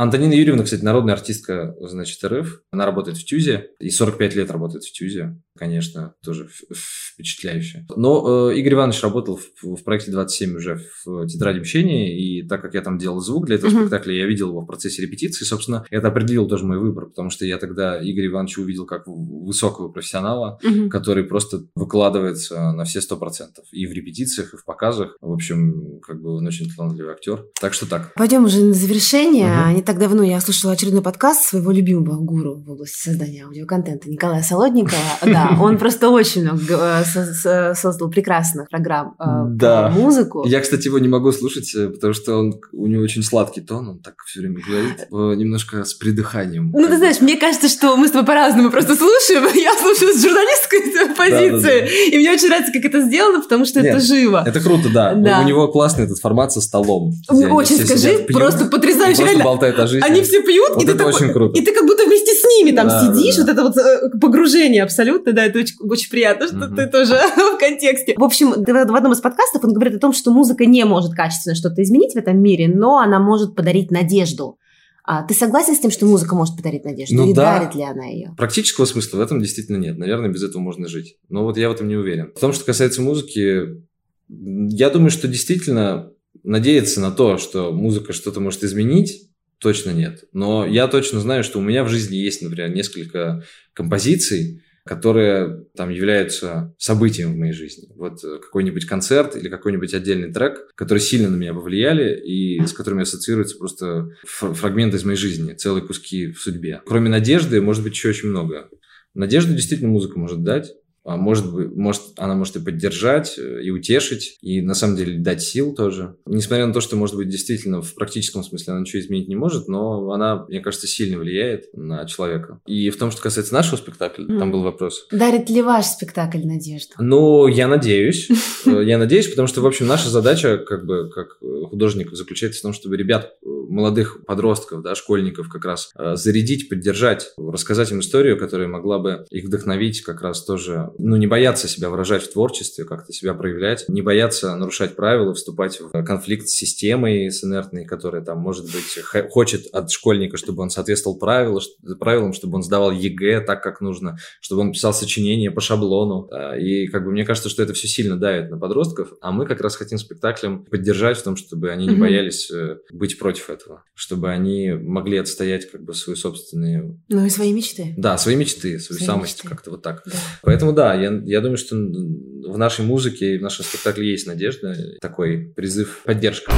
Антонина 0.00 0.32
Юрьевна, 0.32 0.64
кстати, 0.64 0.82
народная 0.82 1.12
артистка, 1.12 1.76
значит, 1.78 2.24
РФ. 2.24 2.62
Она 2.70 2.86
работает 2.86 3.18
в 3.18 3.24
ТЮЗе 3.26 3.72
и 3.78 3.90
45 3.90 4.34
лет 4.34 4.50
работает 4.50 4.82
в 4.82 4.92
ТЮЗе 4.92 5.36
конечно, 5.60 6.14
тоже 6.24 6.48
впечатляюще. 6.74 7.84
Но 7.94 8.50
э, 8.50 8.56
Игорь 8.56 8.72
Иванович 8.72 9.02
работал 9.02 9.36
в, 9.36 9.76
в 9.76 9.84
проекте 9.84 10.10
27 10.10 10.56
уже 10.56 10.80
в 11.04 11.26
«Тетради 11.26 11.60
мщения», 11.60 12.18
и 12.18 12.48
так 12.48 12.62
как 12.62 12.72
я 12.72 12.80
там 12.80 12.96
делал 12.96 13.20
звук 13.20 13.44
для 13.44 13.56
этого 13.56 13.70
mm-hmm. 13.70 13.80
спектакля, 13.80 14.14
я 14.14 14.26
видел 14.26 14.48
его 14.48 14.62
в 14.62 14.66
процессе 14.66 15.02
репетиции, 15.02 15.44
собственно, 15.44 15.84
это 15.90 16.08
определил 16.08 16.48
тоже 16.48 16.64
мой 16.64 16.78
выбор, 16.78 17.06
потому 17.06 17.28
что 17.28 17.44
я 17.44 17.58
тогда 17.58 17.98
Игоря 18.00 18.28
Ивановича 18.28 18.62
увидел 18.62 18.86
как 18.86 19.02
высокого 19.06 19.90
профессионала, 19.90 20.58
mm-hmm. 20.62 20.88
который 20.88 21.24
просто 21.24 21.66
выкладывается 21.74 22.72
на 22.72 22.84
все 22.84 23.02
сто 23.02 23.18
процентов 23.18 23.66
и 23.70 23.86
в 23.86 23.92
репетициях, 23.92 24.54
и 24.54 24.56
в 24.56 24.64
показах. 24.64 25.18
В 25.20 25.30
общем, 25.30 26.00
как 26.00 26.22
бы 26.22 26.36
он 26.36 26.46
очень 26.46 26.70
талантливый 26.74 27.12
актер. 27.12 27.44
Так 27.60 27.74
что 27.74 27.86
так. 27.86 28.14
Пойдем 28.14 28.46
уже 28.46 28.64
на 28.64 28.72
завершение. 28.72 29.46
Mm-hmm. 29.46 29.74
Не 29.74 29.82
так 29.90 29.98
давно 29.98 30.22
я 30.22 30.40
слушала 30.40 30.74
очередной 30.74 31.02
подкаст 31.02 31.48
своего 31.48 31.72
любимого 31.72 32.14
гуру 32.14 32.62
в 32.64 32.70
области 32.70 33.08
создания 33.08 33.44
аудиоконтента 33.44 34.08
Николая 34.08 34.40
Солодникова. 34.40 35.00
Да, 35.30 35.56
он 35.60 35.78
просто 35.78 36.10
очень 36.10 36.42
много 36.42 37.02
э, 37.14 37.74
создал 37.74 38.08
прекрасных 38.08 38.68
программ 38.68 39.16
э, 39.18 39.24
да. 39.48 39.88
музыку. 39.88 40.44
Я, 40.46 40.60
кстати, 40.60 40.86
его 40.86 40.98
не 41.00 41.08
могу 41.08 41.32
слушать, 41.32 41.74
э, 41.74 41.88
потому 41.88 42.12
что 42.14 42.36
он, 42.36 42.60
у 42.72 42.86
него 42.86 43.02
очень 43.02 43.24
сладкий 43.24 43.62
тон, 43.62 43.88
он 43.88 43.98
так 43.98 44.14
все 44.26 44.40
время 44.40 44.60
говорит, 44.64 45.08
немножко 45.10 45.84
с 45.84 45.94
придыханием. 45.94 46.70
Ну, 46.72 46.86
ты 46.86 46.96
знаешь, 46.96 47.20
мне 47.20 47.36
кажется, 47.36 47.68
что 47.68 47.96
мы 47.96 48.06
с 48.06 48.12
тобой 48.12 48.26
по-разному 48.26 48.70
просто 48.70 48.94
слушаем. 48.94 49.42
Я 49.56 49.74
слушаю 49.74 50.12
с 50.12 50.22
журналистской 50.22 51.14
позиции, 51.16 52.12
и 52.12 52.18
мне 52.18 52.30
очень 52.30 52.48
нравится, 52.48 52.72
как 52.72 52.84
это 52.84 53.00
сделано, 53.00 53.42
потому 53.42 53.64
что 53.64 53.80
это 53.80 53.98
живо. 53.98 54.44
Это 54.46 54.60
круто, 54.60 54.88
да. 54.88 55.40
У 55.42 55.48
него 55.48 55.66
классный 55.66 56.04
этот 56.04 56.18
формат 56.18 56.52
со 56.52 56.60
столом. 56.60 57.12
Очень, 57.28 57.84
скажи, 57.84 58.26
просто 58.28 58.66
потрясающий. 58.66 59.22
Просто 59.22 59.42
болтает 59.42 59.79
мечта 59.80 59.86
жизни. 59.86 60.06
Они 60.06 60.22
все 60.22 60.42
пьют, 60.42 60.70
вот 60.70 60.82
и, 60.82 60.86
ты 60.86 60.94
такой, 60.94 61.12
очень 61.12 61.32
круто. 61.32 61.58
и 61.58 61.64
ты 61.64 61.72
как 61.72 61.86
будто 61.86 62.04
вместе 62.04 62.32
с 62.32 62.44
ними 62.44 62.74
там 62.74 62.88
да, 62.88 63.06
сидишь, 63.06 63.36
да, 63.36 63.52
да. 63.52 63.62
вот 63.64 63.76
это 63.76 63.82
вот 63.82 64.14
э, 64.14 64.18
погружение 64.20 64.82
абсолютно, 64.82 65.32
да, 65.32 65.44
это 65.44 65.58
очень, 65.58 65.76
очень 65.80 66.10
приятно, 66.10 66.46
что 66.46 66.66
угу. 66.66 66.76
ты 66.76 66.86
тоже 66.86 67.14
в 67.36 67.58
контексте. 67.58 68.14
В 68.16 68.24
общем, 68.24 68.52
в 68.52 68.96
одном 68.96 69.12
из 69.12 69.20
подкастов 69.20 69.64
он 69.64 69.72
говорит 69.72 69.94
о 69.94 69.98
том, 69.98 70.12
что 70.12 70.30
музыка 70.30 70.66
не 70.66 70.84
может 70.84 71.14
качественно 71.14 71.54
что-то 71.54 71.82
изменить 71.82 72.14
в 72.14 72.16
этом 72.16 72.40
мире, 72.40 72.68
но 72.68 72.98
она 72.98 73.18
может 73.18 73.54
подарить 73.54 73.90
надежду. 73.90 74.58
А 75.02 75.24
ты 75.24 75.34
согласен 75.34 75.74
с 75.74 75.80
тем, 75.80 75.90
что 75.90 76.06
музыка 76.06 76.36
может 76.36 76.56
подарить 76.56 76.84
надежду? 76.84 77.16
Ну, 77.16 77.24
Или 77.24 77.32
да. 77.32 77.58
дарит 77.58 77.74
ли 77.74 77.82
она 77.82 78.06
ее? 78.06 78.34
Практического 78.36 78.84
смысла 78.84 79.16
в 79.16 79.20
этом 79.20 79.40
действительно 79.40 79.76
нет. 79.76 79.98
Наверное, 79.98 80.30
без 80.30 80.42
этого 80.44 80.60
можно 80.60 80.86
жить. 80.86 81.16
Но 81.28 81.42
вот 81.44 81.56
я 81.56 81.68
в 81.68 81.72
этом 81.72 81.88
не 81.88 81.96
уверен. 81.96 82.32
В 82.36 82.38
том, 82.38 82.52
что 82.52 82.64
касается 82.64 83.02
музыки, 83.02 83.82
я 84.28 84.90
думаю, 84.90 85.10
что 85.10 85.26
действительно 85.26 86.12
надеяться 86.42 87.00
на 87.00 87.10
то, 87.10 87.38
что 87.38 87.72
музыка 87.72 88.12
что-то 88.12 88.40
может 88.40 88.62
изменить, 88.62 89.29
точно 89.60 89.90
нет. 89.90 90.24
Но 90.32 90.66
я 90.66 90.88
точно 90.88 91.20
знаю, 91.20 91.44
что 91.44 91.58
у 91.58 91.62
меня 91.62 91.84
в 91.84 91.88
жизни 91.88 92.16
есть, 92.16 92.42
например, 92.42 92.70
несколько 92.70 93.44
композиций, 93.74 94.62
которые 94.84 95.66
там 95.76 95.90
являются 95.90 96.74
событием 96.78 97.34
в 97.34 97.36
моей 97.36 97.52
жизни. 97.52 97.88
Вот 97.94 98.24
э, 98.24 98.38
какой-нибудь 98.40 98.86
концерт 98.86 99.36
или 99.36 99.48
какой-нибудь 99.48 99.92
отдельный 99.92 100.32
трек, 100.32 100.74
которые 100.74 101.02
сильно 101.02 101.28
на 101.28 101.36
меня 101.36 101.52
повлияли 101.52 102.18
и 102.18 102.64
с 102.64 102.72
которыми 102.72 103.02
ассоциируются 103.02 103.58
просто 103.58 104.08
фрагменты 104.24 104.96
из 104.96 105.04
моей 105.04 105.18
жизни, 105.18 105.52
целые 105.52 105.86
куски 105.86 106.32
в 106.32 106.40
судьбе. 106.40 106.80
Кроме 106.86 107.10
надежды, 107.10 107.60
может 107.60 107.84
быть, 107.84 107.92
еще 107.92 108.08
очень 108.08 108.30
много. 108.30 108.68
Надежду 109.14 109.52
действительно 109.52 109.90
музыка 109.90 110.18
может 110.18 110.42
дать. 110.42 110.72
А 111.04 111.16
может 111.16 111.52
быть, 111.52 111.74
может, 111.74 112.02
она 112.18 112.34
может 112.34 112.56
и 112.56 112.60
поддержать, 112.60 113.38
э, 113.38 113.62
и 113.62 113.70
утешить, 113.70 114.36
и 114.42 114.60
на 114.60 114.74
самом 114.74 114.96
деле 114.96 115.18
дать 115.18 115.42
сил 115.42 115.74
тоже. 115.74 116.16
Несмотря 116.26 116.66
на 116.66 116.74
то, 116.74 116.80
что, 116.80 116.96
может 116.96 117.16
быть, 117.16 117.28
действительно 117.28 117.80
в 117.80 117.94
практическом 117.94 118.44
смысле 118.44 118.72
она 118.72 118.82
ничего 118.82 119.00
изменить 119.00 119.28
не 119.28 119.36
может, 119.36 119.66
но 119.66 120.10
она, 120.12 120.44
мне 120.46 120.60
кажется, 120.60 120.86
сильно 120.86 121.18
влияет 121.18 121.72
на 121.72 122.04
человека. 122.04 122.60
И 122.66 122.90
в 122.90 122.98
том, 122.98 123.10
что 123.10 123.22
касается 123.22 123.54
нашего 123.54 123.76
спектакля, 123.76 124.24
mm. 124.24 124.38
там 124.38 124.52
был 124.52 124.62
вопрос. 124.62 125.06
Дарит 125.10 125.48
ли 125.48 125.62
ваш 125.62 125.86
спектакль 125.86 126.44
надежду? 126.44 126.94
Ну, 126.98 127.46
я 127.46 127.66
надеюсь. 127.66 128.28
Э, 128.66 128.84
я 128.84 128.98
надеюсь, 128.98 129.28
потому 129.28 129.48
что, 129.48 129.62
в 129.62 129.66
общем, 129.66 129.86
наша 129.86 130.10
задача, 130.10 130.58
как 130.58 130.84
бы, 130.84 131.10
как 131.10 131.38
художников, 131.70 132.16
заключается 132.16 132.60
в 132.60 132.62
том, 132.62 132.72
чтобы 132.74 132.98
ребят, 132.98 133.32
э, 133.42 133.46
молодых 133.46 134.24
подростков, 134.26 134.82
да, 134.82 134.94
школьников 134.94 135.48
как 135.48 135.64
раз 135.64 135.90
зарядить, 136.14 136.68
поддержать, 136.68 137.32
рассказать 137.38 137.90
им 137.90 138.00
историю, 138.00 138.38
которая 138.38 138.68
могла 138.68 138.98
бы 138.98 139.24
их 139.30 139.44
вдохновить 139.44 140.02
как 140.02 140.20
раз 140.22 140.44
тоже 140.44 140.89
ну, 140.98 141.16
не 141.16 141.26
бояться 141.26 141.68
себя 141.68 141.90
выражать 141.90 142.22
в 142.22 142.32
творчестве, 142.32 142.84
как-то 142.84 143.12
себя 143.12 143.34
проявлять, 143.34 143.84
не 143.88 144.02
бояться 144.02 144.54
нарушать 144.56 144.96
правила, 144.96 145.34
вступать 145.34 145.80
в 145.80 145.90
конфликт 146.04 146.48
с 146.48 146.52
системой, 146.52 147.30
с 147.30 147.44
инертной, 147.44 147.84
которая 147.84 148.22
там, 148.22 148.38
может 148.38 148.66
быть, 148.66 148.98
хочет 149.30 149.66
от 149.72 149.90
школьника, 149.90 150.36
чтобы 150.36 150.62
он 150.62 150.70
соответствовал 150.70 151.18
правилам, 151.18 151.60
правилам, 151.98 152.32
чтобы 152.32 152.56
он 152.56 152.62
сдавал 152.62 152.90
ЕГЭ 152.90 153.40
так, 153.40 153.62
как 153.62 153.80
нужно, 153.80 154.18
чтобы 154.40 154.62
он 154.62 154.72
писал 154.72 154.92
сочинения 154.92 155.50
по 155.50 155.60
шаблону. 155.60 156.28
И 156.58 156.86
как 156.88 157.04
бы 157.04 157.10
мне 157.10 157.24
кажется, 157.24 157.48
что 157.48 157.62
это 157.62 157.72
все 157.72 157.88
сильно 157.88 158.16
давит 158.16 158.50
на 158.50 158.58
подростков, 158.58 159.12
а 159.20 159.32
мы 159.32 159.46
как 159.46 159.60
раз 159.60 159.76
хотим 159.76 159.98
спектаклем 159.98 160.64
поддержать 160.64 161.18
в 161.18 161.22
том, 161.22 161.36
чтобы 161.36 161.70
они 161.70 161.86
не 161.86 161.96
боялись 161.96 162.50
э, 162.50 162.78
быть 162.92 163.18
против 163.18 163.50
этого, 163.50 163.84
чтобы 163.94 164.30
они 164.30 164.72
могли 164.72 165.18
отстоять 165.18 165.70
как 165.70 165.82
бы 165.82 165.94
свои 165.94 166.16
собственные... 166.16 166.98
Ну 167.08 167.26
и 167.26 167.30
свои 167.30 167.52
мечты. 167.52 167.94
Да, 167.96 168.18
свои 168.18 168.36
мечты, 168.36 168.78
свою 168.78 168.98
свои 168.98 169.06
самость, 169.06 169.42
как-то 169.42 169.70
вот 169.70 169.82
так. 169.82 170.02
Да. 170.06 170.12
Поэтому 170.42 170.72
да, 170.72 170.79
я, 170.94 171.20
я 171.24 171.40
думаю, 171.40 171.56
что 171.56 171.76
в 171.76 172.58
нашей 172.58 172.84
музыке 172.84 173.34
и 173.34 173.38
в 173.38 173.42
нашем 173.42 173.64
спектакле 173.64 174.10
есть 174.10 174.26
надежда, 174.26 174.74
такой 175.00 175.52
призыв, 175.54 176.02
поддержка. 176.04 176.52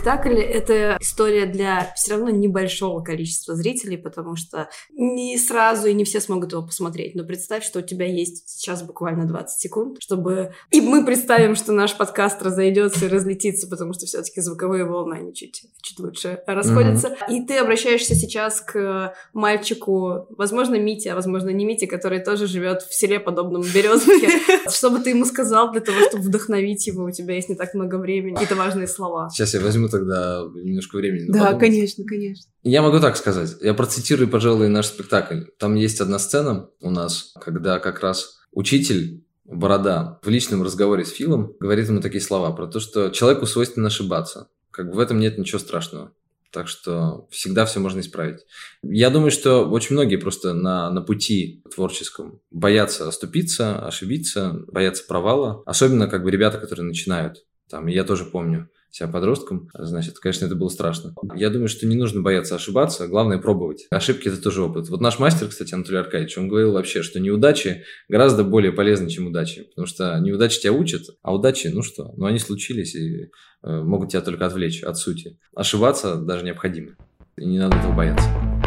Спектакль— 0.00 0.38
это 0.40 0.96
история 0.98 1.44
для 1.44 1.92
все 1.94 2.12
равно 2.12 2.30
небольшого 2.30 3.02
количества 3.02 3.54
зрителей, 3.54 3.98
потому 3.98 4.34
что 4.34 4.70
не 4.92 5.36
сразу 5.36 5.88
и 5.88 5.94
не 5.94 6.04
все 6.04 6.20
смогут 6.20 6.52
его 6.52 6.62
посмотреть. 6.62 7.14
Но 7.14 7.24
представь, 7.24 7.62
что 7.64 7.80
у 7.80 7.82
тебя 7.82 8.06
есть 8.06 8.48
сейчас 8.48 8.82
буквально 8.82 9.26
20 9.26 9.60
секунд, 9.60 9.98
чтобы... 10.00 10.54
И 10.70 10.80
мы 10.80 11.04
представим, 11.04 11.54
что 11.54 11.72
наш 11.72 11.96
подкаст 11.98 12.40
разойдется 12.42 13.04
и 13.04 13.08
разлетится, 13.08 13.68
потому 13.68 13.92
что 13.92 14.06
все-таки 14.06 14.40
звуковые 14.40 14.86
волны, 14.86 15.16
они 15.16 15.34
чуть, 15.34 15.64
чуть 15.82 15.98
лучше 15.98 16.42
расходятся. 16.46 17.08
Mm-hmm. 17.08 17.36
И 17.36 17.46
ты 17.46 17.58
обращаешься 17.58 18.14
сейчас 18.14 18.62
к 18.62 19.14
мальчику, 19.34 20.28
возможно, 20.30 20.76
Мите, 20.76 21.12
а 21.12 21.14
возможно, 21.14 21.50
не 21.50 21.66
Мите, 21.66 21.86
который 21.86 22.20
тоже 22.20 22.46
живет 22.46 22.82
в 22.82 22.94
селе, 22.94 23.20
подобном 23.20 23.62
Березовке. 23.62 24.30
Что 24.70 24.88
бы 24.88 25.00
ты 25.00 25.10
ему 25.10 25.26
сказал 25.26 25.72
для 25.72 25.82
того, 25.82 26.00
чтобы 26.08 26.24
вдохновить 26.24 26.86
его? 26.86 27.04
У 27.04 27.10
тебя 27.10 27.34
есть 27.34 27.50
не 27.50 27.54
так 27.54 27.74
много 27.74 27.96
времени. 27.96 28.32
Какие-то 28.32 28.56
важные 28.56 28.86
слова. 28.86 29.28
Сейчас 29.28 29.52
я 29.52 29.60
возьму 29.60 29.89
тогда 29.90 30.44
немножко 30.54 30.96
времени. 30.96 31.26
Да, 31.30 31.46
подумать. 31.46 31.60
конечно, 31.60 32.04
конечно. 32.04 32.50
Я 32.62 32.82
могу 32.82 33.00
так 33.00 33.16
сказать. 33.16 33.56
Я 33.60 33.74
процитирую, 33.74 34.28
пожалуй, 34.28 34.68
наш 34.68 34.86
спектакль. 34.86 35.42
Там 35.58 35.74
есть 35.74 36.00
одна 36.00 36.18
сцена 36.18 36.70
у 36.80 36.90
нас, 36.90 37.34
когда 37.40 37.78
как 37.78 38.00
раз 38.00 38.38
учитель 38.52 39.22
Борода 39.50 40.20
в 40.22 40.28
личном 40.28 40.62
разговоре 40.62 41.04
с 41.04 41.10
Филом 41.10 41.56
говорит 41.58 41.88
ему 41.88 42.00
такие 42.00 42.20
слова 42.20 42.52
про 42.52 42.68
то, 42.68 42.78
что 42.78 43.10
человеку 43.10 43.46
свойственно 43.46 43.88
ошибаться. 43.88 44.48
Как 44.70 44.88
бы 44.88 44.94
в 44.94 44.98
этом 45.00 45.18
нет 45.18 45.38
ничего 45.38 45.58
страшного. 45.58 46.12
Так 46.52 46.68
что 46.68 47.26
всегда 47.30 47.66
все 47.66 47.80
можно 47.80 47.98
исправить. 47.98 48.46
Я 48.82 49.10
думаю, 49.10 49.32
что 49.32 49.68
очень 49.68 49.94
многие 49.94 50.16
просто 50.16 50.54
на, 50.54 50.88
на 50.90 51.02
пути 51.02 51.64
творческом 51.74 52.40
боятся 52.52 53.08
оступиться, 53.08 53.84
ошибиться, 53.84 54.56
боятся 54.68 55.04
провала. 55.06 55.64
Особенно 55.66 56.06
как 56.06 56.22
бы 56.22 56.30
ребята, 56.30 56.58
которые 56.58 56.86
начинают. 56.86 57.44
Там, 57.68 57.88
я 57.88 58.04
тоже 58.04 58.24
помню 58.24 58.68
себя 58.90 59.08
подростком, 59.08 59.68
значит, 59.74 60.18
конечно, 60.18 60.46
это 60.46 60.54
было 60.54 60.68
страшно. 60.68 61.14
Я 61.34 61.50
думаю, 61.50 61.68
что 61.68 61.86
не 61.86 61.96
нужно 61.96 62.22
бояться 62.22 62.54
ошибаться, 62.54 63.08
главное 63.08 63.38
пробовать. 63.38 63.86
Ошибки– 63.90 64.28
это 64.28 64.42
тоже 64.42 64.62
опыт. 64.62 64.88
Вот 64.88 65.00
наш 65.00 65.18
мастер, 65.18 65.48
кстати, 65.48 65.74
Анатолий 65.74 65.98
Аркадьевич, 65.98 66.36
он 66.38 66.48
говорил 66.48 66.72
вообще, 66.72 67.02
что 67.02 67.20
неудачи 67.20 67.84
гораздо 68.08 68.44
более 68.44 68.72
полезны, 68.72 69.08
чем 69.08 69.28
удачи, 69.28 69.64
потому 69.64 69.86
что 69.86 70.18
неудачи 70.18 70.60
тебя 70.60 70.72
учат, 70.72 71.02
а 71.22 71.34
удачи, 71.34 71.68
ну 71.68 71.82
что, 71.82 72.12
ну 72.16 72.26
они 72.26 72.38
случились 72.38 72.94
и 72.94 73.30
э, 73.62 73.82
могут 73.82 74.10
тебя 74.10 74.22
только 74.22 74.46
отвлечь 74.46 74.82
от 74.82 74.96
сути. 74.96 75.38
Ошибаться 75.54 76.16
даже 76.16 76.44
необходимо, 76.44 76.96
и 77.36 77.46
не 77.46 77.58
надо 77.58 77.76
этого 77.76 77.92
бояться. 77.92 78.59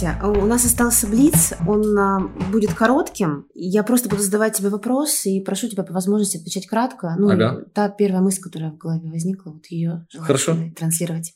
Митя, 0.00 0.18
у 0.24 0.46
нас 0.46 0.64
остался 0.64 1.06
блиц, 1.06 1.52
он 1.66 1.98
а, 1.98 2.20
будет 2.50 2.72
коротким. 2.72 3.46
Я 3.54 3.82
просто 3.82 4.08
буду 4.08 4.22
задавать 4.22 4.56
тебе 4.56 4.70
вопрос 4.70 5.26
и 5.26 5.40
прошу 5.40 5.68
тебя 5.68 5.82
по 5.82 5.92
возможности 5.92 6.38
отвечать 6.38 6.66
кратко. 6.66 7.14
Ну, 7.18 7.30
ага. 7.30 7.64
та 7.74 7.90
первая 7.90 8.22
мысль, 8.22 8.40
которая 8.40 8.70
в 8.70 8.78
голове 8.78 9.10
возникла, 9.10 9.50
вот 9.50 9.66
ее 9.66 10.06
Хорошо. 10.18 10.56
транслировать. 10.74 11.34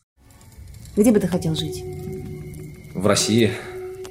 Где 0.97 1.13
бы 1.13 1.21
ты 1.21 1.29
хотел 1.29 1.55
жить? 1.55 1.85
В 2.95 3.07
России. 3.07 3.51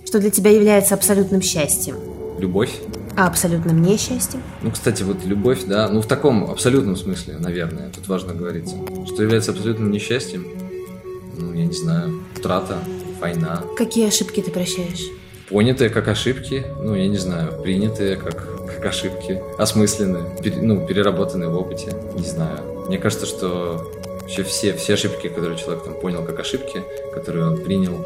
Что 0.06 0.20
для 0.20 0.30
тебя 0.30 0.51
является 0.51 0.93
абсолютным 0.93 1.41
счастьем? 1.41 1.95
Любовь. 2.38 2.80
А 3.18 3.26
абсолютным 3.26 3.82
несчастьем? 3.82 4.43
Ну, 4.62 4.70
кстати, 4.70 5.01
вот 5.01 5.26
любовь, 5.26 5.64
да, 5.66 5.89
ну 5.89 6.01
в 6.01 6.06
таком 6.06 6.51
абсолютном 6.51 6.95
смысле, 6.95 7.38
наверное, 7.39 7.89
тут 7.89 8.08
важно 8.08 8.36
говориться. 8.36 8.76
Что 9.08 9.24
является 9.24 9.49
абсолютным 9.49 9.89
несчастьем? 9.89 10.45
Ну, 11.39 11.54
я 11.54 11.66
не 11.66 11.74
знаю, 11.74 12.22
утрата, 12.38 12.78
война. 13.24 13.64
Какие 13.78 14.08
ошибки 14.08 14.42
ты 14.42 14.52
прощаешь? 14.52 15.08
Понятые 15.50 15.90
как 15.90 16.08
ошибки, 16.08 16.66
ну, 16.82 16.94
я 16.96 17.08
не 17.08 17.18
знаю, 17.18 17.62
принятые 17.62 18.18
как, 18.18 18.68
как 18.68 18.86
ошибки, 18.86 19.42
осмысленные, 19.58 20.26
пер, 20.42 20.56
ну, 20.62 20.86
переработанные 20.86 21.50
в 21.50 21.56
опыте, 21.56 21.96
не 22.16 22.26
знаю. 22.26 22.60
Мне 22.88 22.98
кажется, 22.98 23.26
что 23.26 23.92
вообще 24.22 24.44
все, 24.44 24.74
все 24.74 24.96
ошибки, 24.96 25.28
которые 25.30 25.58
человек 25.58 25.84
там 25.84 25.94
понял 25.94 26.24
как 26.24 26.40
ошибки, 26.40 26.82
которые 27.14 27.48
он 27.48 27.58
принял, 27.58 28.06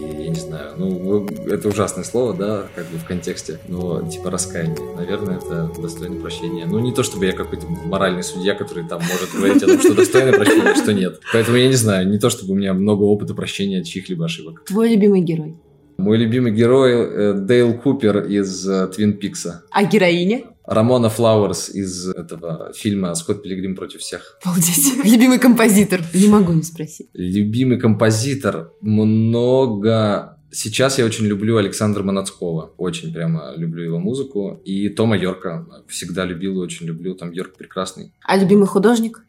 я 0.00 0.28
не 0.28 0.40
знаю, 0.40 0.72
ну, 0.76 1.26
это 1.46 1.68
ужасное 1.68 2.04
слово, 2.04 2.34
да, 2.34 2.66
как 2.74 2.86
бы 2.86 2.98
в 2.98 3.04
контексте, 3.04 3.58
но 3.68 4.08
типа 4.08 4.30
раскаяние, 4.30 4.78
наверное, 4.96 5.38
это 5.38 5.70
достойно 5.80 6.20
прощения. 6.20 6.66
Ну, 6.66 6.78
не 6.78 6.92
то 6.92 7.02
чтобы 7.02 7.26
я 7.26 7.32
какой-то 7.32 7.66
моральный 7.66 8.22
судья, 8.22 8.54
который 8.54 8.86
там 8.86 9.00
может 9.00 9.32
говорить 9.34 9.62
о 9.62 9.66
том, 9.66 9.80
что 9.80 9.94
достойно 9.94 10.32
прощения, 10.32 10.74
что 10.74 10.92
нет. 10.92 11.20
Поэтому 11.32 11.56
я 11.56 11.68
не 11.68 11.74
знаю, 11.74 12.08
не 12.08 12.18
то 12.18 12.30
чтобы 12.30 12.52
у 12.52 12.56
меня 12.56 12.74
много 12.74 13.02
опыта 13.02 13.34
прощения 13.34 13.84
чьих-либо 13.84 14.24
ошибок. 14.24 14.64
Твой 14.66 14.90
любимый 14.90 15.20
герой? 15.20 15.56
Мой 15.96 16.16
любимый 16.16 16.52
герой 16.52 16.92
э, 16.92 17.34
Дейл 17.34 17.78
Купер 17.78 18.24
из 18.26 18.68
э, 18.68 18.88
Твин 18.88 19.12
Пикса. 19.14 19.62
А 19.70 19.84
героиня? 19.84 20.42
Рамона 20.66 21.10
Флауэрс 21.10 21.70
из 21.70 22.08
этого 22.08 22.72
фильма 22.74 23.14
«Скотт 23.14 23.42
Пилигрим 23.42 23.76
против 23.76 24.00
всех». 24.00 24.38
Обалдеть. 24.42 24.94
Любимый 25.04 25.38
композитор? 25.38 26.02
Не 26.14 26.28
могу 26.28 26.52
не 26.52 26.62
спросить. 26.62 27.08
Любимый 27.12 27.78
композитор? 27.78 28.72
Много... 28.80 30.38
Сейчас 30.50 30.98
я 30.98 31.04
очень 31.04 31.26
люблю 31.26 31.56
Александра 31.56 32.02
Манацкова. 32.02 32.72
Очень 32.76 33.12
прямо 33.12 33.54
люблю 33.56 33.82
его 33.82 33.98
музыку. 33.98 34.62
И 34.64 34.88
Тома 34.88 35.16
Йорка. 35.16 35.66
Всегда 35.88 36.24
любил 36.24 36.54
и 36.54 36.64
очень 36.64 36.86
люблю. 36.86 37.14
Там 37.14 37.32
Йорк 37.32 37.56
прекрасный. 37.56 38.12
А 38.22 38.36
любимый 38.36 38.66
художник? 38.66 39.24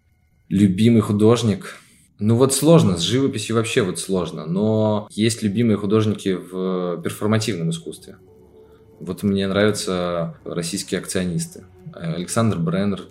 Любимый 0.49 1.01
художник? 1.01 1.75
Ну 2.19 2.35
вот 2.35 2.53
сложно, 2.53 2.97
с 2.97 3.01
живописью 3.01 3.57
вообще 3.57 3.81
вот 3.81 3.99
сложно, 3.99 4.45
но 4.45 5.09
есть 5.11 5.43
любимые 5.43 5.75
художники 5.75 6.33
в 6.33 7.01
перформативном 7.01 7.71
искусстве. 7.71 8.15
Вот 8.99 9.23
мне 9.23 9.47
нравятся 9.47 10.35
российские 10.45 10.99
акционисты. 10.99 11.65
Александр 11.93 12.57
Бреннер, 12.57 13.03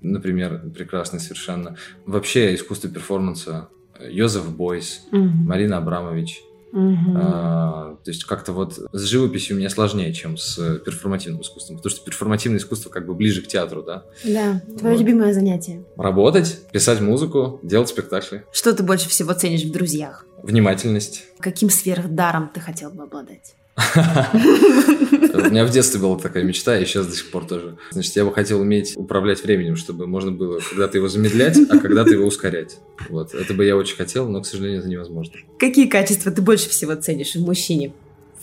например, 0.00 0.62
прекрасный 0.74 1.20
совершенно. 1.20 1.76
Вообще 2.06 2.54
искусство 2.54 2.88
перформанса. 2.88 3.68
Йозеф 4.00 4.50
Бойс, 4.50 5.02
угу. 5.12 5.18
Марина 5.18 5.78
Абрамович. 5.78 6.42
Угу. 6.72 7.14
А, 7.16 7.96
то 8.02 8.10
есть 8.10 8.24
как-то 8.24 8.52
вот 8.52 8.80
с 8.92 9.02
живописью 9.02 9.54
у 9.54 9.58
меня 9.60 9.70
сложнее, 9.70 10.12
чем 10.12 10.36
с 10.36 10.78
перформативным 10.80 11.40
искусством. 11.42 11.76
Потому 11.76 11.90
что 11.94 12.04
перформативное 12.04 12.58
искусство 12.58 12.90
как 12.90 13.06
бы 13.06 13.14
ближе 13.14 13.42
к 13.42 13.46
театру, 13.46 13.84
да? 13.84 14.02
Да. 14.24 14.60
Твое 14.78 14.96
вот. 14.96 15.00
любимое 15.00 15.32
занятие? 15.32 15.84
Работать, 15.96 16.62
писать 16.72 17.00
музыку, 17.00 17.60
делать 17.62 17.88
спектакли. 17.88 18.44
Что 18.52 18.74
ты 18.74 18.82
больше 18.82 19.08
всего 19.08 19.32
ценишь 19.34 19.62
в 19.62 19.70
друзьях? 19.70 20.26
Внимательность. 20.42 21.24
Каким 21.38 21.70
сверхдаром 21.70 22.50
ты 22.52 22.58
хотел 22.58 22.90
бы 22.90 23.04
обладать? 23.04 23.54
У 23.76 25.50
меня 25.50 25.64
в 25.64 25.70
детстве 25.70 26.00
была 26.00 26.16
такая 26.18 26.44
мечта, 26.44 26.78
и 26.78 26.84
сейчас 26.84 27.06
до 27.06 27.14
сих 27.14 27.30
пор 27.30 27.44
тоже. 27.46 27.76
Значит, 27.90 28.14
я 28.16 28.24
бы 28.24 28.32
хотел 28.32 28.60
уметь 28.60 28.96
управлять 28.96 29.42
временем, 29.42 29.76
чтобы 29.76 30.06
можно 30.06 30.30
было 30.30 30.60
когда-то 30.60 30.98
его 30.98 31.08
замедлять, 31.08 31.58
а 31.68 31.78
когда-то 31.78 32.10
его 32.10 32.26
ускорять. 32.26 32.78
Вот. 33.08 33.34
Это 33.34 33.52
бы 33.54 33.64
я 33.64 33.76
очень 33.76 33.96
хотел, 33.96 34.28
но, 34.28 34.42
к 34.42 34.46
сожалению, 34.46 34.80
это 34.80 34.88
невозможно. 34.88 35.34
Какие 35.58 35.86
качества 35.88 36.30
ты 36.30 36.40
больше 36.40 36.68
всего 36.68 36.94
ценишь 36.94 37.34
в 37.34 37.40
мужчине? 37.40 37.92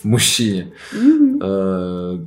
В 0.02 0.04
мужчине? 0.04 0.72
Э, 0.92 0.96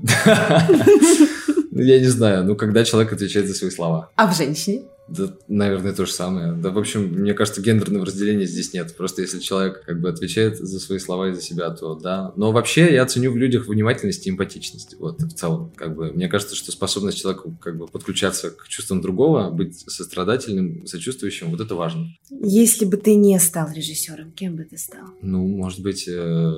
ну, 1.72 1.82
я 1.82 1.99
не 1.99 2.08
знаю, 2.08 2.43
ну, 2.45 2.56
когда 2.56 2.84
человек 2.86 3.14
отвечает 3.14 3.47
за 3.47 3.53
свои 3.53 3.70
слова. 3.70 4.10
А 4.16 4.32
в 4.32 4.36
женщине? 4.36 4.84
Да, 5.08 5.36
наверное, 5.47 5.93
то 5.93 6.06
же 6.06 6.12
самое. 6.12 6.53
Да, 6.53 6.72
в 6.72 6.80
общем, 6.80 7.03
мне 7.03 7.34
кажется, 7.34 7.62
гендерного 7.62 8.06
разделения 8.06 8.45
здесь 8.45 8.74
нет. 8.74 8.95
Просто 8.97 9.22
если 9.22 9.39
человек 9.39 9.84
как 9.86 10.01
бы 10.01 10.10
отвечает 10.10 10.58
за 10.58 10.80
свои 10.80 10.97
слова 10.97 11.30
и 11.30 11.34
за 11.34 11.41
себя, 11.41 11.70
то 11.70 11.95
да. 11.95 12.34
Но 12.36 12.51
вообще 12.51 12.91
я 12.93 13.06
ценю 13.06 13.32
в 13.32 13.38
людях 13.38 13.68
внимательность 13.68 14.26
и 14.26 14.30
эмпатичность. 14.32 14.95
Вот, 14.99 15.22
в 15.22 15.34
целом. 15.34 15.72
Как 15.76 15.95
бы, 15.95 16.12
мне 16.12 16.28
кажется, 16.28 16.56
что 16.56 16.72
способность 16.72 17.20
человека 17.20 17.43
как 17.62 17.78
бы 17.78 17.88
подключаться 17.88 18.49
к 18.49 18.68
чувствам 18.68 19.01
другого, 19.01 19.51
быть 19.51 19.80
сострадательным, 19.80 20.88
сочувствующим, 20.88 21.51
вот 21.51 21.62
это 21.62 21.76
важно. 21.76 22.08
Если 22.30 22.86
бы 22.86 22.97
ты 22.97 23.16
не 23.16 23.39
стал 23.39 23.72
режиссером, 23.72 24.32
кем 24.32 24.56
бы 24.56 24.64
ты 24.64 24.78
стал? 24.78 25.06
Ну, 25.22 25.47
может 25.47 25.82
быть, 25.82 26.08
э, 26.08 26.53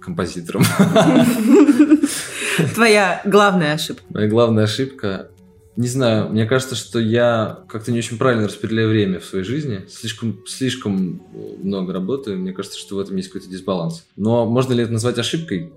композитором. 0.00 0.62
Твоя 2.74 3.22
главная 3.24 3.74
ошибка? 3.74 4.04
Моя 4.10 4.28
главная 4.28 4.64
ошибка 4.64 5.30
не 5.78 5.86
знаю, 5.86 6.28
мне 6.30 6.44
кажется, 6.44 6.74
что 6.74 6.98
я 6.98 7.60
как-то 7.68 7.92
не 7.92 7.98
очень 7.98 8.18
правильно 8.18 8.48
распределяю 8.48 8.88
время 8.88 9.20
в 9.20 9.24
своей 9.24 9.44
жизни. 9.44 9.84
Слишком, 9.88 10.42
слишком 10.44 11.22
много 11.62 11.92
работаю. 11.92 12.36
Мне 12.36 12.52
кажется, 12.52 12.76
что 12.76 12.96
в 12.96 12.98
этом 12.98 13.14
есть 13.14 13.28
какой-то 13.28 13.48
дисбаланс. 13.48 14.04
Но 14.16 14.44
можно 14.44 14.72
ли 14.72 14.82
это 14.82 14.92
назвать 14.92 15.18
ошибкой? 15.18 15.72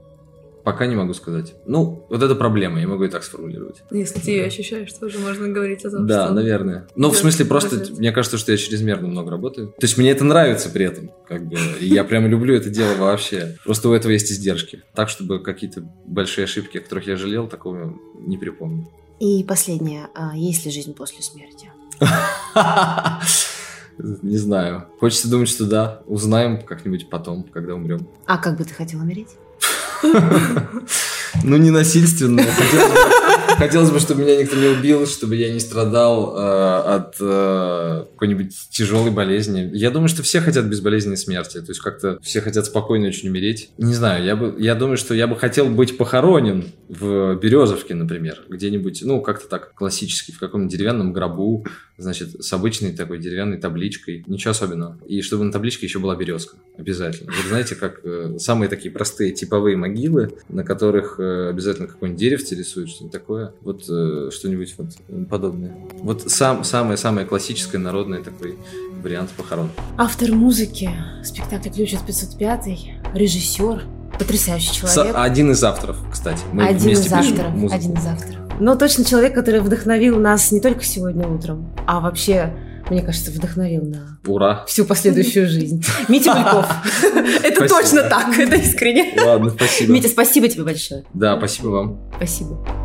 Пока 0.63 0.87
не 0.87 0.95
могу 0.95 1.13
сказать. 1.13 1.53
Ну, 1.67 2.07
вот 2.09 2.23
это 2.23 2.33
проблема, 2.33 2.79
я 2.79 2.87
могу 2.87 3.03
и 3.03 3.09
так 3.09 3.23
сформулировать. 3.23 3.83
Если 3.91 4.19
ты 4.19 4.31
ее 4.31 4.45
ощущаешь, 4.45 4.91
тоже 4.93 5.19
можно 5.19 5.47
говорить 5.49 5.85
о 5.85 5.91
том, 5.91 6.07
да, 6.07 6.25
что... 6.25 6.29
Да, 6.29 6.33
наверное. 6.33 6.87
Ну, 6.95 7.11
в 7.11 7.17
смысле, 7.17 7.45
просто 7.45 7.77
развить. 7.77 7.99
мне 7.99 8.11
кажется, 8.11 8.39
что 8.39 8.51
я 8.51 8.57
чрезмерно 8.57 9.07
много 9.07 9.29
работаю. 9.29 9.67
То 9.67 9.85
есть 9.85 9.99
мне 9.99 10.09
это 10.09 10.23
нравится 10.23 10.69
при 10.69 10.85
этом, 10.85 11.11
как 11.27 11.47
бы. 11.47 11.57
И 11.79 11.85
я 11.85 12.03
прям 12.03 12.25
люблю 12.27 12.55
это 12.55 12.71
дело 12.71 12.95
вообще. 12.95 13.55
Просто 13.63 13.87
у 13.89 13.93
этого 13.93 14.11
есть 14.11 14.31
издержки. 14.31 14.81
Так, 14.95 15.09
чтобы 15.09 15.43
какие-то 15.43 15.87
большие 16.07 16.45
ошибки, 16.45 16.79
о 16.79 16.81
которых 16.81 17.05
я 17.05 17.17
жалел, 17.17 17.47
такого 17.47 17.99
не 18.19 18.39
припомню. 18.39 18.87
И 19.21 19.43
последнее. 19.43 20.09
А 20.15 20.35
есть 20.35 20.65
ли 20.65 20.71
жизнь 20.71 20.95
после 20.95 21.21
смерти? 21.21 21.71
Не 24.23 24.37
знаю. 24.37 24.87
Хочется 24.99 25.29
думать, 25.29 25.47
что 25.47 25.67
да. 25.67 26.01
Узнаем 26.07 26.63
как-нибудь 26.63 27.07
потом, 27.07 27.43
когда 27.43 27.75
умрем. 27.75 28.07
А 28.25 28.39
как 28.39 28.57
бы 28.57 28.63
ты 28.63 28.73
хотел 28.73 28.99
умереть? 28.99 29.29
Ну, 31.43 31.55
не 31.55 31.71
насильственно. 31.71 32.43
Хотелось 33.61 33.91
бы, 33.91 33.99
чтобы 33.99 34.23
меня 34.23 34.41
никто 34.41 34.55
не 34.55 34.65
убил, 34.65 35.05
чтобы 35.05 35.35
я 35.35 35.53
не 35.53 35.59
страдал 35.59 36.35
э, 36.35 36.95
от 36.95 37.15
э, 37.19 38.05
какой-нибудь 38.13 38.55
тяжелой 38.71 39.11
болезни. 39.11 39.69
Я 39.73 39.91
думаю, 39.91 40.07
что 40.09 40.23
все 40.23 40.41
хотят 40.41 40.65
безболезненной 40.65 41.15
смерти. 41.15 41.59
То 41.59 41.69
есть 41.69 41.79
как-то 41.79 42.17
все 42.23 42.41
хотят 42.41 42.65
спокойно 42.65 43.07
очень 43.07 43.29
умереть. 43.29 43.69
Не 43.77 43.93
знаю, 43.93 44.25
я, 44.25 44.35
бы, 44.35 44.55
я 44.57 44.73
думаю, 44.73 44.97
что 44.97 45.13
я 45.13 45.27
бы 45.27 45.35
хотел 45.35 45.67
быть 45.69 45.95
похоронен 45.95 46.71
в 46.89 47.35
Березовке, 47.35 47.93
например. 47.93 48.41
Где-нибудь, 48.49 49.03
ну, 49.03 49.21
как-то 49.21 49.47
так 49.47 49.75
классически, 49.75 50.31
в 50.31 50.39
каком-нибудь 50.39 50.71
деревянном 50.71 51.13
гробу, 51.13 51.63
значит, 51.99 52.43
с 52.43 52.51
обычной 52.53 52.93
такой 52.93 53.19
деревянной 53.19 53.57
табличкой. 53.57 54.23
Ничего 54.25 54.51
особенного. 54.51 54.97
И 55.05 55.21
чтобы 55.21 55.43
на 55.43 55.51
табличке 55.51 55.85
еще 55.85 55.99
была 55.99 56.15
березка. 56.15 56.57
Обязательно. 56.79 57.31
Вы 57.31 57.47
знаете, 57.47 57.75
как 57.75 57.99
э, 58.03 58.37
самые 58.39 58.69
такие 58.69 58.91
простые 58.91 59.33
типовые 59.33 59.77
могилы, 59.77 60.33
на 60.49 60.63
которых 60.63 61.19
э, 61.19 61.49
обязательно 61.49 61.87
какой-нибудь 61.87 62.19
деревце 62.19 62.55
рисуют, 62.55 62.89
что-нибудь 62.89 63.11
такое. 63.11 63.50
Вот 63.61 63.83
э, 63.89 64.29
что-нибудь 64.31 64.75
вот 64.77 64.87
подобное. 65.29 65.75
Вот 66.01 66.29
сам, 66.31 66.63
самое-самое 66.63 67.25
классическое 67.27 67.79
народное 67.79 68.21
такой 68.21 68.57
вариант 69.01 69.31
похорон. 69.31 69.69
Автор 69.97 70.31
музыки 70.31 70.89
спектакля 71.23 71.71
«Ключ 71.71 71.93
от 71.93 72.07
505», 72.07 73.13
режиссер, 73.13 73.83
потрясающий 74.17 74.73
человек. 74.73 75.15
С, 75.15 75.23
один 75.23 75.51
из 75.51 75.63
авторов, 75.63 75.97
кстати. 76.11 76.41
Мы 76.51 76.65
один 76.65 76.91
из 76.91 77.11
авторов. 77.11 77.51
Музыку. 77.51 77.75
Один 77.75 77.93
из 77.93 78.05
авторов. 78.05 78.41
Но 78.59 78.75
точно 78.75 79.05
человек, 79.05 79.33
который 79.33 79.61
вдохновил 79.61 80.19
нас 80.19 80.51
не 80.51 80.61
только 80.61 80.83
сегодня 80.83 81.27
утром, 81.27 81.73
а 81.87 81.99
вообще 81.99 82.53
мне 82.91 83.01
кажется, 83.01 83.31
вдохновил 83.31 83.85
на 83.85 84.19
Ура. 84.27 84.65
всю 84.67 84.85
последующую 84.85 85.47
жизнь. 85.47 85.83
Митя 86.09 86.33
Бульков. 86.33 86.67
Это 87.43 87.67
точно 87.67 88.03
так, 88.03 88.37
это 88.37 88.55
искренне. 88.55 89.13
Ладно, 89.23 89.51
спасибо. 89.51 89.93
Митя, 89.93 90.09
спасибо 90.09 90.49
тебе 90.49 90.63
большое. 90.63 91.05
Да, 91.13 91.37
спасибо 91.37 91.67
вам. 91.67 92.11
Спасибо. 92.17 92.80